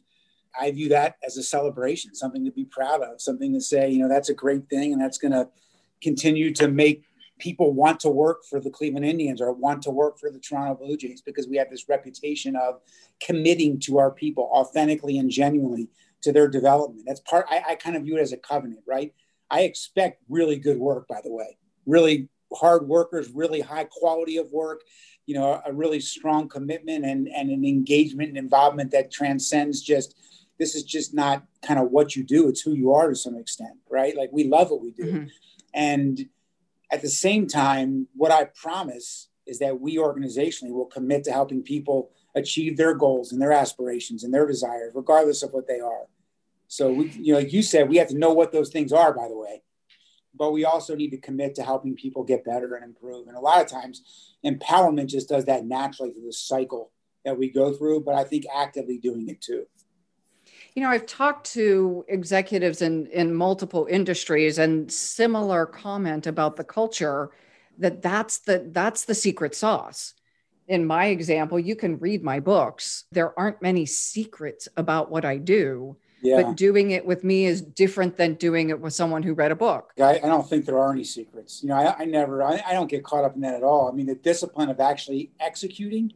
I 0.59 0.71
view 0.71 0.89
that 0.89 1.15
as 1.25 1.37
a 1.37 1.43
celebration, 1.43 2.13
something 2.13 2.45
to 2.45 2.51
be 2.51 2.65
proud 2.65 3.01
of, 3.01 3.19
something 3.19 3.53
to 3.53 3.61
say, 3.61 3.89
you 3.89 3.99
know, 3.99 4.09
that's 4.09 4.29
a 4.29 4.35
great 4.35 4.69
thing 4.69 4.93
and 4.93 5.01
that's 5.01 5.17
going 5.17 5.31
to 5.31 5.49
continue 6.01 6.53
to 6.53 6.67
make 6.67 7.05
people 7.39 7.73
want 7.73 7.99
to 8.01 8.09
work 8.09 8.43
for 8.49 8.59
the 8.59 8.69
Cleveland 8.69 9.05
Indians 9.05 9.41
or 9.41 9.51
want 9.51 9.81
to 9.83 9.89
work 9.89 10.19
for 10.19 10.29
the 10.29 10.39
Toronto 10.39 10.75
Blue 10.75 10.97
Jays 10.97 11.21
because 11.21 11.47
we 11.47 11.57
have 11.57 11.69
this 11.69 11.89
reputation 11.89 12.55
of 12.55 12.79
committing 13.21 13.79
to 13.81 13.97
our 13.97 14.11
people 14.11 14.49
authentically 14.53 15.17
and 15.17 15.29
genuinely 15.29 15.89
to 16.21 16.31
their 16.31 16.47
development. 16.47 17.05
That's 17.05 17.19
part, 17.21 17.45
I, 17.49 17.63
I 17.69 17.75
kind 17.75 17.95
of 17.95 18.03
view 18.03 18.17
it 18.17 18.21
as 18.21 18.33
a 18.33 18.37
covenant, 18.37 18.81
right? 18.87 19.13
I 19.49 19.61
expect 19.61 20.23
really 20.29 20.57
good 20.57 20.77
work, 20.77 21.07
by 21.07 21.19
the 21.23 21.31
way, 21.31 21.57
really 21.85 22.29
hard 22.55 22.87
workers, 22.87 23.29
really 23.29 23.61
high 23.61 23.85
quality 23.85 24.37
of 24.37 24.51
work, 24.51 24.81
you 25.25 25.35
know, 25.35 25.61
a 25.65 25.73
really 25.73 25.99
strong 25.99 26.47
commitment 26.47 27.03
and, 27.03 27.27
and 27.27 27.49
an 27.49 27.65
engagement 27.65 28.29
and 28.29 28.37
involvement 28.37 28.91
that 28.91 29.11
transcends 29.11 29.81
just 29.81 30.15
this 30.59 30.75
is 30.75 30.83
just 30.83 31.13
not 31.13 31.43
kind 31.65 31.79
of 31.79 31.89
what 31.89 32.15
you 32.15 32.23
do 32.23 32.47
it's 32.47 32.61
who 32.61 32.73
you 32.73 32.93
are 32.93 33.09
to 33.09 33.15
some 33.15 33.35
extent 33.35 33.73
right 33.89 34.15
like 34.15 34.29
we 34.31 34.43
love 34.45 34.69
what 34.69 34.81
we 34.81 34.91
do 34.91 35.05
mm-hmm. 35.05 35.27
and 35.73 36.29
at 36.93 37.01
the 37.01 37.09
same 37.09 37.47
time 37.47 38.07
what 38.15 38.31
i 38.31 38.45
promise 38.45 39.29
is 39.45 39.59
that 39.59 39.79
we 39.79 39.97
organizationally 39.97 40.71
will 40.71 40.85
commit 40.85 41.23
to 41.25 41.31
helping 41.31 41.61
people 41.61 42.11
achieve 42.35 42.77
their 42.77 42.95
goals 42.95 43.31
and 43.31 43.41
their 43.41 43.51
aspirations 43.51 44.23
and 44.23 44.33
their 44.33 44.47
desires 44.47 44.93
regardless 44.95 45.43
of 45.43 45.51
what 45.51 45.67
they 45.67 45.79
are. 45.79 46.07
So 46.67 46.91
we, 46.91 47.09
you 47.09 47.33
know 47.33 47.39
like 47.39 47.53
you 47.53 47.61
said 47.61 47.89
we 47.89 47.97
have 47.97 48.07
to 48.09 48.17
know 48.17 48.33
what 48.33 48.51
those 48.51 48.69
things 48.69 48.91
are 48.91 49.13
by 49.13 49.27
the 49.27 49.37
way. 49.37 49.61
But 50.35 50.51
we 50.51 50.65
also 50.65 50.95
need 50.95 51.11
to 51.11 51.17
commit 51.17 51.55
to 51.55 51.63
helping 51.63 51.95
people 51.95 52.23
get 52.23 52.43
better 52.43 52.73
and 52.73 52.83
improve. 52.83 53.27
And 53.27 53.37
a 53.37 53.41
lot 53.41 53.61
of 53.61 53.67
times 53.67 54.35
empowerment 54.43 55.07
just 55.07 55.29
does 55.29 55.45
that 55.45 55.65
naturally 55.65 56.11
through 56.11 56.25
the 56.25 56.33
cycle 56.33 56.91
that 57.23 57.37
we 57.37 57.49
go 57.49 57.73
through 57.73 58.01
but 58.01 58.15
i 58.15 58.23
think 58.23 58.45
actively 58.53 58.97
doing 58.97 59.29
it 59.29 59.39
too 59.39 59.65
you 60.75 60.81
know, 60.81 60.89
I've 60.89 61.05
talked 61.05 61.51
to 61.53 62.03
executives 62.07 62.81
in, 62.81 63.07
in 63.07 63.33
multiple 63.33 63.87
industries 63.89 64.57
and 64.57 64.91
similar 64.91 65.65
comment 65.65 66.25
about 66.25 66.55
the 66.55 66.63
culture 66.63 67.31
that 67.77 68.01
that's 68.01 68.39
the 68.39 68.69
that's 68.71 69.05
the 69.05 69.15
secret 69.15 69.55
sauce. 69.55 70.13
In 70.67 70.85
my 70.85 71.07
example, 71.07 71.59
you 71.59 71.75
can 71.75 71.99
read 71.99 72.23
my 72.23 72.39
books. 72.39 73.05
There 73.11 73.37
aren't 73.37 73.61
many 73.61 73.85
secrets 73.85 74.67
about 74.77 75.11
what 75.11 75.25
I 75.25 75.37
do. 75.37 75.97
Yeah. 76.21 76.41
But 76.41 76.55
doing 76.55 76.91
it 76.91 77.05
with 77.05 77.25
me 77.25 77.45
is 77.45 77.61
different 77.61 78.15
than 78.15 78.35
doing 78.35 78.69
it 78.69 78.79
with 78.79 78.93
someone 78.93 79.23
who 79.23 79.33
read 79.33 79.51
a 79.51 79.55
book. 79.55 79.91
I, 80.01 80.15
I 80.15 80.19
don't 80.19 80.47
think 80.47 80.65
there 80.65 80.79
are 80.79 80.93
any 80.93 81.03
secrets. 81.03 81.61
You 81.61 81.69
know, 81.69 81.75
I, 81.75 81.97
I 81.99 82.05
never, 82.05 82.41
I, 82.41 82.63
I 82.65 82.71
don't 82.71 82.89
get 82.89 83.03
caught 83.03 83.25
up 83.25 83.35
in 83.35 83.41
that 83.41 83.55
at 83.55 83.63
all. 83.63 83.89
I 83.89 83.91
mean, 83.91 84.05
the 84.05 84.15
discipline 84.15 84.69
of 84.69 84.79
actually 84.79 85.31
executing 85.41 86.13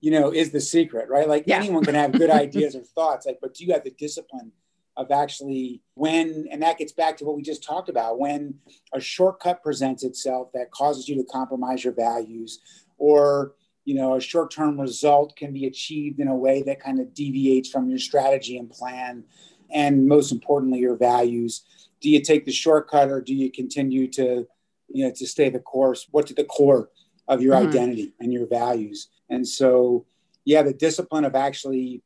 you 0.00 0.10
know, 0.10 0.32
is 0.32 0.50
the 0.50 0.60
secret, 0.60 1.08
right? 1.08 1.28
Like 1.28 1.44
yeah. 1.46 1.56
anyone 1.56 1.84
can 1.84 1.94
have 1.94 2.12
good 2.12 2.30
ideas 2.44 2.74
or 2.74 2.82
thoughts, 2.82 3.26
like, 3.26 3.38
but 3.40 3.54
do 3.54 3.64
you 3.64 3.72
have 3.72 3.84
the 3.84 3.90
discipline 3.90 4.52
of 4.96 5.10
actually 5.10 5.82
when, 5.94 6.46
and 6.50 6.62
that 6.62 6.78
gets 6.78 6.92
back 6.92 7.16
to 7.18 7.24
what 7.24 7.36
we 7.36 7.42
just 7.42 7.62
talked 7.62 7.88
about, 7.88 8.18
when 8.18 8.54
a 8.92 9.00
shortcut 9.00 9.62
presents 9.62 10.02
itself 10.02 10.48
that 10.52 10.70
causes 10.70 11.08
you 11.08 11.16
to 11.16 11.24
compromise 11.24 11.84
your 11.84 11.92
values, 11.92 12.60
or 12.98 13.54
you 13.84 13.94
know, 13.94 14.14
a 14.14 14.20
short-term 14.20 14.78
result 14.78 15.34
can 15.36 15.52
be 15.52 15.66
achieved 15.66 16.20
in 16.20 16.28
a 16.28 16.36
way 16.36 16.62
that 16.62 16.80
kind 16.80 17.00
of 17.00 17.14
deviates 17.14 17.70
from 17.70 17.88
your 17.88 17.98
strategy 17.98 18.58
and 18.58 18.70
plan, 18.70 19.24
and 19.72 20.06
most 20.06 20.32
importantly, 20.32 20.78
your 20.78 20.96
values. 20.96 21.62
Do 22.00 22.10
you 22.10 22.20
take 22.20 22.44
the 22.44 22.52
shortcut, 22.52 23.08
or 23.08 23.20
do 23.20 23.34
you 23.34 23.50
continue 23.50 24.06
to, 24.12 24.46
you 24.88 25.04
know, 25.04 25.12
to 25.16 25.26
stay 25.26 25.48
the 25.48 25.60
course? 25.60 26.06
What's 26.10 26.28
to 26.28 26.34
the 26.34 26.44
core 26.44 26.90
of 27.26 27.42
your 27.42 27.54
mm-hmm. 27.54 27.68
identity 27.68 28.14
and 28.20 28.32
your 28.32 28.46
values? 28.46 29.08
And 29.30 29.46
so, 29.46 30.04
yeah, 30.44 30.62
the 30.62 30.74
discipline 30.74 31.24
of 31.24 31.34
actually, 31.34 32.02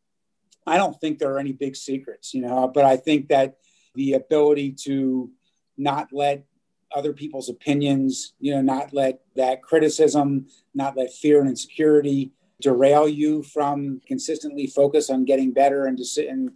I 0.66 0.76
don't 0.76 0.98
think 1.00 1.18
there 1.18 1.32
are 1.32 1.38
any 1.38 1.52
big 1.52 1.74
secrets, 1.74 2.34
you 2.34 2.42
know, 2.42 2.68
but 2.68 2.84
I 2.84 2.96
think 2.96 3.28
that 3.28 3.56
the 3.94 4.12
ability 4.12 4.72
to 4.84 5.30
not 5.76 6.12
let 6.12 6.44
other 6.94 7.12
people's 7.12 7.48
opinions, 7.48 8.34
you 8.38 8.54
know, 8.54 8.62
not 8.62 8.92
let 8.92 9.20
that 9.34 9.62
criticism, 9.62 10.46
not 10.74 10.96
let 10.96 11.12
fear 11.12 11.40
and 11.40 11.48
insecurity 11.48 12.32
derail 12.60 13.08
you 13.08 13.42
from 13.42 14.00
consistently 14.06 14.66
focus 14.66 15.10
on 15.10 15.24
getting 15.24 15.52
better 15.52 15.86
and, 15.86 15.98
deci- 15.98 16.30
and 16.30 16.50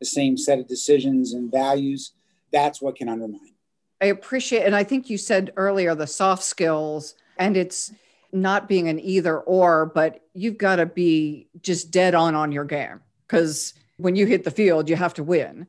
the 0.00 0.06
same 0.06 0.36
set 0.36 0.58
of 0.58 0.66
decisions 0.66 1.32
and 1.32 1.50
values. 1.50 2.12
That's 2.52 2.82
what 2.82 2.96
can 2.96 3.08
undermine. 3.08 3.54
I 4.00 4.06
appreciate, 4.06 4.64
and 4.64 4.74
I 4.74 4.84
think 4.84 5.08
you 5.08 5.16
said 5.16 5.52
earlier 5.56 5.94
the 5.94 6.06
soft 6.06 6.42
skills, 6.42 7.14
and 7.38 7.56
it's 7.56 7.92
not 8.34 8.68
being 8.68 8.88
an 8.88 8.98
either 8.98 9.38
or, 9.38 9.86
but 9.86 10.20
you've 10.34 10.58
got 10.58 10.76
to 10.76 10.86
be 10.86 11.48
just 11.62 11.90
dead 11.90 12.14
on 12.14 12.34
on 12.34 12.50
your 12.52 12.64
game 12.64 13.00
because 13.26 13.74
when 13.96 14.16
you 14.16 14.26
hit 14.26 14.42
the 14.42 14.50
field, 14.50 14.88
you 14.88 14.96
have 14.96 15.14
to 15.14 15.22
win. 15.22 15.68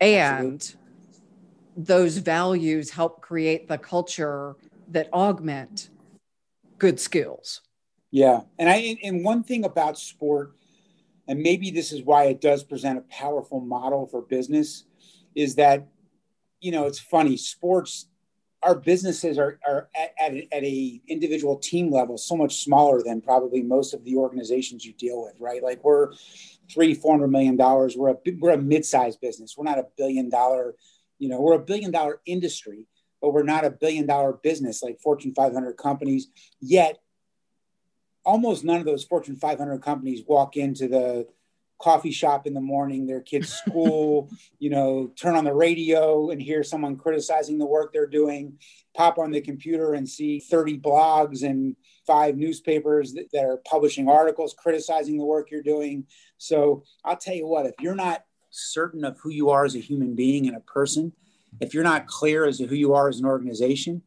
And 0.00 0.54
Absolutely. 0.54 0.80
those 1.76 2.18
values 2.18 2.90
help 2.90 3.20
create 3.20 3.68
the 3.68 3.78
culture 3.78 4.54
that 4.88 5.12
augment 5.12 5.90
good 6.78 7.00
skills. 7.00 7.62
Yeah. 8.10 8.42
And 8.58 8.68
I 8.68 8.96
and 9.02 9.24
one 9.24 9.42
thing 9.42 9.64
about 9.64 9.98
sport, 9.98 10.54
and 11.26 11.40
maybe 11.40 11.72
this 11.72 11.90
is 11.90 12.02
why 12.02 12.26
it 12.26 12.40
does 12.40 12.62
present 12.62 12.98
a 12.98 13.02
powerful 13.02 13.58
model 13.60 14.06
for 14.06 14.22
business, 14.22 14.84
is 15.34 15.56
that, 15.56 15.88
you 16.60 16.70
know, 16.70 16.86
it's 16.86 17.00
funny, 17.00 17.36
sports, 17.36 18.06
our 18.64 18.74
businesses 18.74 19.38
are, 19.38 19.60
are 19.66 19.88
at, 19.94 20.14
at, 20.18 20.32
a, 20.32 20.48
at 20.50 20.64
a 20.64 21.00
individual 21.06 21.56
team 21.56 21.92
level 21.92 22.16
so 22.16 22.34
much 22.34 22.64
smaller 22.64 23.02
than 23.02 23.20
probably 23.20 23.62
most 23.62 23.92
of 23.92 24.04
the 24.04 24.16
organizations 24.16 24.84
you 24.84 24.94
deal 24.94 25.22
with, 25.22 25.34
right? 25.38 25.62
Like 25.62 25.84
we're 25.84 26.12
three, 26.72 26.94
four 26.94 27.12
hundred 27.12 27.28
million 27.28 27.56
dollars. 27.56 27.94
We're 27.96 28.12
a 28.12 28.16
we're 28.38 28.54
a 28.54 28.58
mid-sized 28.58 29.20
business. 29.20 29.54
We're 29.56 29.64
not 29.64 29.78
a 29.78 29.86
billion 29.98 30.30
dollar, 30.30 30.74
you 31.18 31.28
know, 31.28 31.40
we're 31.40 31.54
a 31.54 31.64
billion 31.64 31.90
dollar 31.90 32.20
industry, 32.24 32.86
but 33.20 33.34
we're 33.34 33.42
not 33.42 33.66
a 33.66 33.70
billion 33.70 34.06
dollar 34.06 34.32
business 34.32 34.82
like 34.82 34.98
Fortune 34.98 35.34
500 35.34 35.74
companies. 35.74 36.28
Yet, 36.60 36.98
almost 38.24 38.64
none 38.64 38.80
of 38.80 38.86
those 38.86 39.04
Fortune 39.04 39.36
500 39.36 39.82
companies 39.82 40.22
walk 40.26 40.56
into 40.56 40.88
the 40.88 41.26
coffee 41.80 42.10
shop 42.10 42.46
in 42.46 42.54
the 42.54 42.60
morning, 42.60 43.06
their 43.06 43.20
kids' 43.20 43.52
school, 43.66 44.30
you 44.58 44.70
know, 44.70 45.10
turn 45.16 45.34
on 45.34 45.44
the 45.44 45.54
radio 45.54 46.30
and 46.30 46.40
hear 46.40 46.62
someone 46.62 46.96
criticizing 46.96 47.58
the 47.58 47.66
work 47.66 47.92
they're 47.92 48.06
doing, 48.06 48.58
pop 48.94 49.18
on 49.18 49.30
the 49.30 49.40
computer 49.40 49.94
and 49.94 50.08
see 50.08 50.40
30 50.40 50.78
blogs 50.78 51.42
and 51.42 51.76
five 52.06 52.36
newspapers 52.36 53.12
that, 53.14 53.30
that 53.32 53.44
are 53.44 53.60
publishing 53.68 54.08
articles 54.08 54.54
criticizing 54.58 55.18
the 55.18 55.24
work 55.24 55.50
you're 55.50 55.62
doing. 55.62 56.04
So 56.38 56.84
I'll 57.04 57.16
tell 57.16 57.34
you 57.34 57.46
what, 57.46 57.66
if 57.66 57.74
you're 57.80 57.94
not 57.94 58.24
certain 58.50 59.04
of 59.04 59.18
who 59.18 59.30
you 59.30 59.50
are 59.50 59.64
as 59.64 59.74
a 59.74 59.80
human 59.80 60.14
being 60.14 60.46
and 60.46 60.56
a 60.56 60.60
person, 60.60 61.12
if 61.60 61.74
you're 61.74 61.84
not 61.84 62.06
clear 62.06 62.46
as 62.46 62.58
to 62.58 62.66
who 62.66 62.74
you 62.74 62.94
are 62.94 63.08
as 63.08 63.18
an 63.18 63.26
organization, 63.26 64.02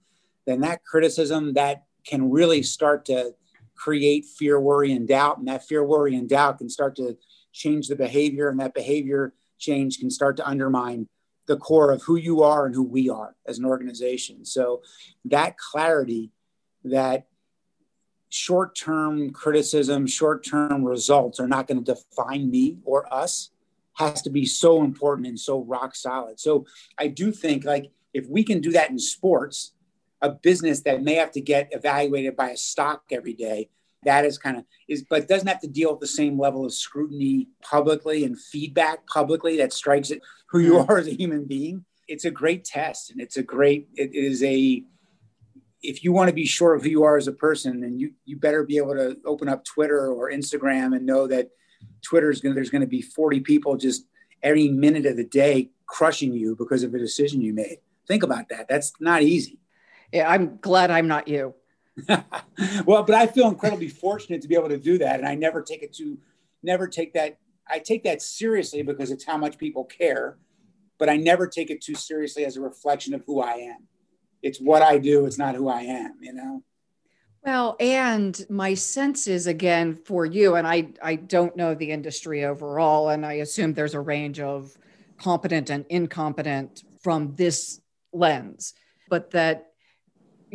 then 0.45 0.61
that 0.61 0.83
criticism 0.83 1.53
that 1.53 1.83
can 2.05 2.31
really 2.31 2.63
start 2.63 3.05
to 3.05 3.33
create 3.75 4.25
fear, 4.25 4.59
worry, 4.59 4.91
and 4.91 5.07
doubt. 5.07 5.37
And 5.37 5.47
that 5.47 5.65
fear, 5.65 5.83
worry, 5.83 6.15
and 6.15 6.27
doubt 6.27 6.57
can 6.57 6.69
start 6.69 6.95
to 6.95 7.17
change 7.57 7.87
the 7.87 7.95
behavior, 7.95 8.49
and 8.49 8.59
that 8.59 8.73
behavior 8.73 9.33
change 9.57 9.99
can 9.99 10.09
start 10.09 10.37
to 10.37 10.47
undermine 10.47 11.07
the 11.47 11.57
core 11.57 11.91
of 11.91 12.03
who 12.03 12.15
you 12.15 12.43
are 12.43 12.65
and 12.65 12.75
who 12.75 12.83
we 12.83 13.09
are 13.09 13.35
as 13.45 13.57
an 13.57 13.65
organization. 13.65 14.45
So 14.45 14.81
that 15.25 15.57
clarity 15.57 16.31
that 16.83 17.27
short 18.29 18.75
term 18.75 19.31
criticism, 19.31 20.05
short 20.07 20.45
term 20.45 20.83
results 20.83 21.39
are 21.39 21.47
not 21.47 21.67
going 21.67 21.83
to 21.83 21.93
define 21.93 22.49
me 22.49 22.77
or 22.83 23.11
us 23.13 23.51
has 23.93 24.21
to 24.21 24.29
be 24.29 24.45
so 24.45 24.83
important 24.83 25.27
and 25.27 25.39
so 25.39 25.63
rock 25.63 25.95
solid. 25.95 26.39
So 26.39 26.65
I 26.97 27.07
do 27.07 27.31
think 27.31 27.65
like 27.65 27.91
if 28.13 28.27
we 28.29 28.43
can 28.43 28.61
do 28.61 28.71
that 28.71 28.91
in 28.91 28.99
sports, 28.99 29.73
a 30.21 30.29
business 30.29 30.81
that 30.81 31.03
may 31.03 31.15
have 31.15 31.31
to 31.31 31.41
get 31.41 31.69
evaluated 31.71 32.35
by 32.35 32.49
a 32.49 32.57
stock 32.57 33.03
every 33.11 33.33
day 33.33 33.69
that 34.03 34.25
is 34.25 34.37
kind 34.37 34.57
of 34.57 34.63
is 34.87 35.03
but 35.09 35.27
doesn't 35.27 35.47
have 35.47 35.59
to 35.61 35.67
deal 35.67 35.91
with 35.91 35.99
the 35.99 36.07
same 36.07 36.39
level 36.39 36.65
of 36.65 36.73
scrutiny 36.73 37.47
publicly 37.61 38.23
and 38.23 38.39
feedback 38.39 39.05
publicly 39.07 39.57
that 39.57 39.73
strikes 39.73 40.11
at 40.11 40.19
who 40.49 40.59
you 40.59 40.73
mm-hmm. 40.73 40.91
are 40.91 40.97
as 40.97 41.07
a 41.07 41.15
human 41.15 41.45
being. 41.45 41.83
It's 42.07 42.25
a 42.25 42.31
great 42.31 42.63
test 42.63 43.11
and 43.11 43.19
it's 43.19 43.37
a 43.37 43.43
great 43.43 43.87
it 43.95 44.13
is 44.13 44.43
a 44.43 44.83
if 45.83 46.03
you 46.03 46.11
want 46.11 46.29
to 46.29 46.33
be 46.33 46.45
sure 46.45 46.73
of 46.73 46.83
who 46.83 46.89
you 46.89 47.03
are 47.03 47.17
as 47.17 47.27
a 47.27 47.33
person 47.33 47.81
then 47.81 47.99
you 47.99 48.13
you 48.25 48.37
better 48.37 48.63
be 48.63 48.77
able 48.77 48.95
to 48.95 49.17
open 49.25 49.47
up 49.47 49.63
twitter 49.63 50.11
or 50.11 50.31
instagram 50.31 50.95
and 50.95 51.05
know 51.05 51.27
that 51.27 51.49
twitter 52.01 52.31
is 52.31 52.41
going 52.41 52.51
to 52.51 52.55
there's 52.55 52.71
going 52.71 52.81
to 52.81 52.87
be 52.87 53.01
40 53.01 53.41
people 53.41 53.77
just 53.77 54.07
every 54.41 54.69
minute 54.69 55.05
of 55.05 55.17
the 55.17 55.23
day 55.23 55.69
crushing 55.85 56.33
you 56.33 56.55
because 56.55 56.83
of 56.83 56.93
a 56.93 56.99
decision 56.99 57.41
you 57.41 57.53
made. 57.53 57.77
Think 58.07 58.23
about 58.23 58.49
that. 58.49 58.67
That's 58.67 58.93
not 58.99 59.21
easy. 59.23 59.59
Yeah 60.11 60.29
i'm 60.29 60.57
glad 60.61 60.89
i'm 60.89 61.07
not 61.07 61.27
you 61.27 61.53
well, 62.85 63.03
but 63.03 63.15
I 63.15 63.27
feel 63.27 63.47
incredibly 63.47 63.89
fortunate 63.89 64.41
to 64.41 64.47
be 64.47 64.55
able 64.55 64.69
to 64.69 64.77
do 64.77 64.97
that, 64.99 65.19
and 65.19 65.27
I 65.27 65.35
never 65.35 65.61
take 65.61 65.83
it 65.83 65.93
to, 65.95 66.17
never 66.63 66.87
take 66.87 67.13
that. 67.13 67.37
I 67.69 67.79
take 67.79 68.03
that 68.03 68.21
seriously 68.21 68.81
because 68.81 69.11
it's 69.11 69.25
how 69.25 69.37
much 69.37 69.57
people 69.57 69.83
care, 69.83 70.37
but 70.97 71.09
I 71.09 71.17
never 71.17 71.47
take 71.47 71.69
it 71.69 71.81
too 71.81 71.95
seriously 71.95 72.45
as 72.45 72.55
a 72.55 72.61
reflection 72.61 73.13
of 73.13 73.23
who 73.25 73.41
I 73.41 73.53
am. 73.53 73.87
It's 74.41 74.59
what 74.59 74.81
I 74.81 74.97
do. 74.97 75.25
It's 75.25 75.37
not 75.37 75.55
who 75.55 75.67
I 75.67 75.81
am. 75.81 76.15
You 76.21 76.33
know. 76.33 76.63
Well, 77.43 77.75
and 77.79 78.45
my 78.49 78.73
sense 78.73 79.27
is 79.27 79.47
again 79.47 79.95
for 79.95 80.25
you, 80.25 80.55
and 80.55 80.67
I 80.67 80.89
I 81.01 81.15
don't 81.15 81.55
know 81.55 81.73
the 81.73 81.91
industry 81.91 82.45
overall, 82.45 83.09
and 83.09 83.25
I 83.25 83.33
assume 83.33 83.73
there's 83.73 83.95
a 83.95 83.99
range 83.99 84.39
of 84.39 84.77
competent 85.17 85.69
and 85.69 85.85
incompetent 85.89 86.83
from 87.01 87.35
this 87.35 87.81
lens, 88.13 88.73
but 89.09 89.31
that 89.31 89.66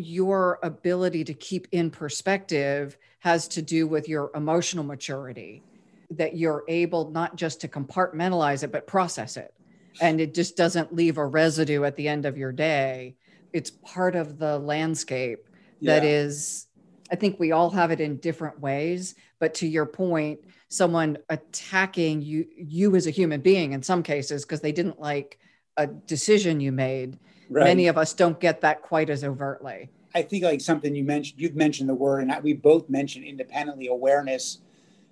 your 0.05 0.59
ability 0.62 1.24
to 1.24 1.34
keep 1.34 1.68
in 1.72 1.90
perspective 1.90 2.96
has 3.20 3.48
to 3.48 3.62
do 3.62 3.86
with 3.86 4.09
your 4.09 4.30
emotional 4.34 4.84
maturity 4.84 5.62
that 6.11 6.36
you're 6.36 6.64
able 6.68 7.11
not 7.11 7.36
just 7.36 7.61
to 7.61 7.68
compartmentalize 7.68 8.62
it 8.62 8.72
but 8.72 8.86
process 8.86 9.36
it 9.36 9.55
and 10.00 10.20
it 10.20 10.34
just 10.34 10.57
doesn't 10.57 10.94
leave 10.94 11.18
a 11.18 11.26
residue 11.26 11.84
at 11.84 11.96
the 11.96 12.09
end 12.09 12.26
of 12.26 12.36
your 12.36 12.53
day 12.53 13.14
it's 13.53 13.70
part 13.70 14.14
of 14.14 14.38
the 14.38 14.59
landscape 14.59 15.48
that 15.82 16.03
yeah. 16.03 16.11
is. 16.11 16.66
i 17.11 17.16
think 17.16 17.38
we 17.38 17.53
all 17.53 17.70
have 17.70 17.90
it 17.90 18.00
in 18.00 18.16
different 18.16 18.61
ways 18.61 19.14
but 19.38 19.55
to 19.55 19.66
your 19.66 19.86
point 19.86 20.40
someone 20.68 21.18
attacking 21.28 22.22
you 22.22 22.46
you 22.57 22.94
as 22.96 23.07
a 23.07 23.11
human 23.11 23.40
being 23.40 23.72
in 23.72 23.82
some 23.82 24.03
cases 24.03 24.44
because 24.44 24.61
they 24.61 24.72
didn't 24.72 25.00
like 25.00 25.38
a 25.76 25.86
decision 25.86 26.61
you 26.61 26.72
made 26.72 27.18
Right. 27.53 27.64
Many 27.64 27.86
of 27.88 27.98
us 27.98 28.14
don't 28.14 28.40
get 28.40 28.62
that 28.62 28.80
quite 28.80 29.11
as 29.11 29.24
overtly. 29.24 29.90
I 30.14 30.22
think 30.22 30.42
like 30.42 30.62
something 30.62 30.94
you 30.94 31.05
mentioned, 31.05 31.38
you've 31.40 31.55
mentioned 31.55 31.88
the 31.88 31.94
word, 31.94 32.22
and 32.22 32.42
we 32.42 32.55
both 32.55 32.88
mentioned 32.88 33.26
independently 33.26 33.88
awareness 33.88 34.59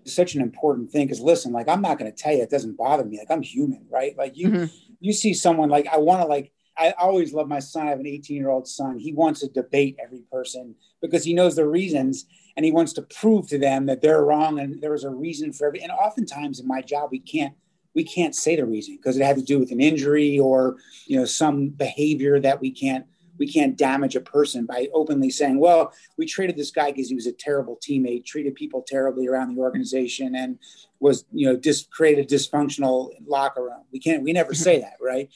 is 0.07 0.15
such 0.15 0.35
an 0.35 0.41
important 0.41 0.91
thing. 0.91 1.07
Because 1.07 1.21
listen, 1.21 1.53
like 1.53 1.69
I'm 1.69 1.83
not 1.83 1.99
going 1.99 2.11
to 2.11 2.17
tell 2.17 2.33
you 2.33 2.43
it 2.43 2.51
doesn't 2.51 2.79
bother 2.79 3.05
me. 3.05 3.19
Like 3.19 3.31
I'm 3.31 3.43
human, 3.43 3.85
right? 3.91 4.17
Like 4.17 4.39
you, 4.39 4.49
mm-hmm. 4.49 4.65
you 5.01 5.13
see 5.13 5.35
someone 5.35 5.69
like 5.69 5.87
I 5.87 5.99
want 5.99 6.23
to 6.23 6.27
like. 6.27 6.53
I 6.79 6.95
always 6.99 7.35
love 7.35 7.47
my 7.47 7.59
son. 7.59 7.89
I 7.89 7.91
have 7.91 8.01
an 8.01 8.07
18 8.07 8.39
year 8.39 8.49
old 8.49 8.67
son. 8.67 8.99
He 8.99 9.13
wants 9.13 9.41
to 9.41 9.49
debate 9.49 9.99
every 10.03 10.23
person 10.33 10.77
because 11.03 11.25
he 11.25 11.35
knows 11.35 11.55
the 11.55 11.69
reasons 11.69 12.25
and 12.57 12.65
he 12.65 12.73
wants 12.73 12.95
to 12.95 13.03
prove 13.03 13.49
to 13.49 13.59
them 13.59 13.85
that 13.87 14.01
they're 14.01 14.25
wrong 14.25 14.59
and 14.59 14.81
there 14.81 14.95
is 14.95 15.05
a 15.05 15.11
reason 15.11 15.53
for 15.53 15.67
every. 15.67 15.83
And 15.83 15.93
oftentimes 15.93 16.59
in 16.59 16.67
my 16.67 16.81
job, 16.81 17.11
we 17.11 17.19
can't 17.19 17.53
we 17.95 18.05
can't 18.05 18.35
say 18.35 18.57
the 18.57 18.65
reason 18.65 18.97
because 18.97 19.17
it 19.17 19.25
had 19.25 19.37
to 19.37 19.43
do 19.43 19.59
with 19.59 19.73
an 19.73 19.81
injury 19.81 20.39
or 20.39 20.77
you 21.07 21.17
know 21.17 21.25
some 21.25 21.69
behavior 21.69 22.41
that 22.41 22.61
we 22.61 22.71
can't 22.71 23.07
we 23.39 23.51
can't 23.51 23.79
damage 23.79 24.17
a 24.17 24.21
person 24.21 24.67
by 24.67 24.89
openly 24.93 25.31
saying 25.31 25.59
well 25.59 25.93
we 26.19 26.27
traded 26.27 26.57
this 26.57 26.71
guy 26.71 26.91
because 26.91 27.09
he 27.09 27.15
was 27.15 27.27
a 27.27 27.33
terrible 27.33 27.79
teammate 27.83 28.25
treated 28.25 28.55
people 28.55 28.85
terribly 28.87 29.27
around 29.27 29.55
the 29.55 29.61
organization 29.61 30.35
and 30.35 30.59
was 31.01 31.25
you 31.33 31.47
know 31.47 31.57
just 31.57 31.91
created 31.91 32.31
a 32.31 32.35
dysfunctional 32.35 33.11
locker 33.27 33.65
room. 33.65 33.83
We 33.93 33.99
can't 33.99 34.23
we 34.23 34.33
never 34.33 34.53
mm-hmm. 34.53 34.63
say 34.63 34.81
that 34.81 34.97
right? 35.01 35.29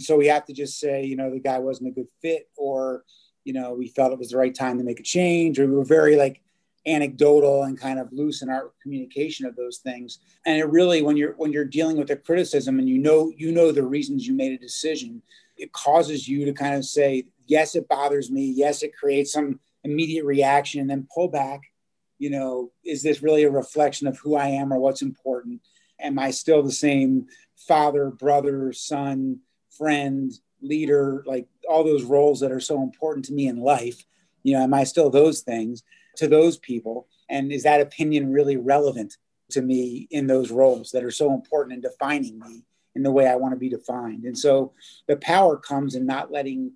So 0.00 0.16
we 0.16 0.26
have 0.26 0.44
to 0.46 0.52
just 0.52 0.78
say 0.78 1.04
you 1.04 1.16
know 1.16 1.30
the 1.30 1.40
guy 1.40 1.58
wasn't 1.58 1.88
a 1.88 1.92
good 1.92 2.08
fit 2.20 2.48
or 2.56 3.04
you 3.44 3.52
know 3.52 3.72
we 3.72 3.88
felt 3.88 4.12
it 4.12 4.18
was 4.18 4.30
the 4.30 4.36
right 4.36 4.54
time 4.54 4.78
to 4.78 4.84
make 4.84 5.00
a 5.00 5.04
change 5.04 5.58
or 5.58 5.66
we 5.66 5.74
were 5.74 5.84
very 5.84 6.16
like 6.16 6.42
anecdotal 6.86 7.62
and 7.62 7.78
kind 7.78 7.98
of 7.98 8.12
loose 8.12 8.42
in 8.42 8.50
our 8.50 8.72
communication 8.82 9.46
of 9.46 9.54
those 9.54 9.78
things. 9.78 10.18
And 10.46 10.58
it 10.58 10.68
really 10.68 11.02
when 11.02 11.16
you're 11.16 11.34
when 11.34 11.52
you're 11.52 11.64
dealing 11.64 11.96
with 11.96 12.10
a 12.10 12.16
criticism 12.16 12.78
and 12.78 12.88
you 12.88 12.98
know 12.98 13.32
you 13.36 13.52
know 13.52 13.70
the 13.70 13.84
reasons 13.84 14.26
you 14.26 14.34
made 14.34 14.52
a 14.52 14.58
decision 14.58 15.22
it 15.56 15.72
causes 15.72 16.26
you 16.26 16.44
to 16.44 16.52
kind 16.52 16.74
of 16.74 16.84
say 16.84 17.24
yes 17.46 17.74
it 17.74 17.88
bothers 17.88 18.30
me. 18.30 18.46
Yes 18.46 18.82
it 18.82 18.96
creates 18.96 19.32
some 19.32 19.60
immediate 19.84 20.24
reaction 20.24 20.80
and 20.80 20.90
then 20.90 21.06
pull 21.14 21.28
back. 21.28 21.60
You 22.18 22.30
know 22.30 22.72
is 22.84 23.02
this 23.02 23.22
really 23.22 23.44
a 23.44 23.50
reflection 23.50 24.06
of 24.06 24.18
who 24.18 24.34
i 24.36 24.46
am 24.48 24.72
or 24.72 24.80
what's 24.80 25.02
important? 25.02 25.60
Am 26.00 26.18
i 26.18 26.30
still 26.32 26.62
the 26.62 26.72
same 26.72 27.26
father 27.56 28.10
brother 28.10 28.72
son 28.72 29.38
friend 29.70 30.32
leader? 30.60 31.22
Like 31.26 31.46
all 31.68 31.84
those 31.84 32.02
roles 32.02 32.40
that 32.40 32.50
are 32.50 32.60
so 32.60 32.82
important 32.82 33.24
to 33.26 33.32
me 33.32 33.46
in 33.46 33.60
life. 33.60 34.04
You 34.42 34.54
know 34.54 34.62
am 34.62 34.74
i 34.74 34.82
still 34.82 35.10
those 35.10 35.42
things 35.42 35.84
to 36.16 36.28
those 36.28 36.58
people? 36.58 37.08
And 37.28 37.52
is 37.52 37.62
that 37.62 37.80
opinion 37.80 38.32
really 38.32 38.56
relevant 38.56 39.16
to 39.50 39.62
me 39.62 40.08
in 40.10 40.26
those 40.26 40.50
roles 40.50 40.90
that 40.90 41.04
are 41.04 41.10
so 41.10 41.32
important 41.34 41.74
in 41.74 41.80
defining 41.80 42.38
me 42.38 42.64
in 42.94 43.02
the 43.02 43.10
way 43.10 43.26
I 43.26 43.36
want 43.36 43.52
to 43.52 43.58
be 43.58 43.68
defined? 43.68 44.24
And 44.24 44.36
so 44.36 44.72
the 45.06 45.16
power 45.16 45.56
comes 45.56 45.94
in 45.94 46.06
not 46.06 46.32
letting 46.32 46.72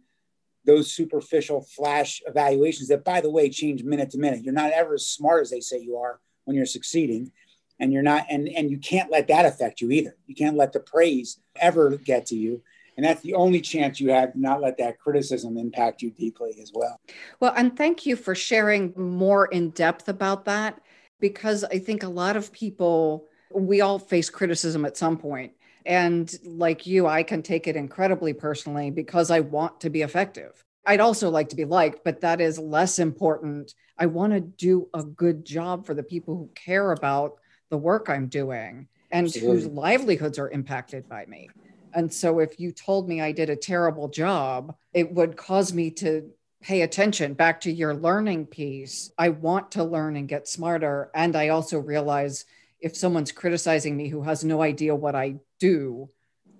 those 0.64 0.93
superficial 0.93 1.62
flash 1.62 2.20
evaluations 2.26 2.89
that, 2.89 3.05
by 3.05 3.20
the 3.20 3.30
way, 3.30 3.49
change 3.49 3.84
minute 3.84 4.11
to 4.11 4.18
minute. 4.18 4.43
You're 4.43 4.53
not 4.53 4.72
ever 4.72 4.95
as 4.95 5.07
smart 5.07 5.43
as 5.43 5.51
they 5.51 5.61
say 5.61 5.78
you 5.78 5.97
are 5.97 6.20
when 6.45 6.57
you're 6.57 6.66
succeeding. 6.66 7.32
And 7.78 7.93
you're 7.93 8.03
not, 8.03 8.24
and, 8.30 8.49
and 8.49 8.70
you 8.70 8.78
can't 8.78 9.11
let 9.11 9.28
that 9.28 9.45
affect 9.45 9.82
you 9.82 9.91
either. 9.91 10.16
You 10.26 10.34
can't 10.34 10.57
let 10.57 10.72
the 10.72 10.80
praise 10.80 11.39
ever 11.61 11.99
get 11.99 12.24
to 12.26 12.34
you 12.34 12.62
and 12.97 13.05
that's 13.05 13.20
the 13.20 13.34
only 13.34 13.61
chance 13.61 14.01
you 14.01 14.11
have 14.11 14.32
to 14.32 14.40
not 14.40 14.61
let 14.61 14.78
that 14.78 14.99
criticism 14.99 15.59
impact 15.59 16.03
you 16.03 16.11
deeply 16.11 16.57
as 16.61 16.72
well. 16.74 16.99
Well, 17.40 17.53
and 17.57 17.76
thank 17.76 18.07
you 18.07 18.16
for 18.16 18.34
sharing 18.34 18.92
more 18.97 19.47
in 19.47 19.70
depth 19.70 20.09
about 20.09 20.44
that 20.47 20.80
because 21.20 21.64
I 21.64 21.78
think 21.78 22.03
a 22.03 22.09
lot 22.09 22.36
of 22.36 22.53
people, 22.53 23.26
we 23.55 23.80
all 23.80 23.99
face 23.99 24.30
criticism 24.30 24.84
at 24.84 24.97
some 24.97 25.18
point. 25.18 25.53
And 25.84 26.34
like 26.44 26.86
you, 26.86 27.07
I 27.07 27.22
can 27.22 27.42
take 27.42 27.68
it 27.68 27.76
incredibly 27.76 28.32
personally 28.32 28.90
because 28.90 29.30
I 29.30 29.40
want 29.40 29.80
to 29.82 29.90
be 29.90 30.03
effective. 30.03 30.64
I'd 30.84 31.01
also 31.01 31.30
like 31.30 31.49
to 31.51 31.57
be 31.57 31.64
liked, 31.64 32.05
but 32.05 32.20
that 32.20 32.40
is 32.40 32.59
less 32.59 32.99
important. 32.99 33.74
I 33.99 34.07
want 34.07 34.32
to 34.32 34.40
do 34.40 34.88
a 34.94 35.03
good 35.03 35.44
job 35.44 35.86
for 35.86 35.94
the 35.94 36.03
people 36.03 36.36
who 36.36 36.51
care 36.55 36.92
about 36.92 37.34
the 37.70 37.76
work 37.76 38.09
I'm 38.09 38.28
doing 38.28 38.88
and 39.11 39.26
Absolutely. 39.26 39.55
whose 39.55 39.66
livelihoods 39.66 40.38
are 40.38 40.51
impacted 40.51 41.09
by 41.09 41.26
me. 41.26 41.51
And 41.97 42.12
so 42.12 42.40
if 42.40 42.61
you 42.61 42.72
told 42.72 43.09
me 43.09 43.22
I 43.22 43.32
did 43.32 43.49
a 43.49 43.57
terrible 43.57 44.09
job, 44.09 44.76
it 44.92 45.11
would 45.12 45.34
cause 45.34 45.72
me 45.72 45.90
to 45.92 46.30
pay 46.61 46.82
attention 46.82 47.32
back 47.32 47.62
to 47.62 47.72
your 47.72 47.94
learning 47.94 48.47
piece. 48.47 49.11
I 49.16 49.30
want 49.30 49.72
to 49.72 49.84
learn 49.84 50.14
and 50.16 50.28
get 50.28 50.47
smarter. 50.47 51.11
And 51.14 51.34
I 51.34 51.49
also 51.49 51.78
realize 51.78 52.44
if 52.80 52.94
someone's 52.94 53.32
criticizing 53.32 53.97
me 53.97 54.09
who 54.09 54.22
has 54.22 54.44
no 54.44 54.61
idea 54.61 54.94
what 54.94 55.14
I 55.14 55.36
do, 55.59 56.11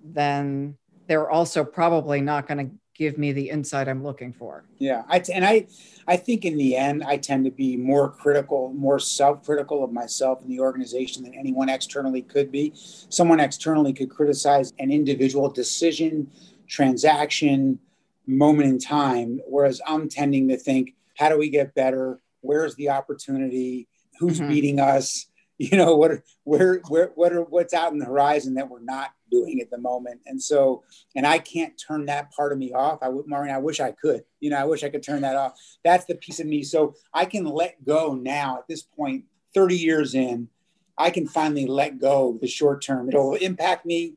then 0.03 0.75
they're 1.05 1.29
also 1.29 1.63
probably 1.63 2.19
not 2.19 2.47
going 2.47 2.69
to 2.69 2.75
give 2.97 3.17
me 3.17 3.31
the 3.31 3.49
insight 3.49 3.87
I'm 3.87 4.03
looking 4.03 4.33
for. 4.33 4.63
Yeah, 4.79 5.03
I 5.07 5.19
t- 5.19 5.33
and 5.33 5.45
I, 5.45 5.67
I 6.07 6.17
think 6.17 6.45
in 6.45 6.57
the 6.57 6.75
end, 6.75 7.03
I 7.03 7.17
tend 7.17 7.45
to 7.45 7.51
be 7.51 7.77
more 7.77 8.09
critical, 8.09 8.73
more 8.73 8.97
self-critical 8.99 9.83
of 9.83 9.91
myself 9.91 10.41
and 10.41 10.51
the 10.51 10.59
organization 10.59 11.23
than 11.23 11.35
anyone 11.35 11.69
externally 11.69 12.23
could 12.23 12.51
be. 12.51 12.73
Someone 12.75 13.39
externally 13.39 13.93
could 13.93 14.09
criticize 14.09 14.73
an 14.79 14.91
individual 14.91 15.49
decision, 15.49 16.31
transaction, 16.67 17.79
moment 18.25 18.69
in 18.69 18.79
time, 18.79 19.39
whereas 19.47 19.79
I'm 19.87 20.09
tending 20.09 20.47
to 20.49 20.57
think, 20.57 20.95
how 21.17 21.29
do 21.29 21.37
we 21.37 21.49
get 21.49 21.75
better? 21.75 22.19
Where's 22.41 22.75
the 22.75 22.89
opportunity? 22.89 23.87
Who's 24.19 24.39
mm-hmm. 24.39 24.49
beating 24.49 24.79
us? 24.79 25.27
You 25.59 25.75
know 25.75 25.95
what? 25.95 26.11
Where, 26.43 26.81
where, 26.87 27.11
what 27.15 27.33
are 27.33 27.41
what's 27.41 27.73
out 27.73 27.91
in 27.91 27.97
the 27.97 28.05
horizon 28.05 28.53
that 28.53 28.69
we're 28.69 28.79
not 28.79 29.09
doing 29.29 29.59
at 29.61 29.69
the 29.69 29.77
moment. 29.77 30.21
And 30.25 30.41
so, 30.41 30.83
and 31.15 31.25
I 31.25 31.39
can't 31.39 31.73
turn 31.77 32.05
that 32.05 32.31
part 32.31 32.51
of 32.51 32.57
me 32.57 32.73
off. 32.73 32.99
I 33.01 33.09
would, 33.09 33.27
Maureen, 33.27 33.53
I 33.53 33.59
wish 33.59 33.79
I 33.79 33.91
could, 33.91 34.23
you 34.39 34.49
know, 34.49 34.57
I 34.57 34.65
wish 34.65 34.83
I 34.83 34.89
could 34.89 35.03
turn 35.03 35.21
that 35.21 35.35
off. 35.35 35.59
That's 35.83 36.05
the 36.05 36.15
piece 36.15 36.39
of 36.39 36.47
me. 36.47 36.63
So 36.63 36.95
I 37.13 37.25
can 37.25 37.45
let 37.45 37.83
go 37.85 38.13
now 38.13 38.57
at 38.59 38.67
this 38.67 38.81
point, 38.81 39.25
30 39.53 39.75
years 39.75 40.13
in, 40.13 40.49
I 40.97 41.11
can 41.11 41.27
finally 41.27 41.67
let 41.67 41.99
go 41.99 42.37
the 42.41 42.47
short 42.47 42.81
term. 42.81 43.09
It'll 43.09 43.35
impact 43.35 43.85
me 43.85 44.15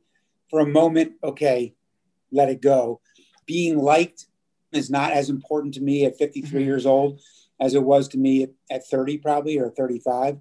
for 0.49 0.61
a 0.61 0.67
moment. 0.67 1.13
Okay, 1.23 1.75
let 2.33 2.49
it 2.49 2.63
go. 2.63 3.01
Being 3.47 3.79
liked 3.79 4.27
is 4.73 4.91
not 4.91 5.13
as 5.13 5.29
important 5.29 5.75
to 5.75 5.81
me 5.81 6.05
at 6.05 6.17
53 6.17 6.49
mm-hmm. 6.49 6.67
years 6.67 6.87
old 6.87 7.21
as 7.61 7.75
it 7.75 7.83
was 7.83 8.09
to 8.09 8.19
me 8.19 8.45
at, 8.45 8.51
at 8.71 8.87
30, 8.87 9.19
probably, 9.19 9.59
or 9.59 9.71
35. 9.71 10.39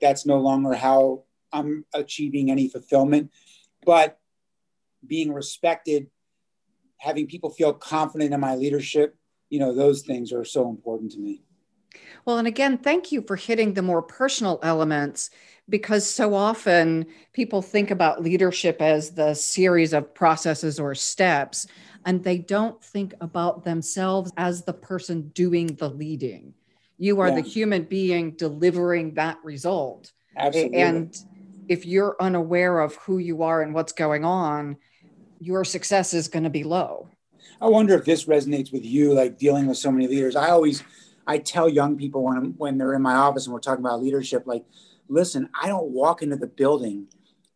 That's 0.00 0.26
no 0.26 0.38
longer 0.38 0.74
how 0.74 1.24
I'm 1.52 1.84
achieving 1.94 2.50
any 2.50 2.68
fulfillment 2.68 3.30
but 3.88 4.18
being 5.06 5.32
respected, 5.32 6.08
having 6.98 7.26
people 7.26 7.48
feel 7.48 7.72
confident 7.72 8.34
in 8.34 8.38
my 8.38 8.54
leadership, 8.54 9.16
you 9.48 9.58
know, 9.58 9.74
those 9.74 10.02
things 10.02 10.30
are 10.30 10.44
so 10.44 10.68
important 10.68 11.10
to 11.12 11.18
me. 11.18 11.42
Well, 12.26 12.36
and 12.36 12.46
again, 12.46 12.76
thank 12.76 13.12
you 13.12 13.22
for 13.22 13.34
hitting 13.34 13.72
the 13.72 13.80
more 13.80 14.02
personal 14.02 14.60
elements 14.62 15.30
because 15.70 16.04
so 16.04 16.34
often 16.34 17.06
people 17.32 17.62
think 17.62 17.90
about 17.90 18.22
leadership 18.22 18.82
as 18.82 19.12
the 19.12 19.32
series 19.32 19.94
of 19.94 20.14
processes 20.14 20.78
or 20.78 20.94
steps, 20.94 21.66
and 22.04 22.22
they 22.22 22.36
don't 22.36 22.84
think 22.84 23.14
about 23.22 23.64
themselves 23.64 24.30
as 24.36 24.64
the 24.64 24.74
person 24.74 25.28
doing 25.28 25.68
the 25.76 25.88
leading. 25.88 26.52
You 26.98 27.20
are 27.20 27.28
yeah. 27.28 27.36
the 27.36 27.48
human 27.48 27.84
being 27.84 28.32
delivering 28.32 29.14
that 29.14 29.38
result. 29.42 30.12
Absolutely. 30.36 30.78
And 30.78 31.16
if 31.68 31.84
you're 31.84 32.16
unaware 32.18 32.80
of 32.80 32.96
who 32.96 33.18
you 33.18 33.42
are 33.42 33.62
and 33.62 33.74
what's 33.74 33.92
going 33.92 34.24
on, 34.24 34.76
your 35.38 35.64
success 35.64 36.14
is 36.14 36.28
going 36.28 36.44
to 36.44 36.50
be 36.50 36.64
low. 36.64 37.08
I 37.60 37.68
wonder 37.68 37.94
if 37.94 38.04
this 38.04 38.24
resonates 38.24 38.72
with 38.72 38.84
you, 38.84 39.12
like 39.12 39.38
dealing 39.38 39.66
with 39.66 39.76
so 39.76 39.92
many 39.92 40.06
leaders. 40.06 40.34
I 40.34 40.50
always, 40.50 40.82
I 41.26 41.38
tell 41.38 41.68
young 41.68 41.96
people 41.96 42.24
when 42.24 42.54
when 42.56 42.78
they're 42.78 42.94
in 42.94 43.02
my 43.02 43.14
office 43.14 43.46
and 43.46 43.54
we're 43.54 43.60
talking 43.60 43.84
about 43.84 44.02
leadership, 44.02 44.44
like, 44.46 44.64
listen, 45.08 45.48
I 45.60 45.68
don't 45.68 45.90
walk 45.90 46.22
into 46.22 46.36
the 46.36 46.46
building 46.46 47.08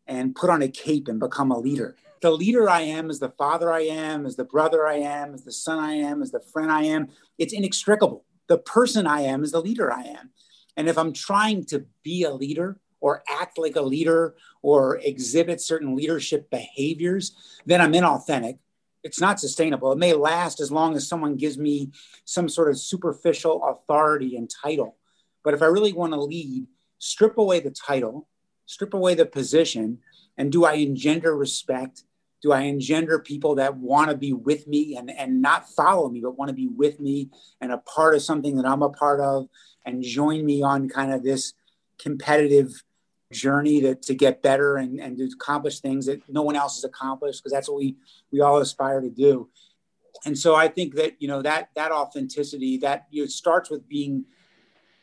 and 0.06 0.34
put 0.34 0.50
on 0.50 0.62
a 0.62 0.68
cape 0.68 1.08
and 1.08 1.18
become 1.18 1.50
a 1.50 1.58
leader. 1.58 1.96
The 2.20 2.30
leader 2.30 2.68
I 2.68 2.82
am 2.82 3.10
is 3.10 3.18
the 3.18 3.30
father 3.30 3.72
I 3.72 3.80
am, 3.80 4.26
is 4.26 4.36
the 4.36 4.44
brother 4.44 4.86
I 4.86 4.96
am, 4.96 5.34
is 5.34 5.42
the 5.42 5.52
son 5.52 5.78
I 5.78 5.94
am, 5.94 6.22
is 6.22 6.30
the 6.30 6.40
friend 6.52 6.70
I 6.70 6.84
am. 6.84 7.08
It's 7.38 7.52
inextricable. 7.52 8.24
The 8.48 8.58
person 8.58 9.06
I 9.06 9.22
am 9.22 9.42
is 9.42 9.52
the 9.52 9.60
leader 9.60 9.92
I 9.92 10.02
am. 10.02 10.30
And 10.76 10.88
if 10.88 10.98
I'm 10.98 11.12
trying 11.12 11.64
to 11.66 11.86
be 12.02 12.22
a 12.24 12.30
leader, 12.30 12.78
or 13.02 13.22
act 13.28 13.58
like 13.58 13.76
a 13.76 13.82
leader 13.82 14.34
or 14.62 14.98
exhibit 14.98 15.60
certain 15.60 15.94
leadership 15.94 16.48
behaviors, 16.50 17.60
then 17.66 17.80
I'm 17.80 17.92
inauthentic. 17.92 18.58
It's 19.02 19.20
not 19.20 19.40
sustainable. 19.40 19.90
It 19.92 19.98
may 19.98 20.14
last 20.14 20.60
as 20.60 20.70
long 20.70 20.94
as 20.94 21.06
someone 21.06 21.36
gives 21.36 21.58
me 21.58 21.90
some 22.24 22.48
sort 22.48 22.70
of 22.70 22.78
superficial 22.78 23.62
authority 23.64 24.36
and 24.36 24.48
title. 24.48 24.96
But 25.42 25.52
if 25.54 25.62
I 25.62 25.66
really 25.66 25.92
want 25.92 26.12
to 26.12 26.22
lead, 26.22 26.68
strip 26.98 27.36
away 27.36 27.58
the 27.58 27.72
title, 27.72 28.28
strip 28.66 28.94
away 28.94 29.14
the 29.14 29.26
position, 29.26 29.98
and 30.38 30.52
do 30.52 30.64
I 30.64 30.74
engender 30.74 31.36
respect? 31.36 32.04
Do 32.40 32.52
I 32.52 32.62
engender 32.62 33.18
people 33.18 33.56
that 33.56 33.76
want 33.76 34.10
to 34.10 34.16
be 34.16 34.32
with 34.32 34.68
me 34.68 34.96
and, 34.96 35.10
and 35.10 35.42
not 35.42 35.68
follow 35.70 36.08
me, 36.08 36.20
but 36.20 36.38
want 36.38 36.50
to 36.50 36.54
be 36.54 36.68
with 36.68 37.00
me 37.00 37.30
and 37.60 37.72
a 37.72 37.78
part 37.78 38.14
of 38.14 38.22
something 38.22 38.56
that 38.56 38.66
I'm 38.66 38.82
a 38.82 38.90
part 38.90 39.20
of 39.20 39.48
and 39.84 40.02
join 40.02 40.46
me 40.46 40.62
on 40.62 40.88
kind 40.88 41.12
of 41.12 41.24
this 41.24 41.54
competitive 41.98 42.82
journey 43.32 43.80
to, 43.80 43.94
to 43.94 44.14
get 44.14 44.42
better 44.42 44.76
and, 44.76 45.00
and 45.00 45.18
to 45.18 45.24
accomplish 45.24 45.80
things 45.80 46.06
that 46.06 46.22
no 46.28 46.42
one 46.42 46.56
else 46.56 46.76
has 46.76 46.84
accomplished 46.84 47.42
because 47.42 47.52
that's 47.52 47.68
what 47.68 47.78
we 47.78 47.96
we 48.30 48.40
all 48.40 48.58
aspire 48.58 49.00
to 49.00 49.10
do. 49.10 49.48
And 50.24 50.38
so 50.38 50.54
i 50.54 50.68
think 50.68 50.94
that 50.96 51.20
you 51.20 51.28
know 51.28 51.42
that 51.42 51.70
that 51.74 51.90
authenticity 51.90 52.78
that 52.78 53.06
you 53.10 53.22
know, 53.22 53.26
starts 53.26 53.70
with 53.70 53.88
being 53.88 54.24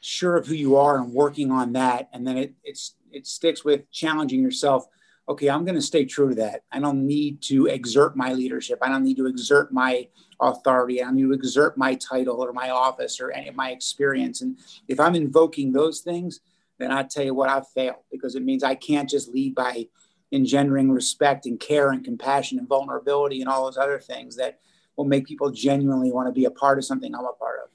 sure 0.01 0.37
of 0.37 0.47
who 0.47 0.53
you 0.53 0.77
are 0.77 0.97
and 0.97 1.13
working 1.13 1.51
on 1.51 1.73
that. 1.73 2.09
And 2.13 2.25
then 2.25 2.37
it 2.37 2.53
it's 2.63 2.95
it 3.11 3.27
sticks 3.27 3.65
with 3.65 3.89
challenging 3.91 4.41
yourself 4.41 4.87
okay 5.27 5.49
i'm 5.49 5.65
going 5.65 5.75
to 5.75 5.81
stay 5.81 6.05
true 6.05 6.29
to 6.29 6.35
that. 6.35 6.63
I 6.71 6.79
don't 6.79 7.05
need 7.05 7.41
to 7.43 7.67
exert 7.67 8.15
my 8.15 8.33
leadership. 8.33 8.79
I 8.81 8.89
don't 8.89 9.03
need 9.03 9.17
to 9.17 9.27
exert 9.27 9.71
my 9.71 10.07
authority. 10.39 11.01
I 11.01 11.05
don't 11.05 11.15
need 11.15 11.23
to 11.23 11.33
exert 11.33 11.77
my 11.77 11.95
title 11.95 12.41
or 12.43 12.53
my 12.53 12.69
office 12.69 13.19
or 13.19 13.31
any 13.31 13.49
of 13.49 13.55
my 13.55 13.71
experience. 13.71 14.41
And 14.41 14.57
if 14.87 14.99
i'm 14.99 15.15
invoking 15.15 15.71
those 15.71 15.99
things 15.99 16.39
then 16.79 16.91
I 16.91 17.03
tell 17.03 17.23
you 17.23 17.33
what, 17.35 17.49
I've 17.49 17.67
failed 17.67 18.03
because 18.11 18.35
it 18.35 18.43
means 18.43 18.63
I 18.63 18.75
can't 18.75 19.09
just 19.09 19.29
lead 19.29 19.53
by 19.53 19.87
engendering 20.31 20.91
respect 20.91 21.45
and 21.45 21.59
care 21.59 21.91
and 21.91 22.03
compassion 22.03 22.57
and 22.57 22.67
vulnerability 22.67 23.41
and 23.41 23.49
all 23.49 23.65
those 23.65 23.77
other 23.77 23.99
things 23.99 24.35
that 24.37 24.59
will 24.95 25.05
make 25.05 25.25
people 25.25 25.51
genuinely 25.51 26.11
want 26.11 26.27
to 26.27 26.31
be 26.31 26.45
a 26.45 26.51
part 26.51 26.77
of 26.77 26.85
something 26.85 27.13
I'm 27.13 27.25
a 27.25 27.33
part 27.33 27.59
of. 27.63 27.69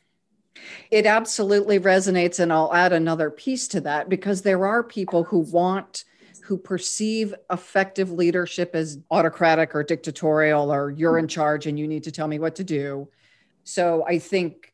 It 0.91 1.07
absolutely 1.07 1.81
resonates. 1.81 2.39
And 2.39 2.53
I'll 2.53 2.73
add 2.73 2.93
another 2.93 3.31
piece 3.31 3.69
to 3.69 3.81
that 3.83 4.09
because 4.09 4.43
there 4.43 4.67
are 4.67 4.83
people 4.83 5.25
who 5.25 5.41
want, 5.41 6.05
who 6.43 6.57
perceive 6.57 7.35
effective 7.51 8.11
leadership 8.11 8.75
as 8.75 8.99
autocratic 9.11 9.75
or 9.75 9.83
dictatorial, 9.83 10.73
or 10.73 10.91
you're 10.91 11.19
in 11.19 11.29
charge 11.29 11.67
and 11.67 11.79
you 11.79 11.89
need 11.89 12.05
to 12.05 12.13
tell 12.13 12.29
me 12.29 12.39
what 12.39 12.55
to 12.57 12.65
do. 12.65 13.09
So 13.65 14.05
I 14.07 14.19
think 14.19 14.73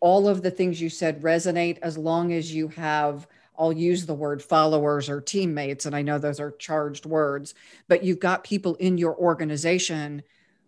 all 0.00 0.28
of 0.28 0.42
the 0.42 0.50
things 0.50 0.80
you 0.80 0.90
said 0.90 1.22
resonate 1.22 1.78
as 1.80 1.96
long 1.96 2.32
as 2.32 2.54
you 2.54 2.68
have 2.68 3.26
I'll 3.58 3.72
use 3.72 4.06
the 4.06 4.14
word 4.14 4.42
followers 4.42 5.08
or 5.08 5.20
teammates, 5.20 5.86
and 5.86 5.94
I 5.94 6.02
know 6.02 6.18
those 6.18 6.40
are 6.40 6.50
charged 6.52 7.06
words, 7.06 7.54
but 7.88 8.02
you've 8.02 8.18
got 8.18 8.44
people 8.44 8.74
in 8.76 8.98
your 8.98 9.16
organization 9.16 10.22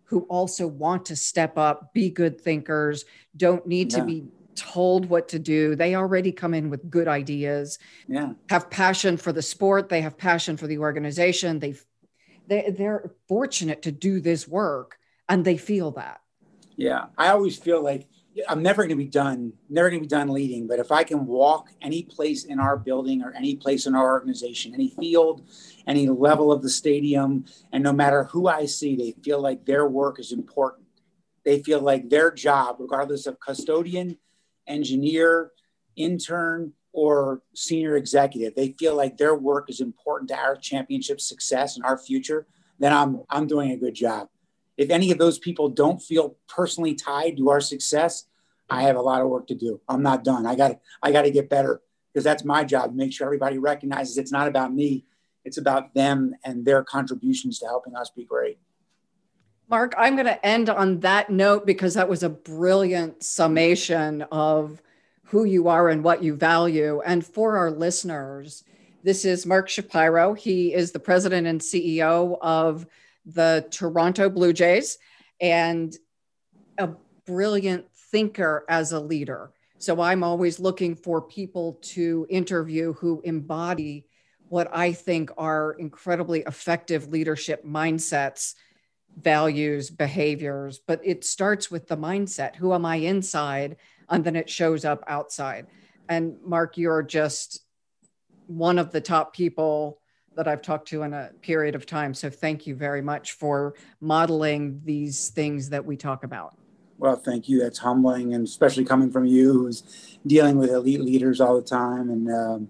who 0.05 0.21
also 0.21 0.67
want 0.67 1.05
to 1.05 1.15
step 1.15 1.57
up, 1.57 1.93
be 1.93 2.09
good 2.09 2.39
thinkers, 2.39 3.03
don't 3.35 3.67
need 3.67 3.91
yeah. 3.91 3.99
to 3.99 4.05
be 4.05 4.23
told 4.55 5.05
what 5.07 5.29
to 5.29 5.39
do. 5.39 5.75
They 5.75 5.95
already 5.95 6.31
come 6.31 6.53
in 6.53 6.69
with 6.69 6.89
good 6.89 7.07
ideas. 7.07 7.77
Yeah. 8.07 8.33
Have 8.49 8.69
passion 8.69 9.17
for 9.17 9.31
the 9.31 9.41
sport, 9.41 9.89
they 9.89 10.01
have 10.01 10.17
passion 10.17 10.57
for 10.57 10.67
the 10.67 10.79
organization. 10.79 11.59
They 11.59 11.75
they 12.47 12.73
they're 12.75 13.11
fortunate 13.27 13.83
to 13.83 13.91
do 13.91 14.19
this 14.19 14.47
work 14.47 14.97
and 15.29 15.43
they 15.43 15.57
feel 15.57 15.91
that. 15.91 16.21
Yeah. 16.75 17.05
I 17.17 17.29
always 17.29 17.57
feel 17.57 17.83
like 17.83 18.07
I'm 18.47 18.61
never 18.61 18.83
going 18.83 18.89
to 18.89 18.95
be 18.95 19.05
done, 19.05 19.53
never 19.69 19.89
going 19.89 20.01
to 20.01 20.05
be 20.05 20.09
done 20.09 20.29
leading. 20.29 20.67
But 20.67 20.79
if 20.79 20.91
I 20.91 21.03
can 21.03 21.25
walk 21.25 21.69
any 21.81 22.03
place 22.03 22.43
in 22.45 22.59
our 22.59 22.77
building 22.77 23.23
or 23.23 23.33
any 23.33 23.55
place 23.55 23.85
in 23.85 23.95
our 23.95 24.11
organization, 24.11 24.73
any 24.73 24.89
field, 24.89 25.47
any 25.87 26.07
level 26.07 26.51
of 26.51 26.61
the 26.61 26.69
stadium, 26.69 27.45
and 27.71 27.83
no 27.83 27.93
matter 27.93 28.25
who 28.25 28.47
I 28.47 28.65
see, 28.65 28.95
they 28.95 29.13
feel 29.23 29.41
like 29.41 29.65
their 29.65 29.87
work 29.87 30.19
is 30.19 30.31
important. 30.31 30.87
They 31.45 31.63
feel 31.63 31.79
like 31.79 32.09
their 32.09 32.31
job, 32.31 32.77
regardless 32.79 33.25
of 33.25 33.39
custodian, 33.39 34.17
engineer, 34.67 35.51
intern, 35.95 36.73
or 36.91 37.43
senior 37.53 37.95
executive, 37.95 38.55
they 38.55 38.73
feel 38.79 38.95
like 38.95 39.17
their 39.17 39.35
work 39.35 39.69
is 39.69 39.81
important 39.81 40.29
to 40.29 40.35
our 40.35 40.55
championship 40.55 41.21
success 41.21 41.75
and 41.75 41.85
our 41.85 41.97
future. 41.97 42.47
Then 42.79 42.91
I'm 42.91 43.23
I'm 43.29 43.47
doing 43.47 43.71
a 43.71 43.77
good 43.77 43.93
job 43.93 44.29
if 44.77 44.89
any 44.89 45.11
of 45.11 45.17
those 45.17 45.39
people 45.39 45.69
don't 45.69 46.01
feel 46.01 46.37
personally 46.47 46.95
tied 46.95 47.37
to 47.37 47.49
our 47.49 47.59
success, 47.59 48.25
I 48.69 48.83
have 48.83 48.95
a 48.95 49.01
lot 49.01 49.21
of 49.21 49.29
work 49.29 49.47
to 49.47 49.55
do. 49.55 49.81
I'm 49.89 50.03
not 50.03 50.23
done. 50.23 50.45
I 50.45 50.55
got 50.55 50.79
I 51.01 51.11
got 51.11 51.23
to 51.23 51.31
get 51.31 51.49
better 51.49 51.81
because 52.13 52.23
that's 52.23 52.45
my 52.45 52.63
job. 52.63 52.95
Make 52.95 53.13
sure 53.13 53.25
everybody 53.25 53.57
recognizes 53.57 54.17
it's 54.17 54.31
not 54.31 54.47
about 54.47 54.73
me. 54.73 55.05
It's 55.45 55.57
about 55.57 55.93
them 55.93 56.35
and 56.43 56.65
their 56.65 56.83
contributions 56.83 57.59
to 57.59 57.65
helping 57.65 57.95
us 57.95 58.09
be 58.09 58.25
great. 58.25 58.59
Mark, 59.69 59.93
I'm 59.97 60.15
going 60.15 60.27
to 60.27 60.45
end 60.45 60.69
on 60.69 61.01
that 61.01 61.29
note 61.29 61.65
because 61.65 61.93
that 61.95 62.07
was 62.07 62.23
a 62.23 62.29
brilliant 62.29 63.23
summation 63.23 64.21
of 64.31 64.81
who 65.23 65.43
you 65.43 65.67
are 65.67 65.89
and 65.89 66.03
what 66.03 66.23
you 66.23 66.35
value. 66.35 67.01
And 67.05 67.25
for 67.25 67.57
our 67.57 67.69
listeners, 67.69 68.63
this 69.03 69.25
is 69.25 69.45
Mark 69.45 69.67
Shapiro. 69.67 70.33
He 70.33 70.73
is 70.73 70.91
the 70.91 70.99
president 70.99 71.47
and 71.47 71.59
CEO 71.59 72.37
of 72.41 72.87
the 73.27 73.67
Toronto 73.69 74.29
Blue 74.29 74.53
Jays 74.53 74.97
and 75.39 75.95
a 76.77 76.89
brilliant 77.25 77.85
thinker 78.11 78.65
as 78.69 78.93
a 78.93 78.99
leader. 78.99 79.51
So 79.77 80.01
I'm 80.01 80.23
always 80.23 80.59
looking 80.59 80.95
for 80.95 81.21
people 81.21 81.77
to 81.81 82.25
interview 82.29 82.93
who 82.93 83.21
embody 83.23 84.05
what 84.49 84.69
I 84.73 84.93
think 84.93 85.29
are 85.37 85.73
incredibly 85.73 86.41
effective 86.41 87.09
leadership 87.09 87.65
mindsets, 87.65 88.55
values, 89.19 89.89
behaviors. 89.89 90.79
But 90.79 91.01
it 91.03 91.25
starts 91.25 91.69
with 91.69 91.87
the 91.87 91.97
mindset 91.97 92.55
who 92.55 92.73
am 92.73 92.85
I 92.85 92.95
inside? 92.95 93.75
And 94.09 94.23
then 94.23 94.37
it 94.37 94.49
shows 94.49 94.85
up 94.85 95.03
outside. 95.07 95.67
And 96.07 96.37
Mark, 96.43 96.77
you're 96.77 97.03
just 97.03 97.61
one 98.47 98.79
of 98.79 98.91
the 98.91 99.01
top 99.01 99.33
people 99.33 99.99
that 100.37 100.47
I've 100.47 100.61
talked 100.61 100.87
to 100.89 101.01
in 101.01 101.13
a 101.13 101.31
period 101.41 101.75
of 101.75 101.85
time. 101.85 102.13
So 102.13 102.29
thank 102.29 102.67
you 102.67 102.75
very 102.75 103.01
much 103.01 103.33
for 103.33 103.73
modeling 103.99 104.79
these 104.85 105.29
things 105.29 105.69
that 105.69 105.83
we 105.83 105.97
talk 105.97 106.23
about. 106.23 106.55
Well, 106.99 107.15
thank 107.15 107.49
you. 107.49 107.59
That's 107.59 107.79
humbling, 107.79 108.33
and 108.33 108.47
especially 108.47 108.85
coming 108.85 109.11
from 109.11 109.25
you, 109.25 109.51
who's 109.51 110.17
dealing 110.25 110.57
with 110.57 110.69
elite 110.69 111.01
leaders 111.01 111.41
all 111.41 111.55
the 111.55 111.61
time, 111.61 112.09
and 112.09 112.31
um, 112.31 112.69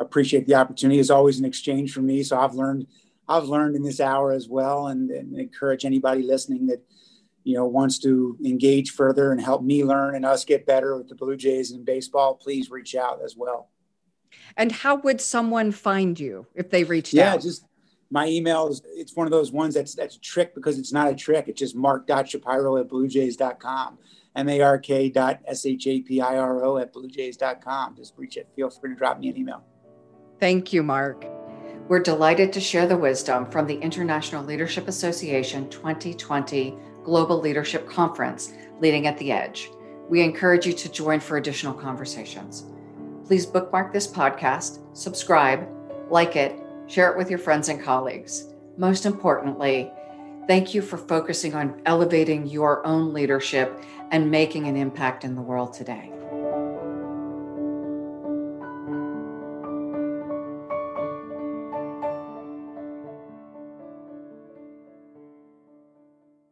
appreciate 0.00 0.46
the 0.46 0.54
opportunity. 0.54 0.98
It's 0.98 1.10
always 1.10 1.38
an 1.38 1.44
exchange 1.44 1.92
for 1.92 2.00
me, 2.00 2.22
so 2.22 2.38
I've 2.40 2.54
learned, 2.54 2.86
I've 3.28 3.44
learned 3.44 3.76
in 3.76 3.82
this 3.82 4.00
hour 4.00 4.32
as 4.32 4.48
well, 4.48 4.88
and, 4.88 5.10
and 5.10 5.38
encourage 5.38 5.84
anybody 5.84 6.22
listening 6.22 6.66
that 6.68 6.82
you 7.44 7.54
know 7.54 7.66
wants 7.66 7.98
to 8.00 8.36
engage 8.44 8.90
further 8.90 9.30
and 9.30 9.40
help 9.40 9.62
me 9.62 9.84
learn 9.84 10.16
and 10.16 10.26
us 10.26 10.44
get 10.44 10.66
better 10.66 10.96
with 10.96 11.08
the 11.08 11.14
Blue 11.14 11.36
Jays 11.36 11.70
and 11.70 11.84
baseball. 11.84 12.34
Please 12.34 12.70
reach 12.70 12.96
out 12.96 13.20
as 13.24 13.36
well. 13.36 13.68
And 14.56 14.72
how 14.72 14.96
would 14.96 15.20
someone 15.20 15.72
find 15.72 16.18
you 16.18 16.46
if 16.54 16.70
they 16.70 16.84
reached 16.84 17.14
yeah, 17.14 17.32
out? 17.32 17.36
Yeah, 17.36 17.42
just 17.42 17.64
my 18.10 18.26
email 18.26 18.68
is 18.68 18.82
it's 18.86 19.14
one 19.14 19.26
of 19.26 19.30
those 19.30 19.52
ones 19.52 19.74
that's 19.74 19.94
that's 19.94 20.16
a 20.16 20.20
trick 20.20 20.54
because 20.54 20.78
it's 20.78 20.92
not 20.92 21.10
a 21.10 21.14
trick. 21.14 21.46
It's 21.48 21.58
just 21.58 21.76
mark.shapiro 21.76 22.78
at 22.78 22.88
bluejays.com. 22.88 23.98
M-A-R-K 24.36 25.08
dot 25.08 25.40
S-H-A-P-I-R-O 25.46 26.76
at 26.78 26.94
bluejays.com. 26.94 27.96
Just 27.96 28.14
reach 28.16 28.36
it. 28.36 28.48
Feel 28.54 28.70
free 28.70 28.90
to 28.90 28.96
drop 28.96 29.18
me 29.18 29.28
an 29.30 29.36
email. 29.36 29.64
Thank 30.38 30.72
you, 30.72 30.82
Mark. 30.82 31.24
We're 31.88 32.00
delighted 32.00 32.52
to 32.52 32.60
share 32.60 32.86
the 32.86 32.96
wisdom 32.96 33.50
from 33.50 33.66
the 33.66 33.78
International 33.78 34.44
Leadership 34.44 34.86
Association 34.86 35.68
2020 35.70 36.76
Global 37.02 37.40
Leadership 37.40 37.88
Conference, 37.88 38.52
Leading 38.78 39.06
at 39.06 39.18
the 39.18 39.32
Edge. 39.32 39.70
We 40.08 40.22
encourage 40.22 40.66
you 40.66 40.72
to 40.74 40.92
join 40.92 41.18
for 41.18 41.38
additional 41.38 41.74
conversations. 41.74 42.66
Please 43.28 43.44
bookmark 43.44 43.92
this 43.92 44.06
podcast, 44.06 44.78
subscribe, 44.96 45.68
like 46.08 46.34
it, 46.34 46.58
share 46.86 47.12
it 47.12 47.18
with 47.18 47.28
your 47.28 47.38
friends 47.38 47.68
and 47.68 47.78
colleagues. 47.78 48.54
Most 48.78 49.04
importantly, 49.04 49.92
thank 50.46 50.72
you 50.72 50.80
for 50.80 50.96
focusing 50.96 51.54
on 51.54 51.82
elevating 51.84 52.46
your 52.46 52.84
own 52.86 53.12
leadership 53.12 53.84
and 54.12 54.30
making 54.30 54.66
an 54.66 54.76
impact 54.78 55.24
in 55.24 55.34
the 55.34 55.42
world 55.42 55.74
today. 55.74 56.10